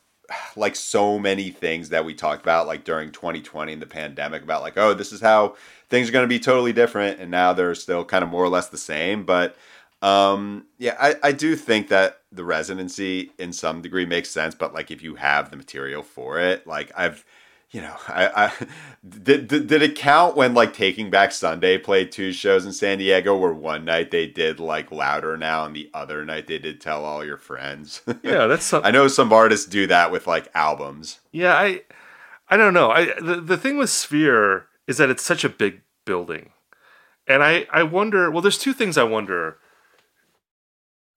like 0.56 0.76
so 0.76 1.20
many 1.20 1.50
things 1.50 1.90
that 1.90 2.06
we 2.06 2.14
talked 2.14 2.42
about, 2.42 2.68
like 2.68 2.84
during 2.84 3.12
2020 3.12 3.74
and 3.74 3.82
the 3.82 3.88
pandemic, 3.88 4.44
about 4.44 4.62
like, 4.62 4.78
oh, 4.78 4.94
this 4.94 5.12
is 5.12 5.22
how 5.22 5.56
things 5.90 6.10
are 6.10 6.12
going 6.12 6.24
to 6.24 6.28
be 6.28 6.40
totally 6.40 6.74
different, 6.74 7.20
and 7.20 7.32
now 7.32 7.54
they're 7.54 7.76
still 7.76 8.06
kind 8.06 8.24
of 8.24 8.30
more 8.30 8.44
or 8.44 8.50
less 8.50 8.70
the 8.70 8.78
same, 8.78 9.26
but. 9.26 9.56
Um, 10.04 10.66
yeah, 10.80 10.96
I, 11.00 11.14
I 11.22 11.32
do 11.32 11.56
think 11.56 11.90
that 11.90 12.22
the 12.32 12.44
residency 12.44 13.34
in 13.38 13.54
some 13.54 13.84
degree 13.84 14.08
makes 14.08 14.32
sense, 14.32 14.56
but 14.56 14.74
like 14.74 14.90
if 14.90 15.04
you 15.04 15.14
have 15.14 15.52
the 15.52 15.58
material 15.58 16.02
for 16.02 16.40
it, 16.40 16.66
like 16.66 16.92
I've, 16.98 17.24
you 17.72 17.82
know, 17.82 17.96
I, 18.08 18.46
I 18.46 18.66
did, 19.08 19.48
did, 19.48 19.68
did 19.68 19.82
it 19.82 19.96
count 19.96 20.36
when 20.36 20.54
like 20.54 20.74
Taking 20.74 21.10
Back 21.10 21.32
Sunday 21.32 21.78
played 21.78 22.12
two 22.12 22.32
shows 22.32 22.66
in 22.66 22.74
San 22.74 22.98
Diego 22.98 23.36
where 23.38 23.54
one 23.54 23.86
night 23.86 24.12
they 24.12 24.28
did 24.28 24.60
like 24.60 24.92
Louder 24.92 25.38
Now 25.38 25.66
and 25.66 25.76
the 25.76 25.90
other 25.94 26.24
night 26.26 26.48
they 26.48 26.60
did 26.60 26.80
Tell 26.82 27.06
All 27.06 27.26
Your 27.26 27.38
Friends? 27.38 28.02
Yeah, 28.24 28.46
that's 28.48 28.66
some, 28.66 28.84
I 28.84 28.92
know 28.92 29.08
some 29.08 29.34
artists 29.34 29.66
do 29.66 29.88
that 29.88 30.12
with 30.12 30.28
like 30.28 30.50
albums. 30.54 31.20
yeah. 31.32 31.56
I 31.56 31.82
I 32.50 32.58
don't 32.58 32.74
know. 32.74 32.92
I 32.92 33.06
the, 33.20 33.40
the 33.42 33.58
thing 33.58 33.78
with 33.78 33.90
Sphere 33.90 34.68
is 34.86 34.98
that 34.98 35.10
it's 35.10 35.24
such 35.24 35.46
a 35.46 35.50
big 35.50 35.82
building, 36.06 36.52
and 37.26 37.42
I 37.42 37.66
I 37.72 37.84
wonder. 37.84 38.30
Well, 38.30 38.42
there's 38.42 38.58
two 38.58 38.74
things 38.74 38.98
I 38.98 39.04
wonder. 39.04 39.58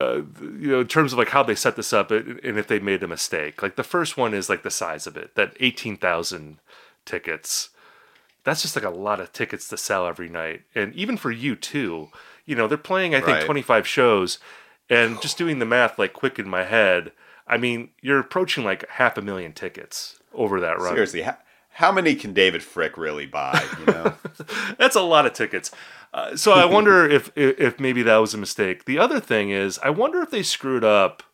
Uh, 0.01 0.23
you 0.41 0.69
know, 0.69 0.81
in 0.81 0.89
terms 0.89 1.13
of 1.13 1.19
like 1.19 1.29
how 1.29 1.43
they 1.43 1.55
set 1.55 1.77
this 1.77 1.93
up 1.93 2.11
and 2.11 2.41
if 2.59 2.67
they 2.67 2.81
made 2.81 3.03
a 3.03 3.09
mistake. 3.09 3.63
Like 3.63 3.77
the 3.77 3.85
first 3.85 4.17
one 4.17 4.35
is 4.35 4.49
like 4.49 4.63
the 4.65 4.71
size 4.71 5.07
of 5.07 5.17
it. 5.17 5.35
That 5.37 5.57
eighteen 5.61 5.97
thousand 5.97 6.59
tickets. 7.05 7.71
That's 8.43 8.61
just 8.61 8.77
like 8.77 8.85
a 8.85 8.91
lot 8.91 9.21
of 9.21 9.33
tickets 9.33 9.69
to 9.69 9.77
sell 9.77 10.07
every 10.07 10.29
night, 10.29 10.63
and 10.75 10.93
even 10.95 11.17
for 11.17 11.31
you 11.31 11.55
too. 11.57 12.09
You 12.45 12.57
know, 12.57 12.67
they're 12.67 12.77
playing 12.77 13.15
I 13.15 13.21
think 13.21 13.37
Right. 13.39 13.45
twenty 13.45 13.63
five 13.63 13.87
shows, 13.87 14.39
and 14.91 15.21
just 15.23 15.39
doing 15.39 15.61
the 15.61 15.65
math 15.65 15.99
like 15.99 16.13
quick 16.13 16.39
in 16.39 16.49
my 16.49 16.65
head. 16.65 17.13
I 17.47 17.57
mean, 17.57 17.91
you're 18.03 18.19
approaching 18.19 18.65
like 18.65 18.89
half 18.91 19.17
a 19.17 19.23
million 19.23 19.53
tickets 19.53 20.19
over 20.35 20.61
that 20.61 20.79
run. 20.79 20.95
Seriously, 20.95 21.23
how, 21.23 21.37
how 21.75 21.91
many 21.91 22.15
can 22.15 22.33
David 22.33 22.61
Fricke 22.61 22.97
really 22.97 23.27
buy? 23.27 23.61
You 23.81 23.87
know, 23.87 24.15
That's 24.79 24.95
a 24.95 25.03
lot 25.03 25.27
of 25.27 25.33
tickets. 25.33 25.73
Uh, 26.13 26.37
so 26.37 26.53
I 26.53 26.65
wonder 26.65 27.09
if, 27.11 27.33
if 27.37 27.59
if 27.59 27.81
maybe 27.81 28.03
that 28.05 28.17
was 28.19 28.33
a 28.33 28.39
mistake. 28.39 28.85
The 28.85 28.99
other 28.99 29.19
thing 29.19 29.51
is, 29.51 29.79
I 29.83 29.91
wonder 29.91 30.23
if 30.23 30.31
they 30.31 30.45
screwed 30.45 30.85
up 30.85 31.25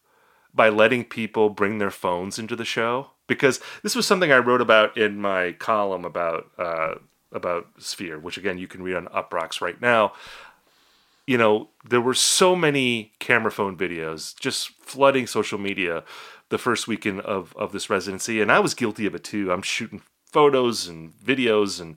by 0.55 0.70
letting 0.70 1.05
people 1.05 1.51
bring 1.51 1.76
their 1.76 1.91
phones 1.91 2.38
into 2.38 2.57
the 2.57 2.64
show 2.64 3.11
because 3.26 3.61
this 3.82 3.95
was 3.95 4.07
something 4.07 4.32
I 4.32 4.38
wrote 4.38 4.62
about 4.62 4.97
in 4.97 5.20
my 5.20 5.53
column 5.53 6.07
about 6.07 6.51
uh, 6.57 6.95
about 7.30 7.66
Sphere, 7.78 8.18
which 8.18 8.38
again 8.38 8.57
you 8.57 8.66
can 8.66 8.82
read 8.82 8.97
on 8.97 9.09
Uproxx 9.09 9.61
right 9.61 9.80
now. 9.80 10.14
You 11.26 11.36
know, 11.36 11.68
there 11.86 12.01
were 12.01 12.14
so 12.14 12.57
many 12.57 13.12
camera 13.18 13.53
phone 13.53 13.76
videos 13.76 14.34
just 14.41 14.70
flooding 14.80 15.26
social 15.26 15.59
media 15.59 16.03
the 16.49 16.57
first 16.57 16.88
weekend 16.88 17.20
of 17.20 17.55
of 17.59 17.72
this 17.72 17.91
residency, 17.91 18.41
and 18.41 18.51
I 18.51 18.59
was 18.59 18.72
guilty 18.72 19.05
of 19.05 19.14
it 19.14 19.22
too. 19.22 19.53
I'm 19.53 19.61
shooting 19.61 20.01
photos 20.33 20.89
and 20.89 21.12
videos 21.18 21.81
and 21.81 21.97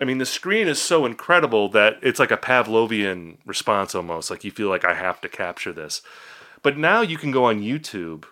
I 0.00 0.06
mean, 0.06 0.18
the 0.18 0.26
screen 0.26 0.66
is 0.66 0.80
so 0.80 1.04
incredible 1.04 1.68
that 1.70 1.98
it's 2.02 2.18
like 2.18 2.30
a 2.30 2.38
Pavlovian 2.38 3.36
response 3.44 3.94
almost. 3.94 4.30
Like 4.30 4.44
you 4.44 4.50
feel 4.50 4.70
like 4.70 4.84
I 4.84 4.94
have 4.94 5.20
to 5.20 5.28
capture 5.28 5.72
this. 5.74 6.00
But 6.62 6.78
now 6.78 7.02
you 7.02 7.18
can 7.18 7.30
go 7.30 7.44
on 7.44 7.60
YouTube 7.60 8.24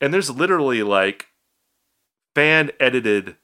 and 0.00 0.12
there's 0.12 0.30
literally 0.30 0.82
like 0.82 1.28
fan 2.34 2.72
edited 2.80 3.36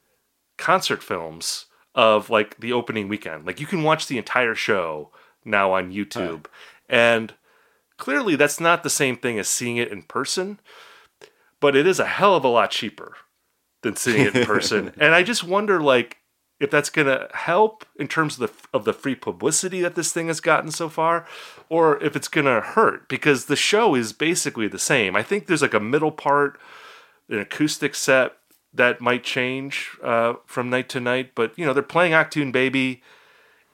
concert 0.57 1.05
films 1.05 1.67
of 1.95 2.31
like 2.31 2.59
the 2.59 2.73
opening 2.73 3.07
weekend. 3.07 3.47
Like 3.47 3.61
you 3.61 3.67
can 3.67 3.85
watch 3.85 4.09
the 4.09 4.19
entire 4.19 4.57
show 4.57 5.13
now 5.45 5.73
on 5.73 5.93
YouTube. 5.93 6.47
And 6.89 7.35
clearly 7.97 8.35
that's 8.35 8.59
not 8.59 8.83
the 8.83 8.91
same 8.91 9.17
thing 9.17 9.39
as 9.39 9.47
seeing 9.47 9.77
it 9.77 9.93
in 9.93 10.03
person, 10.03 10.59
but 11.61 11.77
it 11.77 11.87
is 11.87 12.01
a 12.01 12.07
hell 12.07 12.35
of 12.35 12.45
a 12.45 12.49
lot 12.49 12.73
cheaper 12.73 13.15
than 13.83 13.97
seeing 13.97 14.27
it 14.27 14.35
in 14.35 14.47
person. 14.47 14.93
and 14.99 15.15
I 15.15 15.23
just 15.23 15.45
wonder 15.45 15.81
like 15.81 16.19
if 16.61 16.71
that's 16.71 16.91
going 16.91 17.07
to 17.07 17.29
help 17.35 17.85
in 17.97 18.09
terms 18.09 18.39
of 18.39 18.49
the 18.49 18.77
of 18.77 18.85
the 18.85 18.93
free 18.93 19.15
publicity 19.15 19.81
that 19.81 19.95
this 19.95 20.13
thing 20.13 20.27
has 20.27 20.41
gotten 20.41 20.71
so 20.71 20.89
far 20.89 21.27
or 21.69 22.03
if 22.03 22.17
it's 22.17 22.29
going 22.29 22.47
to 22.47 22.61
hurt 22.61 23.09
because 23.09 23.45
the 23.45 23.57
show 23.57 23.95
is 23.95 24.13
basically 24.13 24.69
the 24.69 24.79
same. 24.79 25.15
I 25.15 25.23
think 25.23 25.47
there's 25.47 25.63
like 25.63 25.75
a 25.75 25.81
middle 25.81 26.13
part 26.13 26.59
an 27.29 27.39
acoustic 27.39 27.95
set 27.95 28.33
that 28.73 29.01
might 29.01 29.25
change 29.25 29.97
uh, 30.03 30.35
from 30.47 30.71
night 30.71 30.89
to 30.91 31.01
night, 31.01 31.33
but 31.35 31.57
you 31.59 31.65
know 31.65 31.73
they're 31.73 31.83
playing 31.83 32.13
Achtung 32.13 32.53
Baby, 32.53 33.03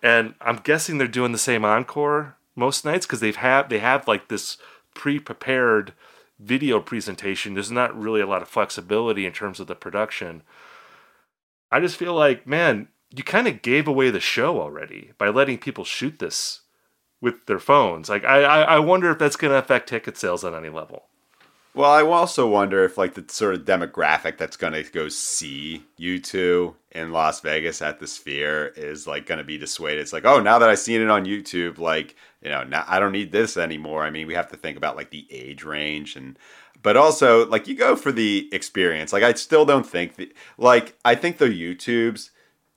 and 0.03 0.35
I'm 0.41 0.57
guessing 0.57 0.99
they're 0.99 1.09
doing 1.09 1.33
the 1.33 1.39
same 1.39 1.65
encore 1.65 2.37
most 2.57 2.85
nights 2.85 3.07
because 3.07 3.21
they've 3.21 3.37
had 3.37 3.69
they 3.69 3.79
have 3.81 4.07
like 4.07 4.29
this 4.29 4.59
pre-prepared 4.95 5.93
video 6.39 6.81
presentation. 6.81 7.55
There's 7.55 7.71
not 7.71 7.99
really 7.99 8.21
a 8.21 8.27
lot 8.27 8.43
of 8.43 8.49
flexibility 8.49 9.27
in 9.27 9.33
terms 9.33 9.61
of 9.61 9.67
the 9.67 9.75
production. 9.75 10.43
I 11.71 11.81
just 11.81 11.97
feel 11.97 12.15
like, 12.15 12.47
man, 12.47 12.89
you 13.11 13.23
kind 13.23 13.47
of 13.47 13.63
gave 13.63 13.87
away 13.87 14.11
the 14.11 14.21
show 14.21 14.61
already 14.61 15.13
by 15.19 15.29
letting 15.29 15.59
people 15.59 15.85
shoot 15.85 16.19
this 16.19 16.63
with 17.21 17.47
their 17.47 17.59
phones. 17.59 18.09
Like, 18.09 18.25
I, 18.25 18.43
I, 18.43 18.79
wonder 18.81 19.11
if 19.11 19.19
that's 19.19 19.37
going 19.37 19.51
to 19.53 19.59
affect 19.59 19.89
ticket 19.89 20.17
sales 20.17 20.45
on 20.45 20.55
any 20.55 20.69
level. 20.69 21.05
Well, 21.75 21.91
I 21.91 22.03
also 22.03 22.47
wonder 22.47 22.85
if 22.85 22.97
like 22.97 23.15
the 23.15 23.25
sort 23.27 23.55
of 23.55 23.65
demographic 23.65 24.39
that's 24.39 24.57
going 24.57 24.75
to 24.75 24.85
go 24.85 25.09
see 25.09 25.85
U2 25.99 26.73
in 26.93 27.11
Las 27.11 27.41
Vegas 27.41 27.83
at 27.83 27.99
the 27.99 28.07
Sphere 28.07 28.69
is 28.77 29.09
like 29.09 29.27
going 29.27 29.39
to 29.39 29.45
be 29.45 29.59
dissuaded. 29.59 30.01
It's 30.01 30.13
like, 30.13 30.25
oh, 30.25 30.39
now 30.39 30.61
that 30.61 30.69
I've 30.69 30.79
seen 30.79 31.01
it 31.01 31.11
on 31.11 31.25
YouTube, 31.25 31.79
like 31.79 32.15
you 32.41 32.49
know, 32.51 32.63
now 32.63 32.85
I 32.87 33.01
don't 33.01 33.11
need 33.11 33.33
this 33.33 33.57
anymore. 33.57 34.05
I 34.05 34.11
mean, 34.11 34.29
we 34.29 34.35
have 34.35 34.49
to 34.53 34.57
think 34.57 34.77
about 34.77 34.97
like 34.97 35.11
the 35.11 35.27
age 35.31 35.65
range 35.65 36.15
and, 36.15 36.39
but 36.81 36.97
also 36.97 37.47
like 37.49 37.67
you 37.67 37.75
go 37.75 37.97
for 37.97 38.13
the 38.13 38.49
experience. 38.53 39.13
Like 39.13 39.25
I 39.25 39.33
still 39.33 39.65
don't 39.65 39.87
think 39.87 40.15
the, 40.15 40.33
like 40.57 40.97
I 41.05 41.17
think 41.17 41.39
the 41.39 41.47
YouTubes 41.47 42.31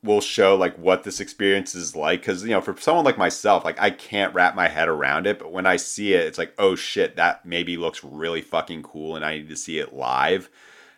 will 0.08 0.22
show 0.22 0.56
like 0.56 0.76
what 0.78 1.04
this 1.04 1.20
experience 1.20 1.76
is 1.76 1.96
like 1.96 2.22
because 2.22 2.44
you 2.44 2.50
know 2.50 2.62
for 2.62 2.76
someone 2.78 3.06
like 3.06 3.18
myself 3.18 3.64
like 3.64 3.80
i 3.80 3.92
can't 3.92 4.34
wrap 4.34 4.56
my 4.56 4.68
head 4.68 4.88
around 4.88 5.28
it 5.28 5.38
but 5.38 5.52
when 5.52 5.66
i 5.66 5.76
see 5.76 6.14
it 6.14 6.26
it's 6.26 6.38
like 6.38 6.54
oh 6.58 6.76
shit 6.76 7.18
that 7.18 7.46
maybe 7.46 7.78
looks 7.78 8.04
really 8.04 8.42
fucking 8.42 8.82
cool 8.82 9.16
and 9.16 9.24
i 9.24 9.36
need 9.36 9.50
to 9.50 9.56
see 9.56 9.80
it 9.80 9.94
live. 9.94 10.50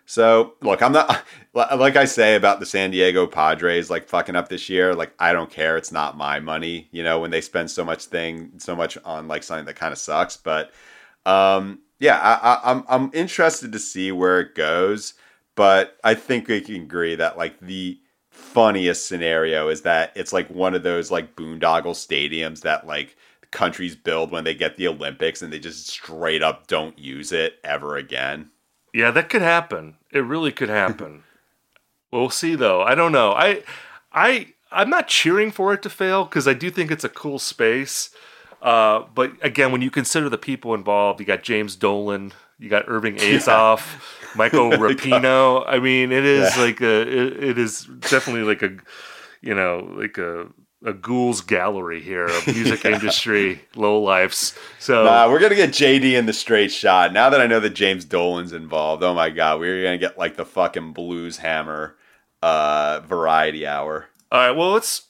So 0.06 0.54
look 0.62 0.82
i'm 0.82 0.94
not 0.94 1.24
like 1.54 1.96
i 1.96 2.06
say 2.06 2.36
about 2.36 2.60
the 2.60 2.66
san 2.66 2.92
diego 2.92 3.28
padres 3.28 3.90
like 3.90 4.08
fucking 4.08 4.36
up 4.36 4.50
this 4.50 4.70
year 4.70 4.96
like 4.96 5.14
i 5.20 5.34
don't 5.34 5.52
care. 5.52 5.76
It's 5.76 5.92
not 5.92 6.18
my 6.18 6.40
money 6.40 6.88
you 6.92 7.04
know 7.04 7.20
when 7.20 7.32
they 7.32 7.42
spend 7.42 7.70
so 7.70 7.84
much 7.84 8.06
thing 8.06 8.54
so 8.58 8.76
much 8.76 8.98
on 9.04 9.28
like 9.28 9.44
something 9.44 9.66
that 9.66 9.76
kind 9.76 9.92
of 9.92 10.00
sucks 10.00 10.38
but 10.38 10.72
um 11.26 11.80
yeah 12.00 12.18
I, 12.18 12.34
I 12.34 12.72
i'm 12.72 12.84
i'm 12.88 13.12
interested 13.14 13.72
to 13.72 13.80
see 13.80 14.12
where 14.12 14.40
it 14.40 14.56
goes 14.56 15.14
but 15.56 15.98
i 16.04 16.14
think 16.14 16.48
we 16.48 16.62
can 16.62 16.76
agree 16.76 17.16
that 17.16 17.38
like 17.38 17.60
the 17.60 18.00
funniest 18.54 19.08
scenario 19.08 19.70
is 19.70 19.82
that 19.84 20.12
it's 20.16 20.34
like 20.34 20.50
one 20.50 20.74
of 20.74 20.84
those 20.84 21.12
like 21.12 21.36
boondoggle 21.36 21.94
stadiums 21.94 22.62
that 22.62 22.88
like 22.88 23.16
countries 23.52 23.96
build 23.96 24.32
when 24.32 24.44
they 24.44 24.54
get 24.54 24.78
the 24.78 24.88
Olympics 24.88 25.42
and 25.42 25.52
they 25.52 25.60
just 25.60 25.88
straight 25.88 26.42
up 26.42 26.68
don't 26.68 26.98
use 26.98 27.32
it 27.32 27.60
ever 27.64 27.98
again. 27.98 28.50
Yeah, 28.94 29.12
that 29.12 29.30
could 29.30 29.42
happen. 29.42 29.98
It 30.12 30.20
really 30.20 30.52
could 30.52 30.70
happen. 30.70 31.24
we'll 32.12 32.30
see 32.30 32.56
though. 32.56 32.82
I 32.82 32.96
don't 32.96 33.12
know. 33.12 33.34
I 33.34 33.64
I 34.12 34.54
I'm 34.72 34.90
not 34.90 35.08
cheering 35.08 35.52
for 35.52 35.74
it 35.74 35.82
to 35.84 35.90
fail 35.90 36.26
because 36.26 36.48
I 36.48 36.54
do 36.54 36.72
think 36.72 36.92
it's 36.92 37.04
a 37.04 37.10
cool 37.10 37.40
space. 37.40 38.10
Uh, 38.62 39.04
but 39.14 39.34
again, 39.42 39.72
when 39.72 39.82
you 39.82 39.90
consider 39.92 40.28
the 40.28 40.38
people 40.38 40.74
involved, 40.74 41.20
you 41.20 41.26
got 41.26 41.44
James 41.44 41.76
Dolan, 41.76 42.34
you 42.60 42.70
got 42.70 42.86
Irving 42.88 43.16
Azoff, 43.18 43.80
yeah. 43.80 44.30
Michael 44.36 44.70
Rapino. 44.72 45.64
I 45.68 45.80
mean, 45.80 46.12
it 46.12 46.26
is 46.26 46.56
yeah. 46.56 46.64
like 46.64 46.82
a, 46.82 47.02
it, 47.02 47.44
it 47.44 47.58
is 47.58 47.86
definitely 48.02 48.44
like 48.44 48.62
a, 48.62 48.78
you 49.42 49.56
know, 49.56 49.90
like 49.96 50.18
a 50.18 50.48
a 50.86 50.94
ghouls 50.94 51.42
gallery 51.42 52.02
here 52.02 52.26
of 52.26 52.48
music 52.56 52.84
yeah. 52.84 52.92
industry 52.92 53.62
low 53.76 54.02
lifes. 54.02 54.58
So 54.80 55.04
nah, 55.04 55.30
we're 55.30 55.40
gonna 55.40 55.56
get 55.56 55.72
JD 55.72 56.18
and 56.18 56.28
the 56.28 56.34
Straight 56.34 56.72
Shot. 56.72 57.12
Now 57.12 57.30
that 57.30 57.42
I 57.42 57.48
know 57.48 57.60
that 57.60 57.72
James 57.72 58.06
Dolan's 58.06 58.54
involved, 58.54 59.04
oh 59.04 59.14
my 59.14 59.30
god, 59.30 59.60
we're 59.60 59.84
gonna 59.84 59.98
get 59.98 60.18
like 60.18 60.36
the 60.36 60.46
fucking 60.46 60.94
blues 60.94 61.38
hammer 61.38 61.96
uh 62.42 63.02
variety 63.02 63.68
hour. 63.68 64.08
All 64.32 64.40
right, 64.40 64.52
well 64.52 64.72
let's 64.72 65.04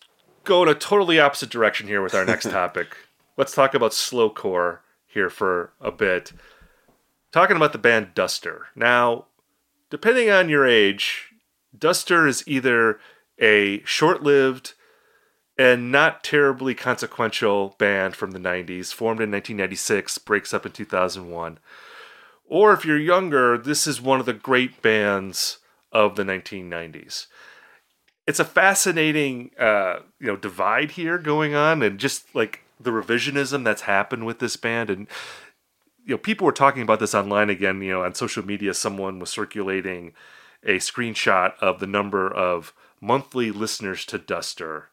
go 0.44 0.64
in 0.64 0.70
a 0.70 0.76
totally 0.76 1.20
opposite 1.20 1.50
direction 1.50 1.88
here 1.88 2.02
with 2.02 2.16
our 2.16 2.26
next 2.26 2.50
topic. 2.50 2.96
let's 3.38 3.54
talk 3.54 3.76
about 3.76 3.92
slowcore 3.92 4.80
here 5.06 5.30
for 5.30 5.72
a 5.80 5.92
bit 5.92 6.32
talking 7.32 7.56
about 7.56 7.72
the 7.72 7.78
band 7.78 8.14
Duster. 8.14 8.68
Now, 8.76 9.26
depending 9.90 10.30
on 10.30 10.50
your 10.50 10.66
age, 10.66 11.30
Duster 11.78 12.28
is 12.28 12.44
either 12.48 13.00
a 13.40 13.84
short 13.84 14.24
lived 14.24 14.74
and 15.58 15.92
not 15.92 16.24
terribly 16.24 16.74
consequential 16.74 17.76
band 17.78 18.16
from 18.16 18.32
the 18.32 18.40
90s, 18.40 18.94
formed 18.94 19.20
in 19.20 19.30
1996, 19.30 20.18
breaks 20.20 20.54
up 20.54 20.66
in 20.66 20.72
2001. 20.72 21.60
Or 22.46 22.74
if 22.74 22.86
you're 22.86 22.98
younger, 22.98 23.58
this 23.58 23.86
is 23.86 24.02
one 24.02 24.22
of 24.22 24.26
the 24.26 24.34
great 24.34 24.82
bands 24.82 25.60
of 25.92 26.16
the 26.16 26.24
1990s. 26.24 27.28
It's 28.26 28.40
a 28.40 28.46
fascinating, 28.46 29.52
uh, 29.60 30.00
you 30.20 30.28
know, 30.28 30.38
divide 30.38 30.92
here 30.92 31.18
going 31.18 31.56
on, 31.56 31.84
and 31.84 32.00
just 32.00 32.34
like 32.34 32.64
the 32.80 32.92
revisionism 32.92 33.66
that's 33.66 33.82
happened 33.82 34.26
with 34.26 34.40
this 34.40 34.56
band, 34.56 34.90
and 34.90 35.08
you 36.06 36.16
know, 36.16 36.18
people 36.18 36.46
were 36.46 36.52
talking 36.52 36.82
about 36.82 37.00
this 37.00 37.16
online 37.16 37.50
again. 37.50 37.82
You 37.82 37.92
know, 37.92 38.04
on 38.04 38.16
social 38.16 38.46
media, 38.46 38.74
someone 38.74 39.20
was 39.20 39.30
circulating 39.30 40.14
a 40.64 40.78
screenshot 40.78 41.54
of 41.60 41.80
the 41.80 41.88
number 41.88 42.32
of 42.32 42.74
monthly 43.02 43.52
listeners 43.52 44.06
to 44.06 44.18
Duster 44.18 44.90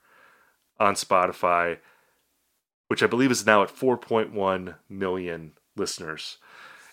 on 0.78 0.94
Spotify, 0.94 1.78
which 2.88 3.02
I 3.02 3.07
believe 3.07 3.30
is 3.30 3.46
now 3.46 3.62
at 3.62 3.74
4.1 3.74 4.74
million 4.88 5.52
listeners. 5.76 6.38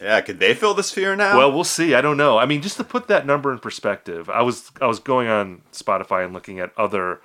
Yeah, 0.02 0.20
could 0.22 0.40
they 0.40 0.54
fill 0.54 0.74
the 0.74 0.84
sphere 0.84 1.16
now? 1.16 1.38
Well, 1.38 1.52
we'll 1.52 1.64
see. 1.64 1.96
I 1.96 2.02
don't 2.02 2.18
know. 2.18 2.38
I 2.38 2.46
mean, 2.46 2.62
just 2.62 2.78
to 2.78 2.84
put 2.84 3.08
that 3.08 3.26
number 3.26 3.52
in 3.54 3.60
perspective, 3.60 4.30
I 4.30 4.42
was 4.42 4.72
I 4.82 4.88
was 4.88 5.00
going 5.00 5.28
on 5.28 5.62
Spotify 5.72 6.26
and 6.26 6.34
looking 6.34 6.60
at 6.60 6.78
other 6.78 7.22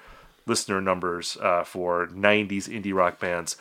listener 0.47 0.81
numbers 0.81 1.37
uh, 1.41 1.65
for 1.65 2.07
90s 2.09 2.69
indie 2.69 2.95
rock 2.95 3.19
bands. 3.19 3.57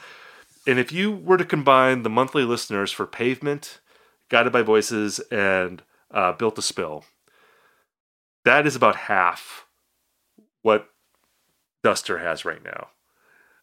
And 0.67 0.77
if 0.77 0.91
you 0.91 1.13
were 1.13 1.37
to 1.37 1.45
combine 1.45 2.03
the 2.03 2.09
monthly 2.09 2.43
listeners 2.43 2.91
for 2.91 3.07
Pavement, 3.07 3.79
Guided 4.27 4.51
by 4.51 4.61
Voices, 4.61 5.19
and 5.31 5.81
uh, 6.11 6.33
Built 6.33 6.57
to 6.57 6.61
Spill, 6.61 7.05
that 8.43 8.67
is 8.67 8.75
about 8.75 8.97
half 8.97 9.65
what 10.61 10.89
Duster 11.83 12.17
has 12.17 12.43
right 12.43 12.61
now. 12.63 12.87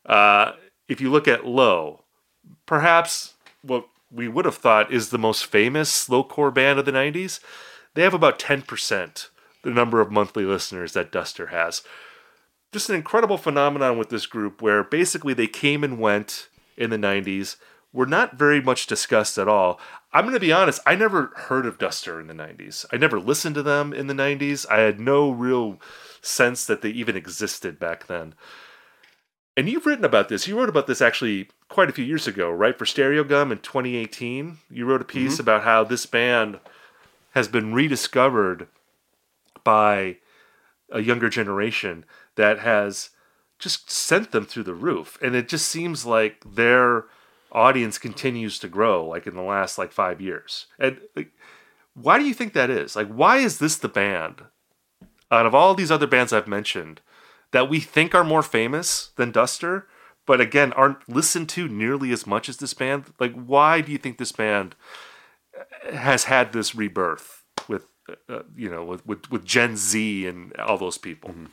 Uh, 0.07 0.53
if 0.89 1.03
you 1.03 1.11
look 1.11 1.29
at 1.29 1.47
Low, 1.47 2.05
perhaps 2.65 3.35
what 3.61 3.87
we 4.11 4.27
would 4.27 4.47
have 4.47 4.57
thought 4.57 4.91
is 4.91 5.11
the 5.11 5.19
most 5.19 5.45
famous 5.45 6.09
slowcore 6.09 6.55
band 6.55 6.79
of 6.79 6.87
the 6.87 6.93
90s, 6.93 7.39
they 7.93 8.03
have 8.03 8.15
about 8.15 8.39
10% 8.39 9.29
the 9.63 9.71
number 9.71 10.01
of 10.01 10.11
monthly 10.11 10.45
listeners 10.45 10.93
that 10.95 11.13
Duster 11.13 11.49
has. 11.49 11.83
Just 12.73 12.89
an 12.89 12.97
incredible 12.97 13.39
phenomenon 13.39 13.99
with 13.99 14.09
this 14.09 14.27
group 14.27 14.63
where 14.63 14.83
basically 14.83 15.35
they 15.35 15.47
came 15.47 15.85
and 15.85 15.99
went 15.99 16.49
in 16.77 16.91
the 16.91 16.97
90s 16.97 17.57
were 17.93 18.07
not 18.07 18.37
very 18.37 18.61
much 18.61 18.87
discussed 18.87 19.39
at 19.39 19.49
all. 19.49 19.79
I'm 20.13 20.25
going 20.25 20.35
to 20.35 20.41
be 20.41 20.53
honest, 20.53 20.81
I 20.85 20.97
never 20.97 21.33
heard 21.35 21.65
of 21.65 21.79
Duster 21.79 22.21
in 22.21 22.27
the 22.27 22.35
90s. 22.35 22.85
I 22.93 22.97
never 22.97 23.21
listened 23.21 23.55
to 23.55 23.63
them 23.63 23.93
in 23.93 24.09
the 24.09 24.15
90s. 24.15 24.67
I 24.69 24.81
had 24.81 24.99
no 24.99 25.31
real 25.31 25.81
sense 26.21 26.67
that 26.67 26.83
they 26.83 26.91
even 26.91 27.17
existed 27.17 27.79
back 27.79 28.07
then. 28.07 28.35
And 29.57 29.69
you've 29.69 29.87
written 29.87 30.05
about 30.05 30.29
this. 30.29 30.49
You 30.49 30.59
wrote 30.59 30.69
about 30.69 30.89
this 30.89 31.01
actually 31.01 31.49
quite 31.69 31.89
a 31.89 31.93
few 31.93 32.05
years 32.05 32.27
ago, 32.27 32.51
right? 32.51 32.77
For 32.77 32.85
Stereogum 32.85 33.53
in 33.53 33.59
2018. 33.59 34.59
You 34.71 34.87
wrote 34.87 35.03
a 35.03 35.05
piece 35.05 35.35
mm-hmm. 35.35 35.43
about 35.43 35.63
how 35.63 35.85
this 35.85 36.07
band 36.07 36.59
has 37.33 37.47
been 37.47 37.73
rediscovered 37.73 38.67
by 39.63 40.17
a 40.91 41.01
younger 41.01 41.29
generation 41.29 42.05
that 42.35 42.59
has 42.61 43.11
just 43.65 43.91
sent 43.91 44.31
them 44.31 44.45
through 44.45 44.63
the 44.63 44.75
roof. 44.75 45.19
And 45.21 45.35
it 45.35 45.49
just 45.49 45.67
seems 45.69 46.07
like 46.07 46.45
their 46.47 47.07
audience 47.51 47.99
continues 47.99 48.59
to 48.61 48.69
grow 48.69 49.05
like 49.07 49.27
in 49.27 49.35
the 49.35 49.43
last 49.43 49.79
like 49.79 49.93
5 49.93 50.21
years. 50.21 50.67
And 50.79 51.01
like, 51.17 51.33
why 51.95 52.19
do 52.19 52.25
you 52.25 52.35
think 52.35 52.53
that 52.53 52.71
is? 52.71 52.95
Like 52.95 53.09
why 53.09 53.39
is 53.39 53.59
this 53.59 53.77
the 53.77 53.89
band 53.89 54.43
out 55.31 55.47
of 55.47 55.55
all 55.55 55.75
these 55.75 55.91
other 55.91 56.07
bands 56.07 56.33
I've 56.33 56.47
mentioned 56.47 57.01
that 57.51 57.69
we 57.69 57.81
think 57.81 58.15
are 58.15 58.25
more 58.25 58.43
famous 58.43 59.11
than 59.17 59.33
Duster, 59.33 59.89
but 60.27 60.41
again 60.41 60.73
aren't 60.75 61.09
listened 61.09 61.49
to 61.51 61.67
nearly 61.67 62.13
as 62.13 62.27
much 62.27 62.49
as 62.49 62.59
this 62.59 62.75
band? 62.75 63.13
Like 63.19 63.33
why 63.33 63.81
do 63.81 63.91
you 63.91 63.99
think 63.99 64.19
this 64.19 64.33
band 64.33 64.77
has 65.93 66.25
had 66.25 66.53
this 66.53 66.75
rebirth 66.75 67.45
with 67.69 67.87
uh, 68.29 68.41
you 68.55 68.69
know, 68.69 68.85
with, 68.85 69.07
with 69.07 69.31
with 69.31 69.45
Gen 69.45 69.77
Z 69.77 70.27
and 70.27 70.55
all 70.57 70.79
those 70.79 70.99
people. 70.99 71.31
Mm-hmm. 71.31 71.47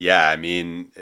Yeah, 0.00 0.30
I 0.30 0.36
mean, 0.36 0.92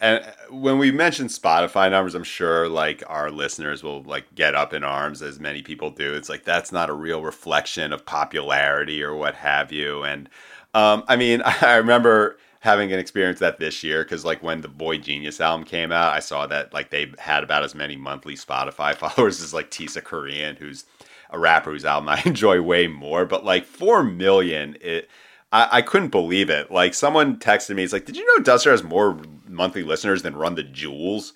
and 0.00 0.24
when 0.50 0.78
we 0.78 0.90
mention 0.90 1.28
Spotify 1.28 1.88
numbers, 1.92 2.16
I'm 2.16 2.24
sure 2.24 2.68
like 2.68 3.04
our 3.06 3.30
listeners 3.30 3.84
will 3.84 4.02
like 4.02 4.34
get 4.34 4.56
up 4.56 4.74
in 4.74 4.82
arms 4.82 5.22
as 5.22 5.38
many 5.38 5.62
people 5.62 5.90
do. 5.90 6.14
It's 6.14 6.28
like 6.28 6.42
that's 6.44 6.72
not 6.72 6.90
a 6.90 6.92
real 6.92 7.22
reflection 7.22 7.92
of 7.92 8.04
popularity 8.04 9.00
or 9.00 9.14
what 9.14 9.36
have 9.36 9.70
you. 9.70 10.02
And 10.02 10.28
um, 10.74 11.04
I 11.06 11.14
mean, 11.14 11.40
I 11.44 11.76
remember 11.76 12.36
having 12.60 12.92
an 12.92 12.98
experience 12.98 13.38
that 13.38 13.60
this 13.60 13.84
year 13.84 14.02
because 14.02 14.24
like 14.24 14.42
when 14.42 14.60
the 14.62 14.68
boygenius 14.68 15.40
album 15.40 15.64
came 15.64 15.92
out 15.92 16.12
i 16.12 16.18
saw 16.18 16.44
that 16.44 16.74
like 16.74 16.90
they 16.90 17.08
had 17.16 17.44
about 17.44 17.62
as 17.62 17.72
many 17.72 17.94
monthly 17.96 18.34
spotify 18.34 18.92
followers 18.96 19.40
as 19.40 19.54
like 19.54 19.70
TisaKorean 19.70 20.58
who's 20.58 20.84
a 21.30 21.38
rapper 21.38 21.70
whose 21.70 21.84
album 21.84 22.08
i 22.08 22.20
enjoy 22.26 22.60
way 22.60 22.88
more 22.88 23.24
but 23.24 23.44
like 23.44 23.64
4 23.64 24.02
million 24.02 24.76
it 24.80 25.08
I, 25.52 25.68
I 25.72 25.82
couldn't 25.82 26.10
believe 26.10 26.50
it 26.50 26.70
like 26.70 26.94
someone 26.94 27.38
texted 27.38 27.74
me 27.74 27.84
it's 27.84 27.92
like 27.92 28.04
did 28.04 28.16
you 28.16 28.26
know 28.36 28.42
duster 28.42 28.70
has 28.70 28.82
more 28.82 29.18
monthly 29.46 29.82
listeners 29.82 30.22
than 30.22 30.36
run 30.36 30.54
the 30.54 30.62
jewels 30.62 31.32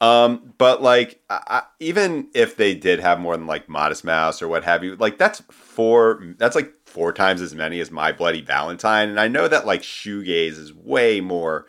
um, 0.00 0.54
but 0.56 0.82
like, 0.82 1.20
I, 1.28 1.62
even 1.78 2.28
if 2.34 2.56
they 2.56 2.74
did 2.74 3.00
have 3.00 3.20
more 3.20 3.36
than 3.36 3.46
like 3.46 3.68
Modest 3.68 4.02
Mouse 4.02 4.40
or 4.40 4.48
what 4.48 4.64
have 4.64 4.82
you, 4.82 4.96
like 4.96 5.18
that's 5.18 5.42
four. 5.50 6.24
That's 6.38 6.56
like 6.56 6.72
four 6.86 7.12
times 7.12 7.42
as 7.42 7.54
many 7.54 7.80
as 7.80 7.90
My 7.90 8.10
Bloody 8.10 8.40
Valentine. 8.40 9.10
And 9.10 9.20
I 9.20 9.28
know 9.28 9.46
that 9.46 9.66
like 9.66 9.82
shoegaze 9.82 10.58
is 10.58 10.72
way 10.72 11.20
more 11.20 11.66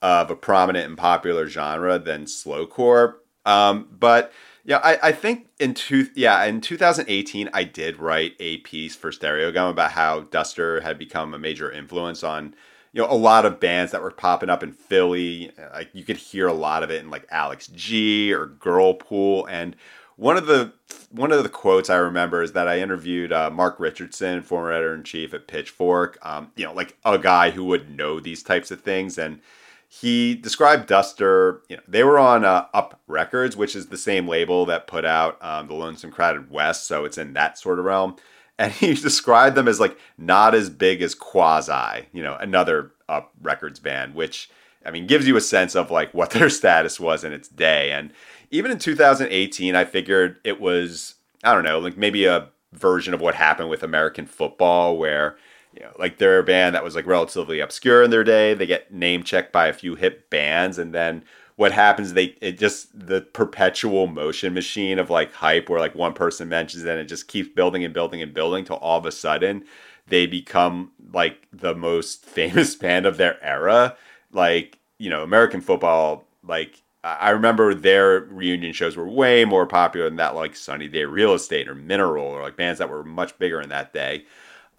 of 0.00 0.30
a 0.30 0.36
prominent 0.36 0.88
and 0.88 0.96
popular 0.96 1.48
genre 1.48 1.98
than 1.98 2.24
slowcore. 2.24 3.16
Um, 3.44 3.88
but 3.92 4.32
yeah, 4.66 4.80
I, 4.82 4.98
I 5.00 5.12
think 5.12 5.46
in 5.60 5.74
two 5.74 6.08
yeah 6.16 6.42
in 6.44 6.60
2018 6.60 7.48
I 7.54 7.62
did 7.62 7.98
write 7.98 8.34
a 8.40 8.58
piece 8.58 8.96
for 8.96 9.12
Stereogum 9.12 9.70
about 9.70 9.92
how 9.92 10.20
Duster 10.20 10.80
had 10.80 10.98
become 10.98 11.32
a 11.32 11.38
major 11.38 11.70
influence 11.70 12.24
on 12.24 12.52
you 12.92 13.00
know 13.00 13.08
a 13.08 13.14
lot 13.14 13.46
of 13.46 13.60
bands 13.60 13.92
that 13.92 14.02
were 14.02 14.10
popping 14.10 14.50
up 14.50 14.64
in 14.64 14.72
Philly. 14.72 15.52
Like 15.72 15.90
you 15.92 16.02
could 16.02 16.16
hear 16.16 16.48
a 16.48 16.52
lot 16.52 16.82
of 16.82 16.90
it 16.90 17.04
in 17.04 17.10
like 17.10 17.26
Alex 17.30 17.68
G 17.68 18.32
or 18.32 18.48
Girlpool. 18.48 19.46
And 19.48 19.76
one 20.16 20.36
of 20.36 20.46
the 20.46 20.72
one 21.12 21.30
of 21.30 21.44
the 21.44 21.48
quotes 21.48 21.88
I 21.88 21.96
remember 21.96 22.42
is 22.42 22.50
that 22.52 22.66
I 22.66 22.80
interviewed 22.80 23.32
uh, 23.32 23.50
Mark 23.50 23.78
Richardson, 23.78 24.42
former 24.42 24.72
editor 24.72 24.94
in 24.94 25.04
chief 25.04 25.32
at 25.32 25.46
Pitchfork. 25.46 26.18
Um, 26.22 26.50
you 26.56 26.64
know, 26.64 26.72
like 26.72 26.96
a 27.04 27.18
guy 27.18 27.50
who 27.50 27.64
would 27.66 27.96
know 27.96 28.18
these 28.18 28.42
types 28.42 28.72
of 28.72 28.80
things 28.80 29.16
and. 29.16 29.40
He 29.88 30.34
described 30.34 30.88
Duster. 30.88 31.62
You 31.68 31.76
know, 31.76 31.82
they 31.86 32.04
were 32.04 32.18
on 32.18 32.44
uh, 32.44 32.66
Up 32.74 33.00
Records, 33.06 33.56
which 33.56 33.76
is 33.76 33.86
the 33.86 33.96
same 33.96 34.28
label 34.28 34.66
that 34.66 34.86
put 34.86 35.04
out 35.04 35.42
um, 35.42 35.68
the 35.68 35.74
Lonesome 35.74 36.10
Crowded 36.10 36.50
West, 36.50 36.86
so 36.86 37.04
it's 37.04 37.18
in 37.18 37.32
that 37.34 37.58
sort 37.58 37.78
of 37.78 37.84
realm 37.84 38.16
and 38.58 38.72
he 38.72 38.94
described 39.02 39.56
them 39.56 39.68
as 39.68 39.80
like 39.80 39.98
not 40.18 40.54
as 40.54 40.70
big 40.70 41.02
as 41.02 41.14
Quasi, 41.14 42.06
you 42.12 42.22
know, 42.22 42.36
another 42.36 42.92
Up 43.08 43.32
Records 43.40 43.80
band, 43.80 44.14
which 44.14 44.50
I 44.84 44.90
mean 44.90 45.06
gives 45.06 45.26
you 45.26 45.36
a 45.36 45.40
sense 45.40 45.74
of 45.74 45.90
like 45.90 46.12
what 46.14 46.30
their 46.32 46.50
status 46.50 46.98
was 47.00 47.24
in 47.24 47.32
its 47.32 47.48
day. 47.48 47.92
And 47.92 48.12
even 48.50 48.70
in 48.70 48.78
2018, 48.78 49.74
I 49.74 49.84
figured 49.84 50.38
it 50.44 50.60
was 50.60 51.14
I 51.44 51.54
don't 51.54 51.64
know, 51.64 51.78
like 51.78 51.96
maybe 51.96 52.24
a 52.24 52.48
version 52.72 53.14
of 53.14 53.20
what 53.20 53.34
happened 53.34 53.70
with 53.70 53.82
American 53.82 54.26
football, 54.26 54.96
where 54.96 55.36
you 55.76 55.82
know, 55.82 55.92
like 55.98 56.18
they're 56.18 56.38
a 56.38 56.44
band 56.44 56.74
that 56.74 56.84
was 56.84 56.94
like 56.94 57.06
relatively 57.06 57.60
obscure 57.60 58.02
in 58.02 58.10
their 58.10 58.24
day. 58.24 58.54
They 58.54 58.66
get 58.66 58.92
name 58.92 59.22
checked 59.22 59.52
by 59.52 59.68
a 59.68 59.72
few 59.72 59.94
hip 59.94 60.30
bands, 60.30 60.78
and 60.78 60.94
then 60.94 61.22
what 61.56 61.72
happens 61.72 62.12
they 62.12 62.36
it 62.40 62.58
just 62.58 63.06
the 63.06 63.22
perpetual 63.22 64.06
motion 64.06 64.54
machine 64.54 64.98
of 64.98 65.10
like 65.10 65.32
hype 65.32 65.68
where 65.68 65.80
like 65.80 65.94
one 65.94 66.12
person 66.12 66.48
mentions 66.48 66.84
it 66.84 66.90
and 66.90 67.00
it 67.00 67.06
just 67.06 67.28
keeps 67.28 67.48
building 67.48 67.84
and 67.84 67.92
building 67.92 68.22
and 68.22 68.32
building 68.32 68.64
till 68.64 68.76
all 68.76 68.98
of 68.98 69.06
a 69.06 69.12
sudden 69.12 69.64
they 70.06 70.26
become 70.26 70.92
like 71.12 71.48
the 71.52 71.74
most 71.74 72.24
famous 72.26 72.74
band 72.74 73.06
of 73.06 73.16
their 73.16 73.42
era 73.42 73.96
like 74.32 74.78
you 74.98 75.10
know 75.10 75.22
american 75.22 75.60
football 75.60 76.26
like 76.46 76.82
i 77.02 77.30
remember 77.30 77.74
their 77.74 78.20
reunion 78.20 78.72
shows 78.72 78.96
were 78.96 79.08
way 79.08 79.44
more 79.44 79.66
popular 79.66 80.06
than 80.06 80.16
that 80.16 80.34
like 80.34 80.54
sunny 80.54 80.88
day 80.88 81.04
real 81.04 81.32
estate 81.32 81.68
or 81.68 81.74
mineral 81.74 82.26
or 82.26 82.42
like 82.42 82.56
bands 82.56 82.78
that 82.78 82.90
were 82.90 83.02
much 83.02 83.36
bigger 83.38 83.60
in 83.60 83.70
that 83.70 83.92
day 83.92 84.24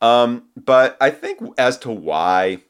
um, 0.01 0.43
but 0.55 0.97
i 1.01 1.09
think 1.09 1.39
as 1.57 1.77
to 1.77 1.89
why 1.89 2.61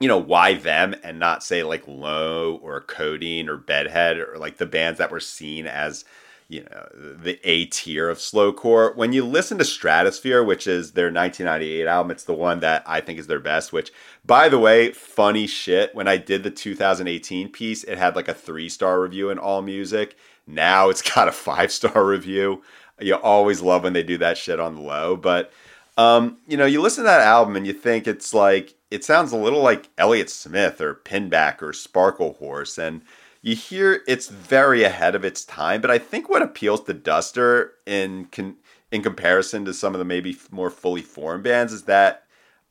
you 0.00 0.08
know, 0.08 0.18
why 0.18 0.54
them 0.54 0.94
and 1.02 1.18
not 1.18 1.42
say 1.42 1.62
like 1.62 1.86
Low 1.88 2.56
or 2.62 2.80
Codeine 2.82 3.48
or 3.48 3.56
Bedhead 3.56 4.18
or 4.18 4.36
like 4.38 4.58
the 4.58 4.66
bands 4.66 4.98
that 4.98 5.10
were 5.10 5.20
seen 5.20 5.66
as, 5.66 6.04
you 6.48 6.62
know, 6.62 6.88
the 6.94 7.38
A 7.42 7.64
tier 7.66 8.08
of 8.08 8.18
slowcore. 8.18 8.94
When 8.94 9.12
you 9.12 9.24
listen 9.24 9.58
to 9.58 9.64
Stratosphere, 9.64 10.44
which 10.44 10.66
is 10.68 10.92
their 10.92 11.06
1998 11.06 11.86
album, 11.86 12.12
it's 12.12 12.24
the 12.24 12.32
one 12.32 12.60
that 12.60 12.84
I 12.86 13.00
think 13.00 13.18
is 13.18 13.26
their 13.26 13.40
best, 13.40 13.72
which, 13.72 13.90
by 14.24 14.48
the 14.48 14.58
way, 14.58 14.92
funny 14.92 15.48
shit. 15.48 15.94
When 15.94 16.06
I 16.06 16.16
did 16.16 16.44
the 16.44 16.50
2018 16.50 17.48
piece, 17.50 17.82
it 17.82 17.98
had 17.98 18.14
like 18.14 18.28
a 18.28 18.34
three 18.34 18.68
star 18.68 19.00
review 19.00 19.30
in 19.30 19.38
All 19.38 19.62
Music. 19.62 20.16
Now 20.46 20.90
it's 20.90 21.02
got 21.14 21.28
a 21.28 21.32
five 21.32 21.72
star 21.72 22.06
review. 22.06 22.62
You 23.00 23.14
always 23.16 23.62
love 23.62 23.82
when 23.82 23.92
they 23.92 24.02
do 24.04 24.18
that 24.18 24.38
shit 24.38 24.60
on 24.60 24.76
low. 24.76 25.16
But, 25.16 25.52
um, 25.98 26.38
you 26.46 26.56
know, 26.56 26.64
you 26.64 26.80
listen 26.80 27.02
to 27.02 27.08
that 27.08 27.20
album 27.20 27.56
and 27.56 27.66
you 27.66 27.72
think 27.72 28.06
it's 28.06 28.32
like, 28.32 28.74
it 28.90 29.04
sounds 29.04 29.32
a 29.32 29.36
little 29.36 29.60
like 29.60 29.90
Elliott 29.98 30.30
Smith 30.30 30.80
or 30.80 30.94
Pinback 30.94 31.60
or 31.60 31.72
Sparklehorse, 31.72 32.78
and 32.78 33.02
you 33.42 33.54
hear 33.54 34.02
it's 34.06 34.28
very 34.28 34.84
ahead 34.84 35.14
of 35.14 35.24
its 35.24 35.44
time. 35.44 35.80
But 35.80 35.90
I 35.90 35.98
think 35.98 36.28
what 36.28 36.40
appeals 36.40 36.84
to 36.84 36.94
Duster 36.94 37.72
in 37.84 38.26
con- 38.26 38.56
in 38.90 39.02
comparison 39.02 39.64
to 39.66 39.74
some 39.74 39.94
of 39.94 39.98
the 39.98 40.04
maybe 40.04 40.36
more 40.50 40.70
fully 40.70 41.02
formed 41.02 41.44
bands 41.44 41.72
is 41.72 41.82
that 41.82 42.24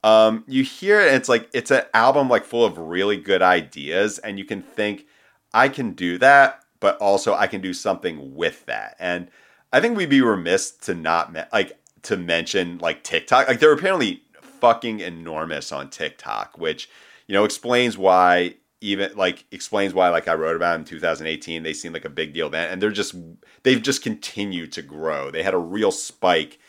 um, 0.04 0.44
you 0.48 0.64
hear 0.64 1.00
it 1.00 1.08
and 1.08 1.18
it's 1.18 1.30
like 1.30 1.50
it's 1.54 1.70
an 1.70 1.84
album 1.94 2.30
like 2.30 2.46
full 2.46 2.66
of 2.66 2.78
really 2.78 3.18
good 3.18 3.42
ideas, 3.42 4.20
and 4.20 4.40
you 4.40 4.46
can 4.46 4.62
think 4.62 5.06
I 5.54 5.70
can 5.70 5.92
do 5.92 6.18
that, 6.18 6.64
but 6.80 6.98
also 6.98 7.36
I 7.36 7.48
can 7.48 7.62
do 7.62 7.74
something 7.74 8.36
with 8.36 8.66
that. 8.66 8.96
And 9.00 9.30
I 9.72 9.82
think 9.82 9.98
we'd 9.98 10.10
be 10.10 10.22
remiss 10.22 10.72
to 10.72 10.96
not 10.96 11.36
like 11.54 11.78
to 12.08 12.16
mention 12.16 12.78
like 12.78 13.04
TikTok. 13.04 13.50
Like 13.50 13.60
they're 13.60 13.74
apparently 13.74 14.24
fucking 14.42 15.02
enormous 15.02 15.74
on 15.74 15.90
TikTok, 15.90 16.58
which 16.58 16.90
you 17.28 17.34
know 17.34 17.44
explains 17.44 17.98
why 17.98 18.56
even 18.80 19.12
like 19.16 19.46
explains 19.52 19.94
why 19.94 20.10
like 20.10 20.28
I 20.28 20.36
wrote 20.36 20.56
about 20.56 20.80
in 20.80 20.86
2018 20.86 21.64
they 21.64 21.74
seem 21.74 21.92
like 21.94 22.06
a 22.06 22.10
big 22.10 22.34
deal 22.34 22.50
then 22.50 22.70
and 22.70 22.82
they're 22.82 22.92
just 22.92 23.16
they've 23.64 23.82
just 23.82 24.02
continued 24.02 24.72
to 24.74 24.82
grow. 24.82 25.32
They 25.32 25.44
had 25.44 25.54
a 25.54 25.60
real 25.60 25.92
spike 25.92 26.60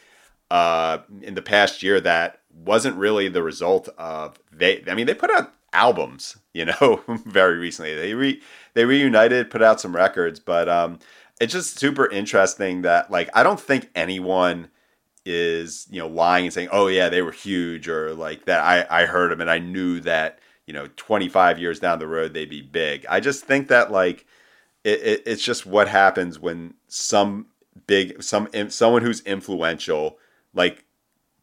uh 0.51 0.99
in 1.23 1.35
the 1.35 1.43
past 1.43 1.83
year 1.83 2.01
that 2.01 2.41
wasn't 2.53 2.97
really 2.97 3.29
the 3.29 3.43
result 3.43 3.89
of 3.97 4.41
they 4.53 4.83
I 4.89 4.95
mean 4.95 5.07
they 5.07 5.15
put 5.15 5.31
out 5.31 5.53
albums, 5.73 6.37
you 6.53 6.65
know, 6.65 7.03
very 7.07 7.59
recently. 7.59 7.95
They 7.95 8.15
re 8.15 8.43
they 8.75 8.85
reunited, 8.85 9.51
put 9.51 9.63
out 9.63 9.81
some 9.81 9.95
records, 9.95 10.41
but 10.41 10.69
um 10.69 10.99
it's 11.41 11.53
just 11.53 11.79
super 11.79 12.11
interesting 12.11 12.83
that 12.83 13.09
like 13.09 13.31
I 13.35 13.45
don't 13.45 13.61
think 13.61 13.91
anyone 13.95 14.71
is 15.29 15.87
you 15.91 15.99
know 15.99 16.09
lying 16.09 16.47
and 16.47 16.55
saying 16.55 16.71
oh 16.73 16.87
yeah 16.87 17.11
they 17.11 17.21
were 17.21 17.33
huge 17.33 17.87
or 17.87 18.15
like 18.15 18.47
that. 18.47 18.65
I 18.65 19.03
I 19.03 19.07
heard 19.07 19.31
them 19.31 19.43
and 19.43 19.51
I 19.51 19.59
knew 19.59 20.01
that 20.01 20.39
you 20.67 20.73
know 20.73 20.89
25 20.97 21.59
years 21.59 21.79
down 21.79 21.99
the 21.99 22.07
road 22.07 22.33
they'd 22.33 22.49
be 22.49 22.63
big. 22.63 23.05
I 23.09 23.21
just 23.21 23.45
think 23.45 23.69
that 23.69 23.93
like 23.93 24.27
it, 24.85 25.01
it 25.03 25.23
it's 25.27 25.43
just 25.43 25.67
what 25.67 25.87
happens 25.87 26.39
when 26.39 26.75
some 26.89 27.47
big 27.87 28.23
some 28.23 28.49
someone 28.71 29.03
who's 29.03 29.21
influential 29.21 30.19
like 30.55 30.87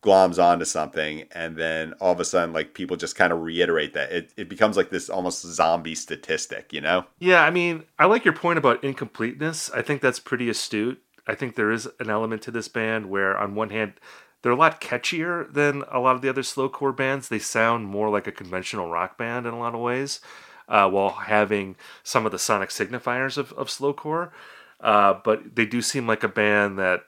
gloms 0.01 0.43
onto 0.43 0.65
something 0.65 1.23
and 1.31 1.57
then 1.57 1.93
all 1.93 2.11
of 2.11 2.19
a 2.19 2.25
sudden 2.25 2.53
like 2.53 2.73
people 2.73 2.97
just 2.97 3.15
kind 3.15 3.31
of 3.31 3.41
reiterate 3.41 3.93
that. 3.93 4.11
It, 4.11 4.33
it 4.35 4.49
becomes 4.49 4.77
like 4.77 4.89
this 4.89 5.09
almost 5.09 5.43
zombie 5.43 5.95
statistic 5.95 6.73
you 6.73 6.81
know? 6.81 7.05
Yeah 7.19 7.43
i 7.43 7.51
mean 7.51 7.83
i 7.99 8.05
like 8.05 8.25
your 8.25 8.33
point 8.33 8.57
about 8.57 8.83
incompleteness. 8.83 9.69
I 9.71 9.83
think 9.83 10.01
that's 10.01 10.19
pretty 10.19 10.49
astute 10.49 11.01
I 11.27 11.35
think 11.35 11.55
there 11.55 11.71
is 11.71 11.89
an 11.99 12.09
element 12.09 12.41
to 12.43 12.51
this 12.51 12.67
band 12.67 13.09
where, 13.09 13.37
on 13.37 13.55
one 13.55 13.69
hand, 13.69 13.93
they're 14.41 14.51
a 14.51 14.55
lot 14.55 14.79
catchier 14.79 15.51
than 15.51 15.83
a 15.91 15.99
lot 15.99 16.15
of 16.15 16.21
the 16.21 16.29
other 16.29 16.43
slowcore 16.43 16.95
bands. 16.95 17.27
They 17.27 17.39
sound 17.39 17.87
more 17.87 18.09
like 18.09 18.27
a 18.27 18.31
conventional 18.31 18.89
rock 18.89 19.17
band 19.17 19.47
in 19.47 19.53
a 19.53 19.59
lot 19.59 19.73
of 19.73 19.81
ways, 19.81 20.21
uh, 20.69 20.87
while 20.89 21.09
having 21.09 21.75
some 22.03 22.25
of 22.25 22.31
the 22.31 22.39
sonic 22.39 22.69
signifiers 22.69 23.37
of, 23.37 23.51
of 23.53 23.69
slowcore. 23.69 24.31
Uh, 24.79 25.15
but 25.23 25.55
they 25.55 25.65
do 25.65 25.81
seem 25.81 26.05
like 26.05 26.23
a 26.23 26.27
band 26.27 26.77
that 26.77 27.01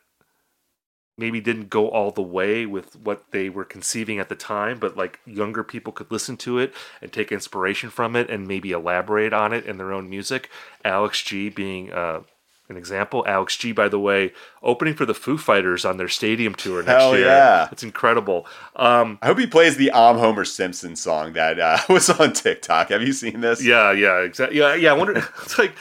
maybe 1.17 1.41
didn't 1.41 1.69
go 1.69 1.89
all 1.89 2.11
the 2.11 2.21
way 2.21 2.65
with 2.65 2.95
what 2.95 3.25
they 3.31 3.49
were 3.49 3.65
conceiving 3.65 4.19
at 4.19 4.29
the 4.29 4.35
time, 4.35 4.79
but 4.79 4.95
like 4.95 5.19
younger 5.25 5.63
people 5.63 5.91
could 5.91 6.11
listen 6.11 6.37
to 6.37 6.59
it 6.59 6.73
and 7.01 7.11
take 7.11 7.31
inspiration 7.31 7.89
from 7.89 8.15
it 8.15 8.29
and 8.29 8.47
maybe 8.47 8.71
elaborate 8.71 9.33
on 9.33 9.51
it 9.51 9.65
in 9.65 9.77
their 9.77 9.91
own 9.91 10.09
music. 10.09 10.49
Alex 10.85 11.21
G 11.23 11.49
being 11.49 11.91
uh, 11.91 12.21
an 12.69 12.77
example. 12.77 13.23
Alex 13.27 13.55
G, 13.55 13.71
by 13.71 13.87
the 13.87 13.99
way, 13.99 14.33
opening 14.61 14.93
for 14.93 15.05
the 15.05 15.13
Foo 15.13 15.37
Fighters 15.37 15.85
on 15.85 15.97
their 15.97 16.07
stadium 16.07 16.53
tour 16.53 16.83
next 16.83 17.01
Hell 17.01 17.17
year. 17.17 17.27
Yeah, 17.27 17.69
it's 17.71 17.83
incredible. 17.83 18.45
Um, 18.75 19.19
I 19.21 19.27
hope 19.27 19.39
he 19.39 19.47
plays 19.47 19.77
the 19.77 19.91
"I'm 19.91 20.17
Homer 20.17 20.45
Simpson" 20.45 20.95
song 20.95 21.33
that 21.33 21.59
uh, 21.59 21.77
was 21.89 22.09
on 22.09 22.33
TikTok. 22.33 22.89
Have 22.89 23.01
you 23.01 23.13
seen 23.13 23.41
this? 23.41 23.63
Yeah, 23.63 23.91
yeah, 23.91 24.19
exactly. 24.19 24.59
Yeah, 24.59 24.75
yeah. 24.75 24.91
I 24.91 24.93
wonder. 24.93 25.17
it's 25.43 25.57
like 25.57 25.73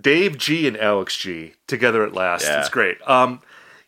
Dave 0.00 0.38
G 0.38 0.66
and 0.66 0.76
Alex 0.76 1.16
G 1.16 1.54
together 1.66 2.04
at 2.04 2.12
last. 2.12 2.44
Yeah. 2.44 2.60
It's 2.60 2.68
great. 2.68 2.96
Um, 3.08 3.40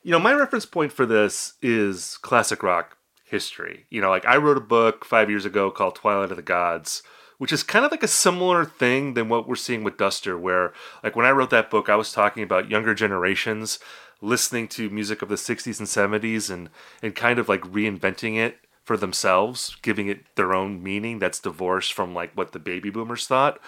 you 0.03 0.11
know, 0.11 0.21
my 0.21 0.35
reference 0.35 0.67
point 0.67 0.93
for 0.93 1.07
this 1.07 1.55
is 1.63 2.19
classic 2.19 2.63
rock 2.63 2.97
history. 3.25 3.87
You 3.91 4.01
know, 4.01 4.11
like 4.11 4.27
I 4.27 4.37
wrote 4.37 4.59
a 4.59 4.61
book 4.61 5.05
five 5.05 5.31
years 5.31 5.45
ago 5.45 5.71
called 5.71 5.97
Twilight 5.97 6.31
of 6.31 6.37
the 6.37 6.43
Gods, 6.43 7.03
which 7.39 7.53
is 7.53 7.63
kind 7.63 7.85
of 7.85 7.91
like 7.91 8.03
a 8.03 8.09
similar 8.09 8.65
thing 8.65 9.15
than 9.15 9.29
what 9.29 9.49
we're 9.49 9.55
seeing 9.55 9.85
with 9.85 9.97
Duster, 9.97 10.39
where 10.39 10.73
like 11.03 11.17
when 11.17 11.27
I 11.27 11.31
wrote 11.31 11.51
that 11.51 11.71
book, 11.71 11.89
I 11.89 11.97
was 11.97 12.13
talking 12.13 12.43
about 12.43 12.71
younger 12.71 12.95
generations 12.95 13.79
listening 14.21 14.69
to 14.69 14.89
music 14.91 15.23
of 15.23 15.29
the 15.29 15.35
60s 15.35 15.79
and 15.79 15.89
70s 16.23 16.51
and 16.51 16.71
and 17.03 17.15
kind 17.15 17.39
of 17.39 17.49
like 17.49 17.63
reinventing 17.63 18.37
it 18.37 18.59
for 18.85 18.97
themselves, 18.97 19.77
giving 19.83 20.09
it 20.09 20.25
their 20.37 20.55
own 20.55 20.83
meaning 20.83 21.19
that's 21.19 21.41
divorced 21.41 21.93
from 21.93 22.15
like 22.15 22.33
what 22.35 22.53
the 22.53 22.59
baby 22.59 22.91
boomers 22.91 23.27
thought. 23.27 23.59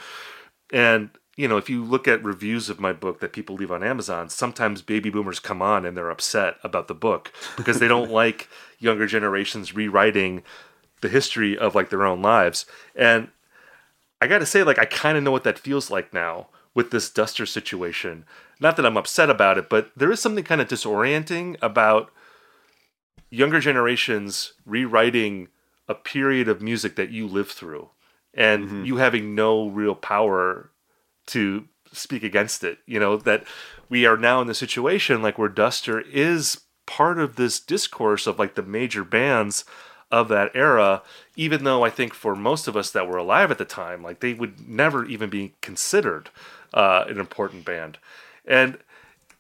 And 0.73 1.11
you 1.37 1.47
know, 1.47 1.59
if 1.59 1.69
you 1.69 1.85
look 1.85 2.09
at 2.09 2.25
reviews 2.25 2.71
of 2.71 2.81
my 2.81 2.93
book 2.95 3.21
that 3.21 3.35
people 3.35 3.57
leave 3.57 3.71
on 3.71 3.83
Amazon, 3.83 4.31
sometimes 4.31 4.81
baby 4.81 5.11
boomers 5.11 5.39
come 5.39 5.61
on 5.61 5.85
and 5.85 5.97
they're 5.97 6.11
upset 6.11 6.57
about 6.65 6.89
the 6.89 6.95
book 6.95 7.31
because 7.57 7.79
they 7.79 7.89
don't 7.89 8.11
like 8.23 8.49
younger 8.79 9.07
generations 9.07 9.75
rewriting 9.75 10.43
the 11.03 11.09
history 11.11 11.57
of 11.57 11.75
like 11.75 11.91
their 11.91 12.07
own 12.07 12.23
lives. 12.23 12.65
And 12.95 13.29
I 14.21 14.27
got 14.27 14.39
to 14.39 14.47
say 14.47 14.63
like 14.63 14.79
I 14.79 14.85
kind 14.85 15.17
of 15.17 15.25
know 15.25 15.33
what 15.33 15.45
that 15.45 15.59
feels 15.59 15.91
like 15.91 16.13
now 16.13 16.49
with 16.75 16.91
this 16.91 17.11
duster 17.11 17.47
situation. 17.47 18.25
Not 18.61 18.77
that 18.77 18.87
I'm 18.87 18.97
upset 18.97 19.31
about 19.31 19.59
it, 19.59 19.69
but 19.69 19.91
there 19.97 20.13
is 20.13 20.21
something 20.21 20.45
kind 20.45 20.61
of 20.61 20.69
disorienting 20.69 21.57
about 21.63 22.11
younger 23.31 23.61
generations 23.61 24.53
rewriting 24.65 25.49
a 25.89 25.95
period 25.95 26.49
of 26.49 26.63
music 26.63 26.97
that 26.97 27.11
you 27.11 27.27
lived 27.27 27.51
through 27.51 27.91
and 28.35 28.67
mm-hmm. 28.67 28.85
you 28.85 28.97
having 28.97 29.35
no 29.35 29.69
real 29.69 29.95
power 29.95 30.71
to 31.27 31.67
speak 31.93 32.23
against 32.23 32.63
it. 32.65 32.79
You 32.87 33.01
know, 33.01 33.17
that 33.19 33.45
we 33.89 34.07
are 34.07 34.17
now 34.17 34.41
in 34.41 34.47
the 34.47 34.55
situation 34.55 35.23
like 35.23 35.39
where 35.39 35.49
Duster 35.49 36.01
is 36.01 36.61
part 36.87 37.19
of 37.19 37.37
this 37.37 37.59
discourse 37.59 38.27
of 38.27 38.39
like 38.39 38.55
the 38.55 38.63
major 38.63 39.05
bands 39.05 39.65
of 40.11 40.29
that 40.29 40.51
era, 40.55 41.03
even 41.35 41.65
though 41.65 41.85
I 41.85 41.91
think 41.91 42.15
for 42.15 42.37
most 42.37 42.69
of 42.69 42.77
us 42.77 42.91
that 42.91 43.09
were 43.09 43.17
alive 43.17 43.51
at 43.51 43.59
the 43.59 43.65
time, 43.65 44.03
like 44.03 44.21
they 44.21 44.35
would 44.35 44.69
never 44.69 45.05
even 45.05 45.29
be 45.29 45.55
considered 45.61 46.31
uh, 46.73 47.05
an 47.09 47.19
important 47.19 47.65
band. 47.65 47.99
And, 48.47 48.79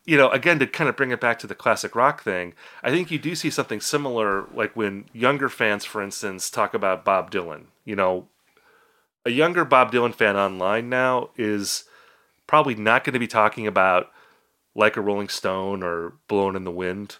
you 0.04 0.16
know, 0.16 0.28
again, 0.30 0.58
to 0.58 0.66
kind 0.66 0.88
of 0.88 0.96
bring 0.96 1.10
it 1.12 1.20
back 1.20 1.38
to 1.40 1.46
the 1.46 1.54
classic 1.54 1.94
rock 1.94 2.22
thing, 2.22 2.54
I 2.82 2.90
think 2.90 3.10
you 3.10 3.18
do 3.18 3.34
see 3.34 3.50
something 3.50 3.80
similar, 3.80 4.46
like 4.52 4.74
when 4.74 5.06
younger 5.12 5.48
fans, 5.48 5.84
for 5.84 6.02
instance, 6.02 6.50
talk 6.50 6.74
about 6.74 7.04
Bob 7.04 7.30
Dylan. 7.30 7.66
You 7.84 7.96
know, 7.96 8.28
a 9.24 9.30
younger 9.30 9.64
Bob 9.64 9.92
Dylan 9.92 10.14
fan 10.14 10.36
online 10.36 10.88
now 10.88 11.30
is 11.36 11.84
probably 12.46 12.74
not 12.74 13.04
going 13.04 13.14
to 13.14 13.18
be 13.18 13.26
talking 13.26 13.66
about 13.66 14.10
like 14.74 14.96
a 14.96 15.00
Rolling 15.00 15.28
Stone 15.28 15.82
or 15.82 16.14
Blowin' 16.28 16.56
in 16.56 16.64
the 16.64 16.70
Wind, 16.70 17.16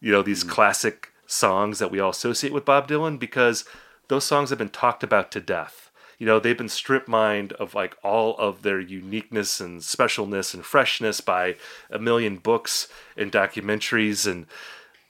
you 0.00 0.12
know, 0.12 0.22
these 0.22 0.44
mm. 0.44 0.48
classic 0.48 1.10
songs 1.26 1.78
that 1.78 1.90
we 1.90 2.00
all 2.00 2.10
associate 2.10 2.52
with 2.52 2.64
Bob 2.64 2.88
Dylan 2.88 3.18
because 3.18 3.64
those 4.08 4.24
songs 4.24 4.50
have 4.50 4.58
been 4.58 4.68
talked 4.68 5.02
about 5.02 5.30
to 5.32 5.40
death. 5.40 5.90
You 6.18 6.26
know, 6.26 6.38
they've 6.38 6.56
been 6.56 6.68
strip 6.68 7.08
mined 7.08 7.52
of 7.54 7.74
like 7.74 7.96
all 8.02 8.36
of 8.38 8.62
their 8.62 8.80
uniqueness 8.80 9.60
and 9.60 9.80
specialness 9.80 10.54
and 10.54 10.64
freshness 10.64 11.20
by 11.20 11.56
a 11.90 11.98
million 11.98 12.36
books 12.36 12.88
and 13.16 13.32
documentaries 13.32 14.30
and 14.30 14.46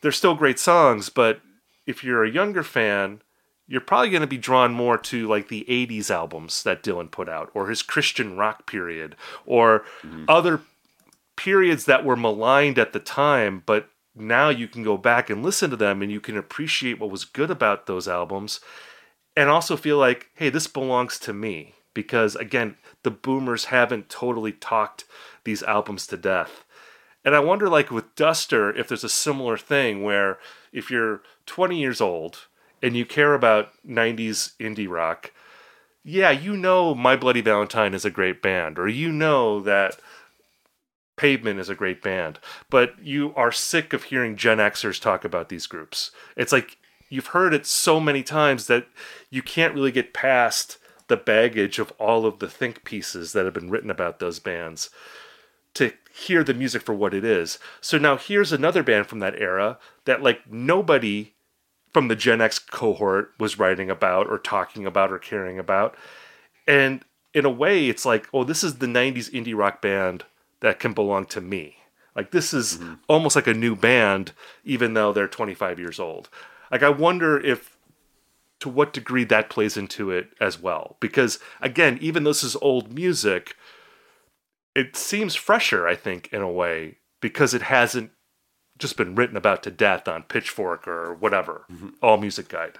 they're 0.00 0.12
still 0.12 0.34
great 0.34 0.58
songs, 0.58 1.08
but 1.08 1.40
if 1.86 2.04
you're 2.04 2.24
a 2.24 2.30
younger 2.30 2.62
fan 2.62 3.20
you're 3.66 3.80
probably 3.80 4.10
going 4.10 4.20
to 4.20 4.26
be 4.26 4.38
drawn 4.38 4.72
more 4.72 4.98
to 4.98 5.26
like 5.26 5.48
the 5.48 5.64
80s 5.68 6.10
albums 6.10 6.62
that 6.64 6.82
Dylan 6.82 7.10
put 7.10 7.28
out 7.28 7.50
or 7.54 7.68
his 7.68 7.82
Christian 7.82 8.36
rock 8.36 8.66
period 8.66 9.16
or 9.46 9.84
mm-hmm. 10.02 10.24
other 10.28 10.60
periods 11.36 11.86
that 11.86 12.04
were 12.04 12.16
maligned 12.16 12.78
at 12.78 12.92
the 12.92 13.00
time 13.00 13.62
but 13.64 13.88
now 14.14 14.48
you 14.48 14.68
can 14.68 14.82
go 14.82 14.96
back 14.96 15.28
and 15.28 15.42
listen 15.42 15.70
to 15.70 15.76
them 15.76 16.02
and 16.02 16.10
you 16.10 16.20
can 16.20 16.36
appreciate 16.36 17.00
what 17.00 17.10
was 17.10 17.24
good 17.24 17.50
about 17.50 17.86
those 17.86 18.08
albums 18.08 18.60
and 19.36 19.48
also 19.48 19.76
feel 19.76 19.98
like 19.98 20.30
hey 20.34 20.48
this 20.48 20.66
belongs 20.66 21.18
to 21.18 21.32
me 21.32 21.74
because 21.94 22.36
again 22.36 22.76
the 23.02 23.10
boomers 23.10 23.66
haven't 23.66 24.08
totally 24.08 24.52
talked 24.52 25.04
these 25.44 25.62
albums 25.62 26.06
to 26.06 26.16
death. 26.16 26.64
And 27.24 27.34
i 27.34 27.40
wonder 27.40 27.68
like 27.68 27.90
with 27.90 28.14
duster 28.14 28.74
if 28.76 28.88
there's 28.88 29.04
a 29.04 29.08
similar 29.08 29.56
thing 29.56 30.02
where 30.02 30.38
if 30.72 30.90
you're 30.90 31.22
20 31.46 31.78
years 31.78 32.00
old 32.00 32.46
and 32.82 32.96
you 32.96 33.06
care 33.06 33.32
about 33.32 33.70
90s 33.88 34.54
indie 34.58 34.88
rock, 34.88 35.32
yeah, 36.02 36.30
you 36.30 36.54
know 36.54 36.94
My 36.94 37.16
Bloody 37.16 37.40
Valentine 37.40 37.94
is 37.94 38.04
a 38.04 38.10
great 38.10 38.42
band, 38.42 38.78
or 38.78 38.86
you 38.86 39.10
know 39.10 39.60
that 39.60 39.98
Pavement 41.16 41.60
is 41.60 41.68
a 41.68 41.74
great 41.74 42.02
band, 42.02 42.38
but 42.70 42.94
you 43.00 43.32
are 43.36 43.52
sick 43.52 43.92
of 43.92 44.04
hearing 44.04 44.36
Gen 44.36 44.58
Xers 44.58 45.00
talk 45.00 45.24
about 45.24 45.48
these 45.48 45.66
groups. 45.66 46.10
It's 46.36 46.52
like 46.52 46.78
you've 47.08 47.28
heard 47.28 47.54
it 47.54 47.66
so 47.66 48.00
many 48.00 48.22
times 48.22 48.66
that 48.66 48.86
you 49.30 49.42
can't 49.42 49.74
really 49.74 49.92
get 49.92 50.12
past 50.12 50.78
the 51.06 51.16
baggage 51.16 51.78
of 51.78 51.92
all 51.98 52.26
of 52.26 52.38
the 52.38 52.48
think 52.48 52.84
pieces 52.84 53.32
that 53.32 53.44
have 53.44 53.54
been 53.54 53.70
written 53.70 53.90
about 53.90 54.18
those 54.18 54.40
bands 54.40 54.90
to 55.74 55.92
hear 56.12 56.42
the 56.42 56.54
music 56.54 56.82
for 56.82 56.94
what 56.94 57.14
it 57.14 57.24
is. 57.24 57.58
So 57.80 57.98
now 57.98 58.16
here's 58.16 58.52
another 58.52 58.82
band 58.82 59.06
from 59.06 59.18
that 59.18 59.38
era 59.38 59.78
that 60.04 60.22
like 60.22 60.50
nobody 60.50 61.34
from 61.92 62.08
the 62.08 62.16
Gen 62.16 62.40
X 62.40 62.58
cohort 62.58 63.32
was 63.38 63.58
writing 63.58 63.90
about 63.90 64.28
or 64.28 64.38
talking 64.38 64.86
about 64.86 65.12
or 65.12 65.18
caring 65.18 65.58
about. 65.58 65.96
And 66.66 67.04
in 67.32 67.44
a 67.44 67.50
way, 67.50 67.88
it's 67.88 68.04
like, 68.04 68.28
oh, 68.32 68.44
this 68.44 68.64
is 68.64 68.76
the 68.76 68.86
90s 68.86 69.30
indie 69.30 69.56
rock 69.56 69.82
band 69.82 70.24
that 70.64 70.80
can 70.80 70.94
belong 70.94 71.26
to 71.26 71.42
me. 71.42 71.76
Like, 72.16 72.30
this 72.30 72.54
is 72.54 72.78
mm-hmm. 72.78 72.94
almost 73.06 73.36
like 73.36 73.46
a 73.46 73.52
new 73.52 73.76
band, 73.76 74.32
even 74.64 74.94
though 74.94 75.12
they're 75.12 75.28
25 75.28 75.78
years 75.78 76.00
old. 76.00 76.30
Like, 76.72 76.82
I 76.82 76.88
wonder 76.88 77.38
if 77.38 77.76
to 78.60 78.70
what 78.70 78.94
degree 78.94 79.24
that 79.24 79.50
plays 79.50 79.76
into 79.76 80.10
it 80.10 80.30
as 80.40 80.58
well. 80.58 80.96
Because, 81.00 81.38
again, 81.60 81.98
even 82.00 82.24
though 82.24 82.30
this 82.30 82.42
is 82.42 82.56
old 82.62 82.94
music, 82.94 83.56
it 84.74 84.96
seems 84.96 85.34
fresher, 85.34 85.86
I 85.86 85.96
think, 85.96 86.32
in 86.32 86.40
a 86.40 86.50
way, 86.50 86.96
because 87.20 87.52
it 87.52 87.62
hasn't 87.62 88.12
just 88.78 88.96
been 88.96 89.14
written 89.14 89.36
about 89.36 89.62
to 89.64 89.70
death 89.70 90.08
on 90.08 90.22
Pitchfork 90.22 90.88
or 90.88 91.12
whatever, 91.12 91.66
mm-hmm. 91.70 91.90
All 92.00 92.16
Music 92.16 92.48
Guide. 92.48 92.78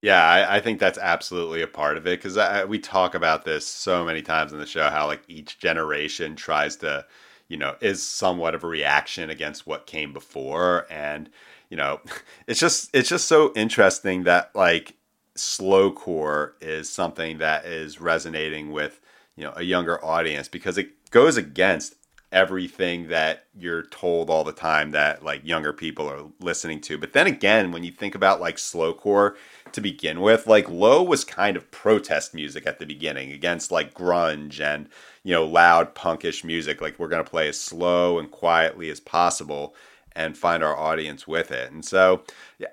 Yeah, 0.00 0.22
I, 0.22 0.56
I, 0.56 0.60
think 0.60 0.78
that's 0.78 0.98
absolutely 0.98 1.60
a 1.60 1.66
part 1.66 1.96
of 1.96 2.06
it 2.06 2.22
because 2.22 2.38
we 2.68 2.78
talk 2.78 3.16
about 3.16 3.44
this 3.44 3.66
so 3.66 4.04
many 4.04 4.22
times 4.22 4.52
in 4.52 4.60
the 4.60 4.66
show 4.66 4.88
how 4.90 5.06
like 5.06 5.22
each 5.26 5.58
generation 5.58 6.36
tries 6.36 6.76
to, 6.76 7.04
you 7.48 7.56
know, 7.56 7.74
is 7.80 8.00
somewhat 8.00 8.54
of 8.54 8.62
a 8.62 8.68
reaction 8.68 9.28
against 9.28 9.66
what 9.66 9.86
came 9.86 10.12
before, 10.12 10.86
and 10.88 11.28
you 11.68 11.76
know, 11.76 12.00
it's 12.46 12.60
just 12.60 12.90
it's 12.94 13.08
just 13.08 13.26
so 13.26 13.52
interesting 13.56 14.22
that 14.22 14.54
like 14.54 14.94
slowcore 15.36 16.52
is 16.60 16.88
something 16.88 17.38
that 17.38 17.64
is 17.64 18.00
resonating 18.00 18.70
with 18.72 19.00
you 19.36 19.44
know 19.44 19.52
a 19.56 19.62
younger 19.62 20.04
audience 20.04 20.48
because 20.48 20.78
it 20.78 21.10
goes 21.10 21.36
against 21.36 21.94
everything 22.30 23.08
that 23.08 23.46
you're 23.58 23.84
told 23.84 24.28
all 24.28 24.44
the 24.44 24.52
time 24.52 24.90
that 24.90 25.24
like 25.24 25.46
younger 25.46 25.72
people 25.72 26.08
are 26.08 26.24
listening 26.40 26.80
to. 26.80 26.98
But 26.98 27.14
then 27.14 27.26
again, 27.26 27.72
when 27.72 27.84
you 27.84 27.90
think 27.90 28.14
about 28.14 28.40
like 28.40 28.56
slowcore 28.56 29.34
to 29.72 29.80
begin 29.80 30.20
with, 30.20 30.46
like 30.46 30.68
Low 30.68 31.02
was 31.02 31.24
kind 31.24 31.56
of 31.56 31.70
protest 31.70 32.34
music 32.34 32.66
at 32.66 32.78
the 32.78 32.86
beginning 32.86 33.32
against 33.32 33.70
like 33.70 33.94
grunge 33.94 34.60
and 34.60 34.88
you 35.22 35.32
know 35.32 35.46
loud 35.46 35.94
punkish 35.94 36.44
music. 36.44 36.80
Like 36.80 36.98
we're 36.98 37.08
gonna 37.08 37.24
play 37.24 37.48
as 37.48 37.60
slow 37.60 38.18
and 38.18 38.30
quietly 38.30 38.90
as 38.90 39.00
possible 39.00 39.74
and 40.12 40.36
find 40.36 40.62
our 40.64 40.76
audience 40.76 41.28
with 41.28 41.50
it. 41.50 41.70
And 41.70 41.84
so, 41.84 42.24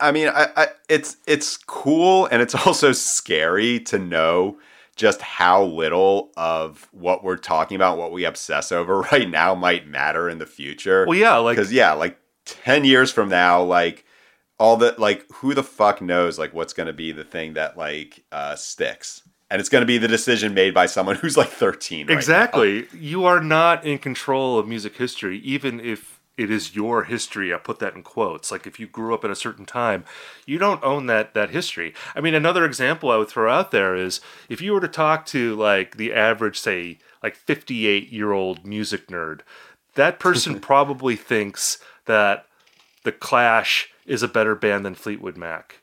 I 0.01 0.12
mean, 0.12 0.28
I, 0.28 0.47
I 0.58 0.68
it's 0.89 1.18
it's 1.28 1.56
cool 1.56 2.26
and 2.26 2.41
it's 2.41 2.56
also 2.68 2.91
scary 2.91 3.80
to 3.82 3.97
know 3.99 4.58
just 4.96 5.22
how 5.22 5.64
little 5.64 6.32
of 6.38 6.88
what 6.91 7.24
we're 7.24 7.38
talking 7.38 7.76
about, 7.76 7.98
what 7.98 8.12
we 8.12 8.26
obsess 8.26 8.72
over 8.72 9.02
right 9.12 9.30
now, 9.30 9.56
might 9.56 9.88
matter 9.88 10.30
in 10.30 10.38
the 10.39 10.46
future. 10.46 11.06
Well, 11.08 11.18
yeah, 11.18 11.38
like 11.38 11.58
because 11.58 11.72
yeah, 11.72 11.93
like 11.93 12.18
ten 12.46 12.86
years 12.86 13.12
from 13.12 13.30
now, 13.30 13.62
like 13.62 14.06
all 14.58 14.78
the 14.78 14.96
like 14.98 15.26
who 15.34 15.54
the 15.54 15.64
fuck 15.64 16.02
knows 16.02 16.39
like 16.39 16.54
what's 16.54 16.74
going 16.74 16.88
to 16.88 16.93
be 16.93 17.12
the 17.12 17.24
thing 17.24 17.54
that 17.54 17.78
like 17.78 18.24
uh, 18.32 18.56
sticks 18.56 19.22
and 19.50 19.60
it's 19.60 19.70
going 19.70 19.82
to 19.82 19.86
be 19.86 19.98
the 19.98 20.08
decision 20.08 20.54
made 20.54 20.74
by 20.74 20.86
someone 20.86 21.16
who's 21.22 21.38
like 21.38 21.50
13 21.50 22.08
right 22.08 22.16
exactly 22.16 22.82
now. 22.82 22.88
you 22.93 23.26
are 23.26 23.41
not 23.41 23.86
in 23.86 23.98
control 23.98 24.58
of 24.58 24.68
music 24.68 24.96
history 24.96 25.39
even 25.39 25.80
if 25.80 26.14
it 26.38 26.52
is 26.52 26.76
your 26.76 27.06
history. 27.06 27.54
I 27.54 27.58
put 27.58 27.80
that 27.80 27.96
in 27.96 28.04
quotes. 28.04 28.52
Like 28.52 28.68
if 28.68 28.80
you 28.80 28.88
grew 28.88 29.14
up 29.14 29.24
at 29.24 29.32
a 29.32 29.36
certain 29.36 29.66
time, 29.66 30.04
you 30.46 30.58
don't 30.58 30.84
own 30.84 31.06
that 31.08 31.34
that 31.34 31.52
history. 31.52 31.94
I 32.16 32.22
mean, 32.22 32.34
another 32.34 32.66
example 32.66 33.10
I 33.10 33.18
would 33.18 33.30
throw 33.30 33.52
out 33.52 33.72
there 33.72 33.96
is 33.96 34.22
if 34.50 34.62
you 34.62 34.74
were 34.74 34.82
to 34.82 34.88
talk 34.88 35.26
to 35.28 35.56
like 35.56 35.98
the 35.98 36.14
average, 36.14 36.60
say, 36.60 37.00
like 37.24 37.36
58 37.36 38.12
year 38.12 38.32
old 38.32 38.66
music 38.66 39.08
nerd, 39.08 39.42
that 39.96 40.20
person 40.20 40.60
probably 40.60 41.16
thinks 41.16 41.80
that 42.06 42.46
the 43.04 43.12
Clash 43.12 43.90
is 44.06 44.22
a 44.22 44.28
better 44.28 44.56
band 44.56 44.86
than 44.86 44.96
Fleetwood 44.96 45.38
Mac. 45.38 45.82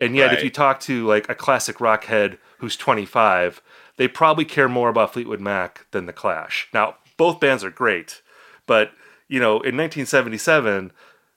And 0.00 0.14
yet, 0.14 0.26
right. 0.26 0.38
if 0.38 0.44
you 0.44 0.50
talk 0.50 0.80
to 0.80 1.06
like 1.06 1.28
a 1.28 1.34
classic 1.34 1.80
rock 1.80 2.04
head 2.04 2.38
who's 2.58 2.76
25, 2.76 3.62
they 3.96 4.08
probably 4.08 4.44
care 4.44 4.68
more 4.68 4.88
about 4.88 5.12
Fleetwood 5.12 5.40
Mac 5.40 5.86
than 5.90 6.06
the 6.06 6.12
Clash. 6.12 6.68
Now, 6.72 6.96
both 7.16 7.40
bands 7.40 7.64
are 7.64 7.70
great, 7.70 8.20
but 8.66 8.92
you 9.28 9.40
know, 9.40 9.54
in 9.54 9.76
1977, 9.76 10.92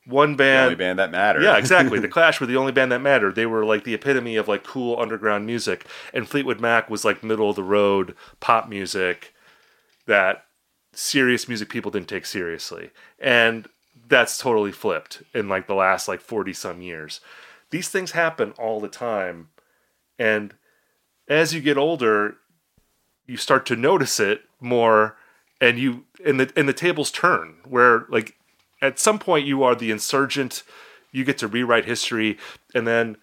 one 0.06 0.32
The 0.32 0.38
band. 0.38 0.64
only 0.66 0.76
band 0.76 1.00
that 1.00 1.12
mattered. 1.12 1.44
Yeah, 1.44 1.58
exactly. 1.58 2.00
the 2.00 2.08
Clash 2.16 2.40
were 2.40 2.48
the 2.48 2.58
only 2.58 2.72
band 2.72 2.92
that 2.92 3.00
mattered. 3.02 3.36
They 3.36 3.46
were 3.46 3.66
like 3.66 3.84
the 3.84 3.94
epitome 3.94 4.36
of 4.38 4.48
like 4.48 4.64
cool 4.64 5.00
underground 5.00 5.46
music, 5.46 5.86
and 6.14 6.28
Fleetwood 6.28 6.60
Mac 6.60 6.90
was 6.90 7.06
like 7.06 7.24
middle 7.24 7.50
of 7.50 7.56
the 7.56 7.64
road 7.64 8.16
pop 8.40 8.68
music 8.70 9.34
that 10.08 10.46
serious 10.94 11.48
music 11.48 11.70
people 11.70 11.92
didn't 11.92 12.08
take 12.10 12.26
seriously. 12.26 12.90
And 13.20 13.68
that's 14.08 14.40
totally 14.40 14.72
flipped 14.72 15.22
in 15.36 15.48
like 15.48 15.68
the 15.68 15.76
last 15.76 16.08
like 16.08 16.20
40 16.22 16.52
some 16.54 16.82
years. 16.82 17.22
These 17.70 17.90
things 17.90 18.12
happen 18.12 18.54
all 18.58 18.80
the 18.80 18.88
time. 18.88 19.50
And 20.18 20.56
as 21.28 21.54
you 21.54 21.62
get 21.62 21.78
older, 21.78 22.38
you 23.28 23.38
start 23.38 23.68
to 23.68 23.76
notice 23.76 24.20
it 24.20 24.42
more 24.60 25.16
and 25.62 25.78
you 25.78 26.06
and 26.26 26.40
the 26.40 26.52
and 26.56 26.68
the 26.68 26.74
tables 26.74 27.12
turn 27.12 27.56
where 27.68 28.06
like 28.10 28.36
at 28.82 29.00
some 29.00 29.20
point 29.20 29.46
you 29.46 29.64
are 29.64 29.76
the 29.76 29.92
insurgent 29.92 30.64
you 31.12 31.24
get 31.24 31.38
to 31.38 31.48
rewrite 31.48 31.86
history 31.86 32.38
and 32.74 32.88
then 32.88 33.18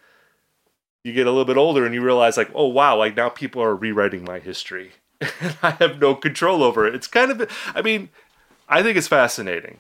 you 1.05 1.13
get 1.13 1.27
a 1.27 1.31
little 1.31 1.45
bit 1.45 1.57
older 1.57 1.85
and 1.85 1.95
you 1.95 2.03
realize 2.03 2.37
like 2.37 2.51
oh 2.55 2.67
wow 2.67 2.97
like 2.97 3.17
now 3.17 3.29
people 3.29 3.63
are 3.63 3.75
rewriting 3.75 4.25
my 4.25 4.39
history. 4.39 4.93
And 5.41 5.57
i 5.63 5.71
have 5.71 5.99
no 5.99 6.15
control 6.15 6.63
over 6.63 6.87
it. 6.87 6.95
It's 6.95 7.07
kind 7.07 7.31
of 7.31 7.51
i 7.75 7.83
mean 7.83 8.11
i 8.69 8.83
think 8.83 8.97
it's 8.97 9.09
fascinating. 9.09 9.79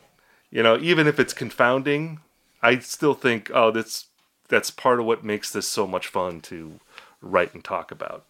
You 0.50 0.62
know 0.62 0.78
even 0.80 1.06
if 1.06 1.20
it's 1.20 1.34
confounding 1.34 2.20
i 2.62 2.78
still 2.78 3.14
think 3.14 3.50
oh 3.52 3.70
that's 3.70 4.06
that's 4.48 4.70
part 4.70 5.00
of 5.00 5.06
what 5.06 5.24
makes 5.24 5.50
this 5.50 5.66
so 5.68 5.86
much 5.86 6.06
fun 6.06 6.40
to 6.40 6.78
write 7.20 7.52
and 7.52 7.64
talk 7.64 7.90
about 7.90 8.24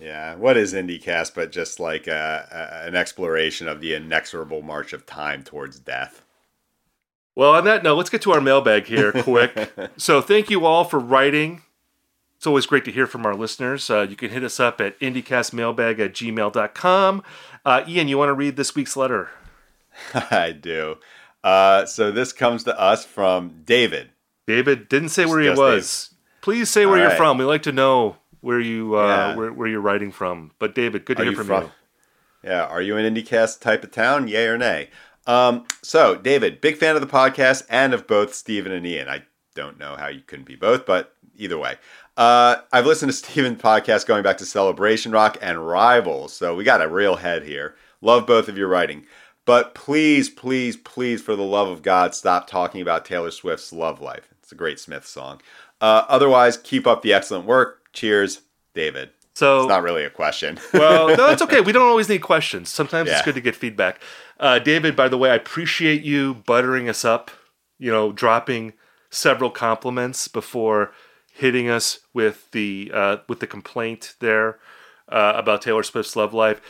Yeah, 0.00 0.36
what 0.36 0.56
is 0.56 0.74
IndieCast 0.74 1.34
but 1.34 1.50
just 1.50 1.80
like 1.80 2.06
a, 2.06 2.48
a, 2.50 2.86
an 2.86 2.94
exploration 2.94 3.66
of 3.66 3.80
the 3.80 3.94
inexorable 3.94 4.62
march 4.62 4.92
of 4.92 5.06
time 5.06 5.42
towards 5.42 5.78
death? 5.78 6.22
Well, 7.34 7.52
on 7.54 7.64
that 7.64 7.82
note, 7.82 7.96
let's 7.96 8.10
get 8.10 8.22
to 8.22 8.32
our 8.32 8.40
mailbag 8.40 8.86
here 8.86 9.12
quick. 9.12 9.70
so, 9.96 10.20
thank 10.20 10.50
you 10.50 10.66
all 10.66 10.84
for 10.84 10.98
writing. 10.98 11.62
It's 12.36 12.46
always 12.46 12.66
great 12.66 12.84
to 12.84 12.92
hear 12.92 13.06
from 13.08 13.26
our 13.26 13.34
listeners. 13.34 13.90
Uh, 13.90 14.06
you 14.08 14.14
can 14.14 14.30
hit 14.30 14.44
us 14.44 14.60
up 14.60 14.80
at 14.80 14.98
indiecastmailbag 15.00 15.98
at 15.98 16.12
gmail.com. 16.14 17.22
Uh, 17.64 17.84
Ian, 17.88 18.06
you 18.08 18.16
want 18.16 18.28
to 18.28 18.34
read 18.34 18.56
this 18.56 18.76
week's 18.76 18.96
letter? 18.96 19.30
I 20.14 20.52
do. 20.52 20.98
Uh, 21.42 21.86
so 21.86 22.12
this 22.12 22.32
comes 22.32 22.62
to 22.64 22.78
us 22.78 23.04
from 23.04 23.62
David. 23.64 24.10
David 24.46 24.88
didn't 24.88 25.10
say 25.10 25.26
where 25.26 25.40
he 25.40 25.50
was. 25.50 26.14
Please 26.40 26.70
say 26.70 26.86
where 26.86 26.94
All 26.94 27.00
you're 27.00 27.08
right. 27.08 27.16
from. 27.16 27.38
We 27.38 27.44
like 27.44 27.62
to 27.64 27.72
know 27.72 28.16
where 28.40 28.60
you 28.60 28.96
uh, 28.96 29.06
Yeah. 29.06 29.36
where, 29.36 29.52
where 29.52 29.68
you're 29.68 29.80
writing 29.80 30.10
from. 30.12 30.52
But 30.58 30.74
David, 30.74 31.04
good 31.04 31.16
to 31.16 31.22
Are 31.22 31.26
hear 31.26 31.32
you 31.32 31.44
from, 31.44 31.62
you. 31.62 31.70
Yeah, 32.44 32.64
are 32.64 32.80
you 32.82 32.96
an 32.96 33.14
IndieCast 33.14 33.60
type 33.60 33.82
of 33.84 33.90
town? 33.90 34.28
Yay 34.28 34.46
or 34.46 34.58
nay? 34.58 34.90
Um, 35.26 35.66
so, 35.82 36.14
David, 36.16 36.60
big 36.60 36.76
fan 36.76 36.94
of 36.94 37.00
the 37.02 37.06
podcast 37.06 37.64
and 37.68 37.92
of 37.92 38.06
both 38.06 38.34
Steven 38.34 38.72
and 38.72 38.86
Ian. 38.86 39.08
I 39.08 39.24
don't 39.54 39.78
know 39.78 39.96
how 39.96 40.06
you 40.08 40.20
couldn't 40.20 40.46
be 40.46 40.54
both, 40.56 40.86
but 40.86 41.14
either 41.36 41.58
way. 41.58 41.76
Uh, 42.16 42.56
I've 42.72 42.86
listened 42.86 43.10
to 43.10 43.16
Steven's 43.16 43.60
podcast 43.60 44.06
going 44.06 44.22
back 44.22 44.38
to 44.38 44.46
Celebration 44.46 45.12
Rock 45.12 45.36
and 45.42 45.66
Rivals, 45.66 46.32
so 46.32 46.54
we 46.54 46.64
got 46.64 46.80
a 46.82 46.88
real 46.88 47.16
head 47.16 47.42
here. 47.44 47.74
Love 48.00 48.26
both 48.26 48.48
of 48.48 48.56
your 48.56 48.68
writing. 48.68 49.04
But 49.44 49.74
please, 49.74 50.28
please, 50.28 50.76
please, 50.76 51.22
for 51.22 51.34
the 51.34 51.42
love 51.42 51.68
of 51.68 51.82
God, 51.82 52.14
stop 52.14 52.46
talking 52.46 52.80
about 52.80 53.04
Taylor 53.04 53.30
Swift's 53.30 53.72
Love 53.72 54.00
Life. 54.00 54.28
It's 54.42 54.52
a 54.52 54.54
great 54.54 54.78
Smith 54.78 55.06
song. 55.06 55.40
Uh, 55.80 56.04
otherwise, 56.08 56.56
keep 56.56 56.86
up 56.86 57.02
the 57.02 57.12
excellent 57.12 57.44
work. 57.46 57.77
Cheers, 57.92 58.42
David. 58.74 59.10
So 59.34 59.60
It's 59.60 59.68
not 59.68 59.82
really 59.82 60.04
a 60.04 60.10
question. 60.10 60.58
well, 60.72 61.16
no, 61.16 61.30
it's 61.30 61.42
okay. 61.42 61.60
We 61.60 61.72
don't 61.72 61.88
always 61.88 62.08
need 62.08 62.22
questions. 62.22 62.68
Sometimes 62.68 63.08
it's 63.08 63.22
good 63.22 63.36
to 63.36 63.40
get 63.40 63.54
feedback. 63.54 64.00
Uh, 64.40 64.58
David, 64.58 64.96
by 64.96 65.08
the 65.08 65.18
way, 65.18 65.30
I 65.30 65.36
appreciate 65.36 66.02
you 66.02 66.34
buttering 66.34 66.88
us 66.88 67.04
up. 67.04 67.30
You 67.78 67.92
know, 67.92 68.10
dropping 68.10 68.72
several 69.10 69.50
compliments 69.50 70.26
before 70.26 70.92
hitting 71.32 71.68
us 71.68 72.00
with 72.12 72.50
the 72.50 72.90
uh, 72.92 73.16
with 73.28 73.38
the 73.38 73.46
complaint 73.46 74.16
there 74.18 74.58
uh, 75.08 75.34
about 75.36 75.62
Taylor 75.62 75.84
Swift's 75.84 76.16
love 76.16 76.34
life. 76.34 76.60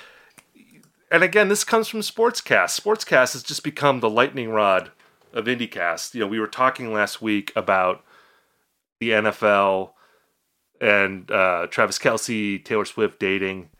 And 1.10 1.22
again, 1.22 1.48
this 1.48 1.64
comes 1.64 1.88
from 1.88 2.00
Sportscast. 2.00 2.78
Sportscast 2.78 3.32
has 3.32 3.42
just 3.42 3.64
become 3.64 4.00
the 4.00 4.10
lightning 4.10 4.50
rod 4.50 4.90
of 5.32 5.46
IndieCast. 5.46 6.12
You 6.12 6.20
know, 6.20 6.26
we 6.26 6.38
were 6.38 6.46
talking 6.46 6.92
last 6.92 7.22
week 7.22 7.50
about 7.56 8.04
the 9.00 9.10
NFL 9.10 9.92
and 10.80 11.30
uh, 11.30 11.66
Travis 11.70 11.98
Kelce, 11.98 12.64
Taylor 12.64 12.84
Swift 12.84 13.18
dating. 13.18 13.70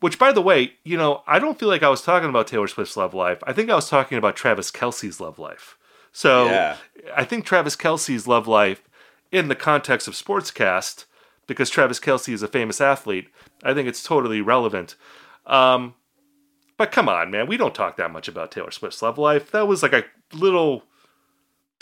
Which, 0.00 0.18
by 0.18 0.32
the 0.32 0.42
way, 0.42 0.74
you 0.84 0.98
know, 0.98 1.22
I 1.26 1.38
don't 1.38 1.58
feel 1.58 1.68
like 1.68 1.82
I 1.82 1.88
was 1.88 2.02
talking 2.02 2.28
about 2.28 2.46
Taylor 2.46 2.68
Swift's 2.68 2.96
love 2.96 3.14
life. 3.14 3.38
I 3.44 3.52
think 3.52 3.70
I 3.70 3.74
was 3.74 3.88
talking 3.88 4.18
about 4.18 4.36
Travis 4.36 4.70
Kelce's 4.70 5.20
love 5.20 5.38
life. 5.38 5.78
So 6.12 6.46
Yeah. 6.46 6.76
I 7.16 7.24
think 7.24 7.44
Travis 7.44 7.74
Kelce's 7.76 8.28
love 8.28 8.46
life, 8.46 8.82
in 9.32 9.48
the 9.48 9.54
context 9.56 10.06
of 10.06 10.14
Sportscast, 10.14 11.06
because 11.46 11.70
Travis 11.70 11.98
Kelce 11.98 12.32
is 12.32 12.42
a 12.42 12.48
famous 12.48 12.80
athlete, 12.80 13.28
I 13.62 13.74
think 13.74 13.88
it's 13.88 14.02
totally 14.02 14.40
relevant. 14.40 14.94
Um, 15.46 15.94
but 16.76 16.92
come 16.92 17.08
on, 17.08 17.30
man, 17.30 17.46
we 17.46 17.56
don't 17.56 17.74
talk 17.74 17.96
that 17.96 18.12
much 18.12 18.28
about 18.28 18.50
Taylor 18.50 18.70
Swift's 18.70 19.02
love 19.02 19.18
life. 19.18 19.50
That 19.50 19.66
was 19.66 19.82
like 19.82 19.92
a 19.92 20.04
little 20.32 20.84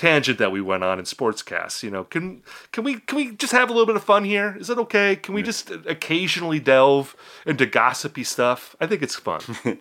tangent 0.03 0.39
that 0.39 0.51
we 0.51 0.61
went 0.61 0.83
on 0.83 0.99
in 0.99 1.05
sportscasts. 1.05 1.83
You 1.85 1.91
know, 1.91 2.03
can 2.03 2.43
can 2.73 2.83
we 2.83 2.97
can 2.97 3.17
we 3.17 3.37
just 3.37 3.53
have 3.53 3.71
a 3.71 3.73
little 3.73 3.87
bit 3.87 3.95
of 3.95 4.03
fun 4.03 4.25
here? 4.25 4.57
Is 4.59 4.69
it 4.69 4.79
okay? 4.79 5.15
Can 5.15 5.33
we 5.33 5.43
just 5.43 5.71
occasionally 5.71 6.59
delve 6.59 7.15
into 7.47 7.67
gossipy 7.67 8.25
stuff? 8.25 8.75
I 8.81 8.87
think 8.87 9.03
it's 9.03 9.17
fun. 9.17 9.41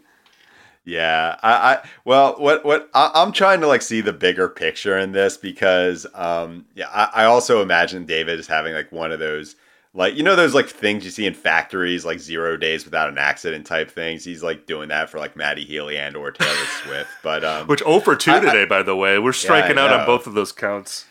Yeah, 0.84 1.38
I, 1.44 1.52
I 1.52 1.88
well, 2.06 2.34
what 2.40 2.66
what 2.66 2.90
I, 2.96 3.12
I'm 3.14 3.32
trying 3.32 3.62
to 3.62 3.68
like 3.68 3.84
see 3.84 4.02
the 4.02 4.14
bigger 4.14 4.50
picture 4.50 4.98
in 4.98 5.12
this 5.12 5.38
because, 5.38 6.08
um, 6.16 6.66
yeah, 6.74 6.88
I, 6.90 7.22
I 7.22 7.26
also 7.26 7.62
imagine 7.62 8.08
David 8.08 8.40
is 8.40 8.48
having 8.48 8.74
like 8.74 8.92
one 8.92 9.12
of 9.12 9.20
those 9.20 9.56
like 9.94 10.16
you 10.16 10.24
know 10.24 10.36
those 10.36 10.54
like 10.54 10.68
things 10.68 11.04
you 11.04 11.12
see 11.12 11.26
in 11.26 11.34
factories 11.34 12.06
like 12.06 12.20
zero 12.20 12.56
days 12.58 12.86
without 12.86 13.10
an 13.10 13.18
accident 13.18 13.66
type 13.66 13.92
things. 13.92 14.24
He's 14.24 14.42
like 14.44 14.66
doing 14.66 14.90
that 14.90 15.10
for 15.10 15.20
like 15.20 15.36
Matty 15.36 15.66
Healy 15.66 15.98
and 15.98 16.16
or 16.16 16.32
Taylor 16.32 16.66
Swift. 16.84 17.10
But 17.24 17.44
um, 17.44 17.68
Which 17.68 17.80
0 17.80 18.00
for 18.00 18.16
2 18.16 18.32
I- 18.32 18.38
I- 18.38 18.40
today, 18.40 18.66
by 18.66 18.84
the 18.84 18.96
way. 18.96 19.20
We're 19.20 19.34
striking 19.34 19.78
out 19.78 19.92
on 19.92 20.06
both 20.06 20.28
of 20.28 20.34
those 20.34 20.52
counts. 20.52 21.06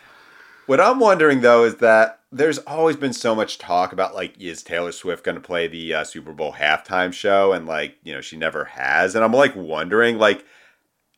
What 0.66 0.80
I'm 0.80 1.00
wondering 1.00 1.40
though 1.40 1.64
is 1.64 1.76
that 1.76 2.20
there's 2.32 2.58
always 2.58 2.94
been 2.96 3.12
so 3.12 3.34
much 3.34 3.58
talk 3.58 3.92
about 3.92 4.14
like 4.14 4.40
is 4.40 4.62
Taylor 4.62 4.92
Swift 4.92 5.24
going 5.24 5.34
to 5.34 5.40
play 5.40 5.66
the 5.66 5.92
uh, 5.94 6.04
Super 6.04 6.32
Bowl 6.32 6.52
halftime 6.52 7.12
show 7.12 7.52
and 7.52 7.66
like 7.66 7.96
you 8.04 8.14
know 8.14 8.20
she 8.20 8.36
never 8.36 8.64
has 8.66 9.14
and 9.16 9.24
I'm 9.24 9.32
like 9.32 9.56
wondering 9.56 10.16
like 10.16 10.44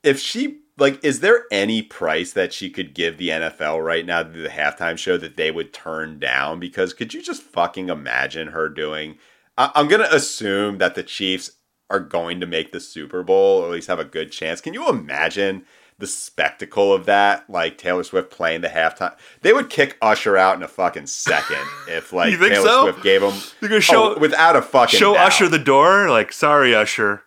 if 0.02 0.18
she 0.18 0.61
like 0.78 1.04
is 1.04 1.20
there 1.20 1.44
any 1.50 1.82
price 1.82 2.32
that 2.32 2.52
she 2.52 2.70
could 2.70 2.94
give 2.94 3.18
the 3.18 3.28
NFL 3.28 3.84
right 3.84 4.06
now 4.06 4.22
to 4.22 4.30
the 4.42 4.48
halftime 4.48 4.96
show 4.96 5.16
that 5.16 5.36
they 5.36 5.50
would 5.50 5.72
turn 5.72 6.18
down 6.18 6.58
because 6.58 6.94
could 6.94 7.12
you 7.12 7.22
just 7.22 7.42
fucking 7.42 7.88
imagine 7.88 8.48
her 8.48 8.68
doing 8.68 9.16
I- 9.58 9.72
I'm 9.74 9.88
going 9.88 10.00
to 10.00 10.14
assume 10.14 10.78
that 10.78 10.94
the 10.94 11.02
Chiefs 11.02 11.52
are 11.90 12.00
going 12.00 12.40
to 12.40 12.46
make 12.46 12.72
the 12.72 12.80
Super 12.80 13.22
Bowl 13.22 13.60
or 13.60 13.66
at 13.66 13.72
least 13.72 13.88
have 13.88 13.98
a 13.98 14.04
good 14.04 14.32
chance. 14.32 14.60
Can 14.60 14.72
you 14.72 14.88
imagine 14.88 15.66
the 15.98 16.06
spectacle 16.06 16.92
of 16.92 17.06
that, 17.06 17.48
like 17.48 17.78
Taylor 17.78 18.02
Swift 18.02 18.30
playing 18.30 18.62
the 18.62 18.68
halftime. 18.68 19.14
They 19.42 19.52
would 19.52 19.70
kick 19.70 19.96
Usher 20.02 20.36
out 20.36 20.56
in 20.56 20.62
a 20.62 20.68
fucking 20.68 21.06
second 21.06 21.64
if 21.88 22.12
like 22.12 22.32
You 22.32 22.38
think 22.38 22.54
Taylor 22.54 22.66
so? 22.66 22.82
Swift 22.82 23.02
gave 23.04 23.22
him 23.22 23.34
You're 23.60 23.68
gonna 23.68 23.80
show 23.80 24.14
oh, 24.14 24.18
without 24.18 24.56
a 24.56 24.62
fucking 24.62 24.98
show 24.98 25.14
doubt. 25.14 25.26
Usher 25.28 25.48
the 25.48 25.58
door? 25.60 26.10
Like, 26.10 26.32
sorry, 26.32 26.74
Usher. 26.74 27.22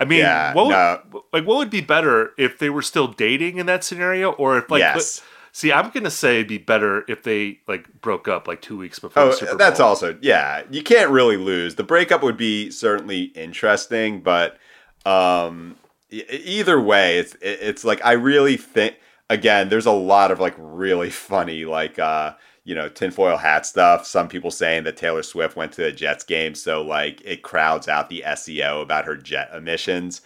I 0.00 0.04
mean, 0.06 0.20
Yeah, 0.20 0.54
what 0.54 0.66
would, 0.66 0.72
no. 0.72 1.24
like 1.32 1.44
what 1.44 1.58
would 1.58 1.70
be 1.70 1.82
better 1.82 2.32
if 2.38 2.58
they 2.58 2.70
were 2.70 2.82
still 2.82 3.06
dating 3.06 3.58
in 3.58 3.66
that 3.66 3.84
scenario, 3.84 4.32
or 4.32 4.56
if 4.58 4.70
like, 4.70 4.80
Yes. 4.80 5.20
see, 5.52 5.70
I'm 5.72 5.90
gonna 5.90 6.10
say 6.10 6.36
it'd 6.36 6.48
be 6.48 6.58
better 6.58 7.04
if 7.06 7.22
they 7.22 7.60
like 7.68 8.00
broke 8.00 8.26
up 8.26 8.48
like 8.48 8.62
two 8.62 8.76
weeks 8.78 8.98
before 8.98 9.22
Oh, 9.22 9.26
the 9.30 9.36
Super 9.36 9.56
that's 9.56 9.78
also 9.78 10.18
yeah. 10.22 10.62
You 10.70 10.82
can't 10.82 11.10
really 11.10 11.36
lose. 11.36 11.74
The 11.76 11.84
breakup 11.84 12.22
would 12.22 12.36
be 12.38 12.70
certainly 12.70 13.24
interesting, 13.36 14.20
but 14.22 14.58
um, 15.06 15.76
either 16.10 16.80
way, 16.80 17.18
it's 17.18 17.36
it's 17.40 17.84
like 17.84 18.04
I 18.04 18.12
really 18.12 18.56
think 18.56 18.96
again. 19.28 19.68
There's 19.68 19.86
a 19.86 19.92
lot 19.92 20.30
of 20.30 20.40
like 20.40 20.54
really 20.58 21.10
funny 21.30 21.64
like 21.64 21.98
uh 21.98 22.34
you 22.70 22.76
know 22.76 22.88
tinfoil 22.88 23.36
hat 23.36 23.66
stuff. 23.66 24.06
Some 24.06 24.28
people 24.28 24.52
saying 24.52 24.84
that 24.84 24.96
Taylor 24.96 25.24
Swift 25.24 25.56
went 25.56 25.72
to 25.72 25.86
a 25.86 25.90
Jets 25.90 26.22
game, 26.22 26.54
so 26.54 26.82
like 26.82 27.20
it 27.24 27.42
crowds 27.42 27.88
out 27.88 28.08
the 28.08 28.22
SEO 28.24 28.80
about 28.80 29.06
her 29.06 29.16
jet 29.16 29.50
emissions. 29.52 30.20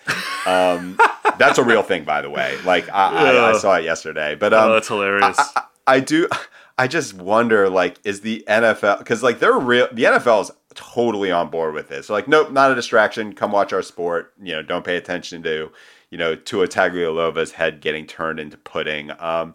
Um, 0.45 1.01
that's 1.39 1.57
a 1.57 1.65
real 1.65 1.83
thing, 1.83 2.05
by 2.05 2.21
the 2.21 2.29
way. 2.29 2.55
Like 2.63 2.87
I, 2.91 3.31
I, 3.31 3.51
I 3.51 3.57
saw 3.57 3.77
it 3.77 3.85
yesterday, 3.85 4.35
but 4.35 4.53
um, 4.53 4.69
oh, 4.69 4.73
that's 4.75 4.89
hilarious. 4.89 5.39
I, 5.57 5.63
I, 5.87 6.01
do. 6.01 6.29
I 6.77 6.87
just 6.87 7.15
wonder, 7.15 7.71
like, 7.71 7.99
is 8.05 8.21
the 8.21 8.45
NFL 8.47 8.99
because 8.99 9.23
like 9.23 9.39
they're 9.39 9.59
real? 9.59 9.89
The 9.91 10.05
NFL 10.05 10.43
is 10.43 10.51
totally 10.75 11.31
on 11.31 11.49
board 11.49 11.73
with 11.73 11.89
this. 11.89 12.09
So 12.09 12.13
like, 12.13 12.29
nope, 12.29 12.53
not 12.53 12.71
a 12.71 12.75
distraction. 12.75 13.33
Come 13.33 13.53
watch 13.53 13.73
our 13.73 13.81
sport. 13.81 14.35
You 14.43 14.53
know, 14.53 14.63
don't 14.63 14.85
pay 14.85 14.99
attention 14.99 15.43
to 15.45 15.73
you 16.11 16.19
know 16.19 16.35
Tua 16.35 16.69
Tagovailoa's 16.69 17.53
head 17.53 17.81
getting 17.81 18.07
turned 18.07 18.39
into 18.39 18.59
pudding. 18.59 19.13
Um, 19.19 19.55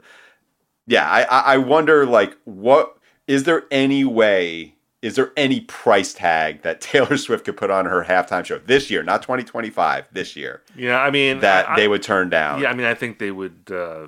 yeah, 0.90 1.08
I, 1.08 1.54
I 1.54 1.58
wonder, 1.58 2.06
like, 2.06 2.36
what 2.46 2.98
is 3.28 3.44
there 3.44 3.64
any 3.70 4.04
way? 4.04 4.76
Is 5.04 5.16
there 5.16 5.32
any 5.38 5.62
price 5.62 6.14
tag 6.14 6.64
that 6.64 6.82
Taylor 6.82 7.16
Swift 7.16 7.46
could 7.46 7.56
put 7.56 7.70
on 7.70 7.86
her 7.86 8.04
halftime 8.04 8.44
show 8.44 8.58
this 8.58 8.90
year, 8.90 9.04
not 9.04 9.22
2025, 9.22 10.08
this 10.12 10.36
year, 10.36 10.64
yeah, 10.76 11.00
I 11.00 11.12
mean 11.12 11.40
that 11.42 11.70
I, 11.70 11.76
they 11.76 11.88
would 11.88 12.02
turn 12.02 12.30
down? 12.30 12.62
Yeah, 12.62 12.72
I 12.72 12.74
mean, 12.74 12.88
I 12.88 12.96
think 12.96 13.20
they 13.20 13.32
would. 13.32 13.70
Uh, 13.72 14.08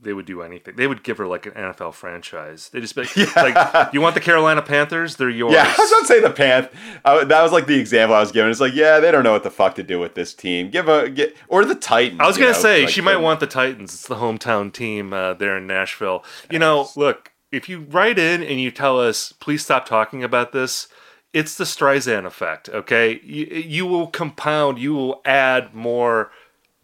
they 0.00 0.12
would 0.12 0.26
do 0.26 0.42
anything. 0.42 0.76
They 0.76 0.86
would 0.86 1.02
give 1.02 1.18
her 1.18 1.26
like 1.26 1.46
an 1.46 1.52
NFL 1.52 1.94
franchise. 1.94 2.68
They 2.68 2.80
just 2.80 2.94
be 2.94 3.02
like, 3.02 3.16
yeah. 3.16 3.32
like 3.36 3.92
you 3.92 4.00
want 4.00 4.14
the 4.14 4.20
Carolina 4.20 4.62
Panthers? 4.62 5.16
They're 5.16 5.28
yours. 5.28 5.52
Yeah, 5.52 5.64
I 5.78 5.80
was 5.80 5.90
gonna 5.90 6.06
say 6.06 6.20
the 6.20 6.30
Panth. 6.30 6.70
Uh, 7.04 7.24
that 7.24 7.42
was 7.42 7.52
like 7.52 7.66
the 7.66 7.78
example 7.78 8.14
I 8.14 8.20
was 8.20 8.32
giving. 8.32 8.50
It's 8.50 8.60
like, 8.60 8.74
yeah, 8.74 9.00
they 9.00 9.10
don't 9.10 9.24
know 9.24 9.32
what 9.32 9.42
the 9.42 9.50
fuck 9.50 9.74
to 9.76 9.82
do 9.82 9.98
with 9.98 10.14
this 10.14 10.34
team. 10.34 10.70
Give 10.70 10.88
a 10.88 11.08
get 11.08 11.36
or 11.48 11.64
the 11.64 11.74
Titans. 11.74 12.20
I 12.20 12.26
was 12.26 12.36
gonna 12.36 12.52
know, 12.52 12.58
say 12.58 12.82
like 12.82 12.90
she 12.90 13.00
might 13.00 13.16
want 13.16 13.40
the 13.40 13.46
Titans. 13.46 13.94
It's 13.94 14.06
the 14.06 14.16
hometown 14.16 14.72
team 14.72 15.12
uh, 15.12 15.34
there 15.34 15.56
in 15.56 15.66
Nashville. 15.66 16.24
You 16.50 16.58
know, 16.58 16.88
look, 16.94 17.32
if 17.50 17.68
you 17.68 17.80
write 17.80 18.18
in 18.18 18.42
and 18.42 18.60
you 18.60 18.70
tell 18.70 19.00
us, 19.00 19.32
please 19.32 19.64
stop 19.64 19.86
talking 19.86 20.22
about 20.22 20.52
this. 20.52 20.88
It's 21.32 21.56
the 21.56 21.64
Streisand 21.64 22.24
effect, 22.24 22.70
okay? 22.70 23.20
You, 23.22 23.44
you 23.46 23.86
will 23.86 24.06
compound, 24.06 24.78
you 24.78 24.94
will 24.94 25.20
add 25.26 25.74
more 25.74 26.30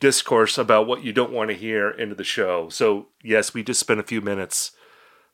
discourse 0.05 0.59
about 0.59 0.87
what 0.87 1.03
you 1.03 1.15
don't 1.15 1.33
want 1.33 1.49
to 1.49 1.57
hear 1.57 1.89
into 1.89 2.15
the 2.15 2.25
show. 2.25 2.69
So, 2.69 3.07
yes, 3.23 3.55
we 3.55 3.63
just 3.63 3.81
spent 3.81 4.01
a 4.01 4.03
few 4.03 4.21
minutes 4.21 4.73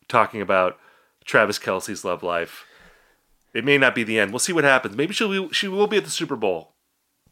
talking 0.06 0.40
about 0.40 0.78
Travis 1.24 1.58
Kelce's 1.58 2.04
love 2.04 2.22
life. 2.22 2.64
It 3.52 3.64
may 3.64 3.78
not 3.78 3.96
be 3.96 4.04
the 4.04 4.20
end. 4.20 4.30
We'll 4.30 4.38
see 4.38 4.52
what 4.52 4.62
happens. 4.62 4.96
Maybe 4.96 5.12
she'll 5.12 5.48
be, 5.48 5.52
she 5.52 5.66
will 5.66 5.88
be 5.88 5.96
at 5.96 6.04
the 6.04 6.10
Super 6.10 6.36
Bowl. 6.36 6.74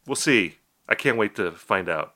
We'll 0.05 0.17
see. 0.17 0.55
I 0.89 0.95
can't 0.95 1.15
wait 1.15 1.33
to 1.37 1.53
find 1.53 1.87
out. 1.87 2.13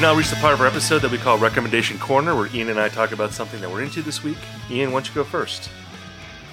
We've 0.00 0.08
now 0.08 0.14
reached 0.14 0.30
the 0.30 0.36
part 0.36 0.54
of 0.54 0.62
our 0.62 0.66
episode 0.66 1.00
that 1.00 1.10
we 1.10 1.18
call 1.18 1.36
Recommendation 1.36 1.98
Corner, 1.98 2.34
where 2.34 2.46
Ian 2.54 2.70
and 2.70 2.80
I 2.80 2.88
talk 2.88 3.12
about 3.12 3.34
something 3.34 3.60
that 3.60 3.70
we're 3.70 3.82
into 3.82 4.00
this 4.00 4.24
week. 4.24 4.38
Ian, 4.70 4.92
why 4.92 5.00
don't 5.00 5.08
you 5.08 5.14
go 5.14 5.24
first? 5.24 5.68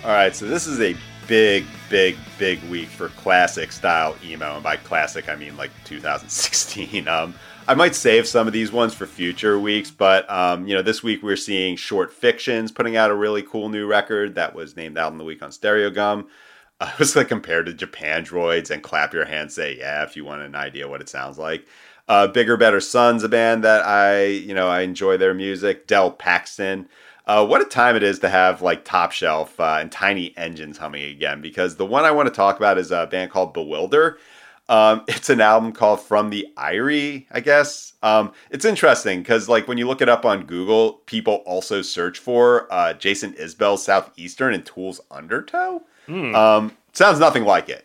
All 0.03 0.09
right, 0.09 0.35
so 0.35 0.47
this 0.47 0.67
is 0.67 0.81
a 0.81 0.97
big, 1.27 1.65
big, 1.89 2.17
big 2.37 2.61
week 2.63 2.89
for 2.89 3.07
classic 3.07 3.71
style 3.71 4.17
emo, 4.21 4.55
and 4.55 4.63
by 4.63 4.75
classic 4.75 5.29
I 5.29 5.37
mean 5.37 5.55
like 5.55 5.71
2016. 5.85 7.07
Um, 7.07 7.33
I 7.69 7.73
might 7.73 7.95
save 7.95 8.27
some 8.27 8.47
of 8.47 8.53
these 8.53 8.73
ones 8.73 8.93
for 8.93 9.05
future 9.05 9.57
weeks, 9.57 9.91
but 9.91 10.29
um, 10.29 10.67
you 10.67 10.75
know, 10.75 10.81
this 10.81 11.01
week 11.01 11.23
we're 11.23 11.37
seeing 11.37 11.77
Short 11.77 12.11
Fictions 12.11 12.69
putting 12.73 12.97
out 12.97 13.11
a 13.11 13.15
really 13.15 13.43
cool 13.43 13.69
new 13.69 13.87
record 13.87 14.35
that 14.35 14.55
was 14.55 14.75
named 14.75 14.97
Album 14.97 15.21
of 15.21 15.23
the 15.23 15.25
Week 15.25 15.41
on 15.41 15.51
Stereogum. 15.51 16.27
Uh, 16.81 16.89
it 16.93 16.99
was 16.99 17.15
like 17.15 17.29
compared 17.29 17.65
to 17.67 17.71
Japandroids 17.71 18.71
and 18.71 18.83
Clap 18.83 19.13
Your 19.13 19.23
Hands, 19.23 19.53
Say 19.53 19.77
Yeah, 19.77 20.03
if 20.03 20.17
you 20.17 20.25
want 20.25 20.41
an 20.41 20.53
idea 20.53 20.89
what 20.89 20.99
it 20.99 21.07
sounds 21.07 21.37
like. 21.37 21.65
Uh, 22.07 22.27
Bigger 22.27 22.57
Better 22.57 22.79
Sun's 22.79 23.23
a 23.23 23.29
band 23.29 23.63
that 23.63 23.85
I, 23.85 24.25
you 24.25 24.53
know, 24.53 24.67
I 24.67 24.81
enjoy 24.81 25.17
their 25.17 25.33
music. 25.33 25.87
Del 25.87 26.11
Paxton. 26.11 26.87
Uh, 27.25 27.45
what 27.45 27.61
a 27.61 27.65
time 27.65 27.97
it 27.97 28.03
is 28.03 28.19
to 28.19 28.29
have 28.29 28.61
like 28.61 28.85
Top 28.85 29.11
Shelf 29.11 29.59
uh, 29.59 29.77
and 29.81 29.91
Tiny 29.91 30.33
Engines 30.37 30.77
humming 30.77 31.03
again 31.03 31.41
because 31.41 31.75
the 31.75 31.85
one 31.85 32.05
I 32.05 32.11
want 32.11 32.27
to 32.27 32.33
talk 32.33 32.55
about 32.55 32.77
is 32.77 32.91
a 32.91 33.05
band 33.07 33.31
called 33.31 33.53
Bewilder. 33.53 34.17
Um, 34.69 35.03
it's 35.07 35.29
an 35.29 35.41
album 35.41 35.73
called 35.73 36.01
From 36.01 36.29
the 36.29 36.47
Eyrie, 36.57 37.27
I 37.31 37.41
guess. 37.41 37.93
Um, 38.01 38.31
it's 38.49 38.63
interesting 38.63 39.19
because 39.19 39.49
like 39.49 39.67
when 39.67 39.77
you 39.77 39.87
look 39.87 40.01
it 40.01 40.07
up 40.07 40.25
on 40.25 40.45
Google, 40.45 40.93
people 41.05 41.35
also 41.45 41.81
search 41.81 42.19
for 42.19 42.71
uh, 42.73 42.93
Jason 42.93 43.33
Isbell's 43.33 43.83
Southeastern 43.83 44.53
and 44.53 44.65
Tool's 44.65 45.01
Undertow. 45.11 45.83
Mm. 46.07 46.33
Um, 46.33 46.77
sounds 46.93 47.19
nothing 47.19 47.43
like 47.43 47.67
it. 47.67 47.83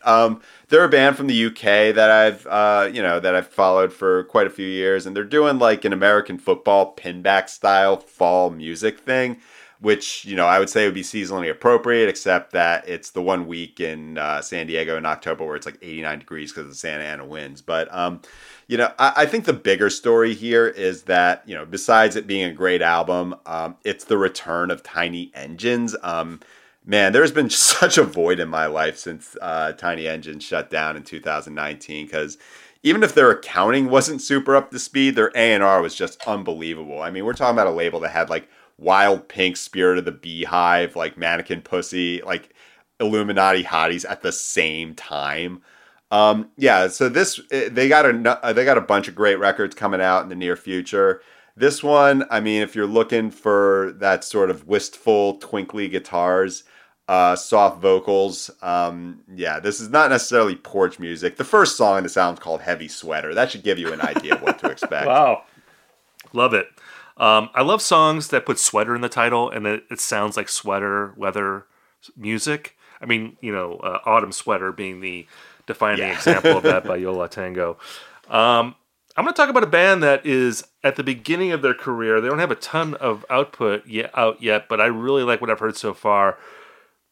They're 0.73 0.85
a 0.85 0.89
band 0.89 1.19
from 1.19 1.27
the 1.27 1.45
UK 1.49 1.95
that 1.95 2.09
I've 2.11 2.47
uh, 2.47 2.89
you 2.91 3.03
know 3.03 3.21
that 3.21 3.35
I've 3.35 3.49
followed 3.49 3.93
for 3.93 4.25
quite 4.25 4.47
a 4.47 4.51
few 4.51 4.67
years, 4.67 5.05
and 5.05 5.15
they're 5.15 5.23
doing 5.23 5.59
like 5.59 5.85
an 5.85 5.93
American 5.93 6.39
football 6.39 6.97
pinback 6.97 7.51
style 7.51 7.99
fall 7.99 8.49
music 8.49 8.99
thing, 8.99 9.37
which 9.81 10.25
you 10.25 10.35
know 10.35 10.47
I 10.47 10.59
would 10.59 10.71
say 10.71 10.87
would 10.87 10.95
be 10.95 11.03
seasonally 11.03 11.51
appropriate, 11.51 12.09
except 12.09 12.53
that 12.53 12.89
it's 12.89 13.11
the 13.11 13.21
one 13.21 13.47
week 13.47 13.81
in 13.81 14.17
uh, 14.17 14.41
San 14.41 14.67
Diego 14.67 14.97
in 14.97 15.05
October 15.05 15.45
where 15.45 15.57
it's 15.57 15.67
like 15.67 15.77
89 15.83 16.21
degrees 16.21 16.53
because 16.53 16.63
of 16.65 16.71
the 16.71 16.75
Santa 16.75 17.05
Ana 17.05 17.27
winds. 17.27 17.61
But 17.61 17.95
um, 17.95 18.23
you 18.67 18.79
know, 18.79 18.95
I, 18.99 19.13
I, 19.15 19.27
think 19.27 19.45
the 19.45 19.53
bigger 19.53 19.91
story 19.91 20.33
here 20.33 20.67
is 20.67 21.03
that 21.03 21.43
you 21.45 21.55
know, 21.55 21.67
besides 21.67 22.17
it 22.17 22.27
being 22.27 22.45
a 22.45 22.55
great 22.55 22.81
album, 22.81 23.35
um, 23.45 23.77
it's 23.85 24.05
the 24.05 24.17
return 24.17 24.71
of 24.71 24.83
Tiny 24.83 25.33
Engines. 25.35 25.95
Um, 26.03 26.41
man, 26.85 27.13
there's 27.13 27.33
been 27.33 27.51
such 27.51 27.99
a 27.99 28.05
void 28.05 28.41
in 28.41 28.49
my 28.49 28.67
life 28.67 28.99
since 28.99 29.37
uh, 29.41 29.73
Tiny 29.73 30.07
Engine 30.07 30.41
shut 30.41 30.71
down 30.71 30.97
in 30.97 31.03
2019 31.03 32.07
because 32.07 32.39
even 32.83 33.03
if 33.03 33.15
their 33.15 33.31
accounting 33.31 33.89
wasn't 33.89 34.21
super 34.21 34.57
up 34.57 34.71
to 34.71 34.79
speed, 34.79 35.15
their 35.15 35.31
A&R 35.37 35.81
was 35.81 35.95
just 35.95 36.21
unbelievable. 36.27 37.01
I 37.01 37.11
mean, 37.11 37.25
we're 37.25 37.33
talking 37.33 37.55
about 37.55 37.69
a 37.69 37.71
label 37.71 38.01
that 38.01 38.11
had 38.11 38.29
like 38.29 38.49
Wild 38.79 39.29
Pink, 39.29 39.57
Spirit 39.57 39.99
of 39.99 40.05
the 40.05 40.13
Beehive, 40.13 40.97
like 40.97 41.17
Mannequin 41.17 41.63
Pussy, 41.63 42.21
like 42.23 42.55
Illuminati 42.99 43.63
Hotties 43.63 44.09
at 44.09 44.23
the 44.23 44.33
same 44.33 44.95
time. 44.95 45.63
Um, 46.11 46.51
yeah, 46.57 46.89
so 46.89 47.09
this 47.09 47.41
eh, 47.51 47.69
they 47.71 47.89
got 47.89 48.05
a 48.05 48.53
they 48.53 48.65
got 48.65 48.77
a 48.77 48.83
bunch 48.83 49.09
of 49.09 49.15
great 49.15 49.39
records 49.39 49.75
coming 49.75 50.01
out 50.01 50.23
in 50.23 50.29
the 50.29 50.35
near 50.35 50.57
future. 50.57 51.23
This 51.57 51.83
one, 51.83 52.25
I 52.31 52.41
mean, 52.41 52.63
if 52.63 52.75
you're 52.75 52.87
looking 52.87 53.31
for 53.31 53.95
that 53.99 54.25
sort 54.25 54.51
of 54.51 54.67
wistful, 54.67 55.35
twinkly 55.39 55.89
guitars, 55.89 56.65
uh, 57.09 57.37
soft 57.37 57.81
vocals. 57.81 58.51
Um, 58.63 59.21
yeah, 59.35 59.61
this 59.61 59.81
is 59.81 59.89
not 59.89 60.11
necessarily 60.11 60.57
porch 60.57 60.99
music. 60.99 61.37
The 61.37 61.45
first 61.45 61.77
song 61.77 61.99
in 61.99 62.05
the 62.05 62.21
album 62.21 62.35
is 62.35 62.41
called 62.41 62.61
Heavy 62.63 62.89
Sweater. 62.89 63.35
That 63.35 63.51
should 63.51 63.63
give 63.63 63.79
you 63.79 63.93
an 63.93 64.01
idea 64.01 64.35
of 64.35 64.43
what 64.43 64.59
to 64.61 64.67
expect. 64.71 65.07
wow. 65.07 65.43
Love 66.33 66.55
it. 66.55 66.69
Um, 67.17 67.51
I 67.55 67.63
love 67.63 67.83
songs 67.83 68.29
that 68.29 68.47
put 68.47 68.59
sweater 68.59 68.95
in 68.95 69.03
the 69.03 69.09
title 69.09 69.51
and 69.51 69.67
it, 69.67 69.85
it 69.91 70.01
sounds 70.01 70.37
like 70.37 70.49
sweater 70.49 71.13
weather 71.17 71.67
music. 72.17 72.77
I 73.01 73.07
mean, 73.07 73.37
you 73.41 73.53
know, 73.53 73.77
uh, 73.77 73.99
Autumn 74.07 74.33
Sweater 74.33 74.73
being 74.73 75.01
the 75.01 75.27
defining 75.67 75.99
yeah. 75.99 76.15
example 76.15 76.57
of 76.57 76.63
that 76.63 76.85
by 76.85 76.97
Yo 76.97 77.13
La 77.13 77.27
Tengo. 77.27 77.77
Um, 78.29 78.77
I'm 79.17 79.25
going 79.25 79.35
to 79.35 79.37
talk 79.37 79.51
about 79.51 79.63
a 79.63 79.69
band 79.69 80.03
that 80.03 80.25
is 80.25 80.65
at 80.83 80.97
the 80.97 81.05
beginning 81.05 81.53
of 81.53 81.61
their 81.61 81.75
career. 81.75 82.21
They 82.21 82.29
don't 82.29 82.39
have 82.39 82.51
a 82.51 82.57
ton 82.57 82.95
of 82.95 83.27
output 83.29 83.87
yet, 83.87 84.11
out 84.17 84.43
yet, 84.43 84.69
but 84.69 84.81
I 84.81 84.87
really 84.87 85.23
like 85.23 85.41
what 85.41 85.51
I've 85.51 85.59
heard 85.59 85.77
so 85.77 85.93
far. 85.93 86.39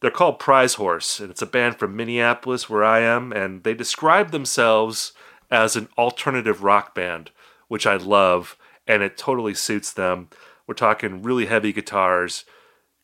They're 0.01 0.09
called 0.09 0.39
Prize 0.39 0.73
Horse, 0.75 1.19
and 1.19 1.29
it's 1.29 1.43
a 1.43 1.47
band 1.47 1.77
from 1.77 1.95
Minneapolis, 1.95 2.67
where 2.67 2.83
I 2.83 3.01
am, 3.01 3.31
and 3.31 3.63
they 3.63 3.75
describe 3.75 4.31
themselves 4.31 5.13
as 5.51 5.75
an 5.75 5.89
alternative 5.95 6.63
rock 6.63 6.95
band, 6.95 7.29
which 7.67 7.85
I 7.85 7.97
love, 7.97 8.57
and 8.87 9.03
it 9.03 9.15
totally 9.15 9.53
suits 9.53 9.93
them. 9.93 10.29
We're 10.65 10.73
talking 10.73 11.21
really 11.21 11.45
heavy 11.45 11.71
guitars, 11.71 12.45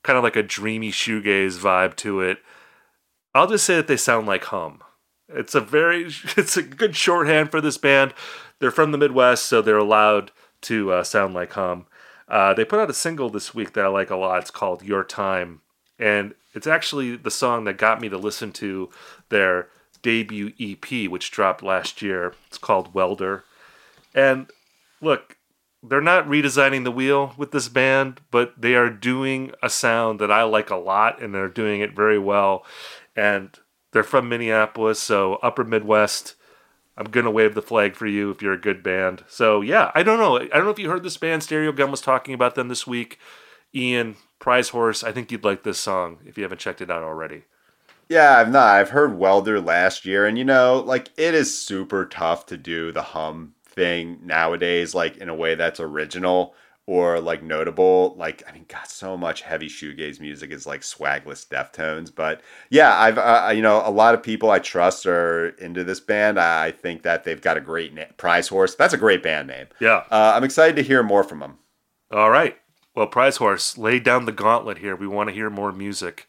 kind 0.04 0.18
of 0.18 0.24
like 0.24 0.36
a 0.36 0.44
dreamy 0.44 0.92
shoegaze 0.92 1.60
vibe 1.60 1.96
to 1.98 2.22
it. 2.22 2.40
I'll 3.36 3.48
just 3.48 3.66
say 3.66 3.76
that 3.76 3.88
they 3.88 3.98
sound 3.98 4.26
like 4.26 4.46
Hum. 4.46 4.82
It's 5.30 5.54
a 5.54 5.62
very, 5.62 6.06
it's 6.38 6.58
a 6.58 6.64
good 6.64 6.96
shorthand 6.96 7.52
for 7.52 7.62
this 7.62 7.78
band. 7.78 8.16
They're 8.60 8.72
from 8.72 8.92
the 8.92 8.98
Midwest, 8.98 9.46
so 9.46 9.62
they're 9.62 9.78
allowed 9.78 10.32
to 10.62 10.92
uh, 10.94 11.04
sound 11.04 11.36
like 11.36 11.54
Hum. 11.54 11.86
Uh, 12.28 12.56
they 12.56 12.66
put 12.66 12.80
out 12.80 12.90
a 12.90 12.94
single 12.94 13.30
this 13.30 13.54
week 13.54 13.74
that 13.74 13.86
I 13.86 13.88
like 13.88 14.10
a 14.10 14.16
lot. 14.16 14.40
It's 14.40 14.52
called 14.52 14.82
Your 14.82 15.04
Time. 15.04 15.62
And 16.00 16.36
it's 16.54 16.68
actually 16.68 17.16
the 17.16 17.32
song 17.32 17.64
that 17.66 17.78
got 17.78 18.02
me 18.02 18.10
to 18.10 18.18
listen 18.18 18.52
to 18.54 18.90
their 19.30 19.68
debut 20.02 20.54
EP, 20.60 21.10
which 21.10 21.32
dropped 21.32 21.64
last 21.64 22.02
year. 22.02 22.34
It's 22.48 22.58
called 22.58 22.94
Welder. 22.94 23.44
And 24.14 24.50
look, 25.02 25.38
they're 25.84 26.02
not 26.02 26.28
redesigning 26.28 26.84
the 26.84 26.92
wheel 26.92 27.34
with 27.38 27.52
this 27.52 27.70
band, 27.70 28.22
but 28.32 28.54
they 28.60 28.76
are 28.76 28.90
doing 28.90 29.52
a 29.62 29.70
sound 29.70 30.20
that 30.20 30.32
I 30.32 30.44
like 30.44 30.70
a 30.70 30.76
lot, 30.76 31.22
and 31.22 31.34
they're 31.34 31.48
doing 31.48 31.82
it 31.82 31.96
very 31.96 32.20
well. 32.20 32.66
And 33.16 33.58
they're 33.92 34.04
from 34.04 34.30
Minneapolis, 34.30 35.00
so 35.00 35.36
Upper 35.36 35.64
Midwest. 35.64 36.36
I'm 36.98 37.12
gonna 37.12 37.32
wave 37.32 37.54
the 37.54 37.62
flag 37.62 37.96
for 37.96 38.08
you 38.08 38.32
if 38.32 38.42
you're 38.42 38.54
a 38.54 38.60
good 38.60 38.82
band. 38.82 39.24
So 39.28 39.62
yeah, 39.62 39.92
I 39.94 40.02
don't 40.02 40.18
know. 40.18 40.38
I 40.38 40.48
don't 40.48 40.66
know 40.66 40.72
if 40.72 40.80
you 40.80 40.90
heard 40.90 41.04
this 41.04 41.18
band. 41.18 41.44
Stereogum 41.44 41.92
was 41.92 42.02
talking 42.02 42.34
about 42.34 42.56
them 42.56 42.70
this 42.70 42.88
week. 42.88 43.20
Ian, 43.74 44.16
Prize 44.40 44.70
Horse. 44.70 45.04
I 45.04 45.12
think 45.12 45.32
you'd 45.32 45.44
like 45.44 45.64
this 45.64 45.80
song 45.80 46.20
if 46.26 46.38
you 46.38 46.44
haven't 46.44 46.60
checked 46.60 46.82
it 46.82 46.92
out 46.92 47.04
already. 47.04 47.44
Yeah, 48.10 48.38
I've 48.38 48.52
not. 48.52 48.76
I've 48.76 48.92
heard 48.92 49.18
Welder 49.18 49.60
last 49.60 50.06
year, 50.06 50.26
and 50.26 50.38
you 50.38 50.46
know, 50.46 50.82
like 50.86 51.10
it 51.18 51.34
is 51.34 51.58
super 51.58 52.06
tough 52.06 52.46
to 52.48 52.58
do 52.58 52.92
the 52.92 53.02
hum 53.02 53.54
thing 53.66 54.20
nowadays, 54.24 54.96
like 54.96 55.18
in 55.18 55.30
a 55.30 55.36
way 55.36 55.56
that's 55.56 55.80
original 55.80 56.56
or 56.88 57.20
like 57.20 57.44
notable. 57.44 58.16
Like, 58.18 58.44
I 58.48 58.54
mean, 58.54 58.66
got 58.70 58.90
so 58.90 59.18
much 59.18 59.42
heavy 59.42 59.68
shoegaze 59.68 60.22
music 60.22 60.52
is 60.52 60.66
like 60.66 60.82
swagless 60.82 61.46
Deftones. 61.46 62.14
But 62.14 62.42
yeah, 62.70 62.98
I've, 62.98 63.18
uh, 63.18 63.52
you 63.54 63.62
know, 63.62 63.84
a 63.86 63.92
lot 63.92 64.16
of 64.16 64.24
people 64.24 64.50
I 64.50 64.60
trust 64.60 65.06
are 65.06 65.50
into 65.60 65.84
this 65.84 66.00
band. 66.00 66.40
I 66.40 66.72
think 66.72 67.04
that 67.04 67.26
they've 67.26 67.42
got 67.42 67.58
a 67.58 67.62
great 67.62 67.94
na- 67.94 68.06
prize 68.16 68.48
horse. 68.48 68.74
That's 68.74 68.94
a 68.94 68.98
great 68.98 69.22
band 69.22 69.50
name. 69.50 69.68
Yeah. 69.82 70.04
Uh, 70.10 70.32
I'm 70.36 70.46
excited 70.46 70.78
to 70.78 70.82
hear 70.82 71.04
more 71.04 71.24
from 71.24 71.40
them. 71.40 71.58
All 72.10 72.30
right. 72.30 72.58
Well, 72.98 73.06
Prize 73.06 73.38
Horse, 73.38 73.78
lay 73.78 74.00
down 74.00 74.26
the 74.26 74.32
gauntlet 74.32 74.80
here. 74.80 74.96
We 74.96 75.06
want 75.06 75.30
to 75.30 75.36
hear 75.36 75.52
more 75.52 75.72
music. 75.72 76.28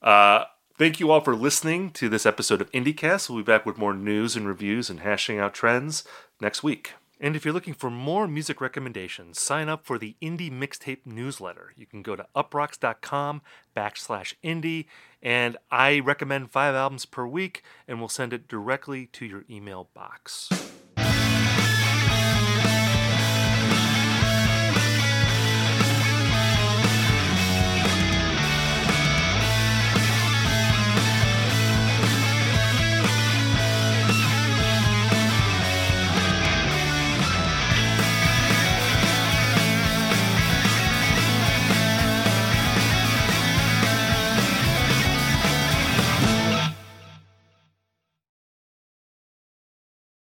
Uh, 0.00 0.44
thank 0.76 1.00
you 1.00 1.10
all 1.10 1.20
for 1.20 1.34
listening 1.34 1.90
to 1.90 2.08
this 2.08 2.24
episode 2.24 2.60
of 2.60 2.70
IndieCast. 2.70 3.28
We'll 3.28 3.40
be 3.40 3.44
back 3.44 3.66
with 3.66 3.78
more 3.78 3.92
news 3.92 4.36
and 4.36 4.46
reviews 4.46 4.90
and 4.90 5.00
hashing 5.00 5.40
out 5.40 5.54
trends 5.54 6.04
next 6.40 6.62
week. 6.62 6.92
And 7.20 7.34
if 7.34 7.44
you're 7.44 7.52
looking 7.52 7.74
for 7.74 7.90
more 7.90 8.28
music 8.28 8.60
recommendations, 8.60 9.40
sign 9.40 9.68
up 9.68 9.84
for 9.84 9.98
the 9.98 10.14
Indie 10.22 10.52
Mixtape 10.52 11.04
newsletter. 11.04 11.72
You 11.74 11.86
can 11.86 12.02
go 12.02 12.14
to 12.14 12.28
uproxx.com 12.36 13.42
backslash 13.76 14.34
indie, 14.44 14.84
and 15.20 15.56
I 15.68 15.98
recommend 15.98 16.52
five 16.52 16.76
albums 16.76 17.06
per 17.06 17.26
week, 17.26 17.64
and 17.88 17.98
we'll 17.98 18.08
send 18.08 18.32
it 18.32 18.46
directly 18.46 19.06
to 19.06 19.26
your 19.26 19.44
email 19.50 19.88
box. 19.94 20.77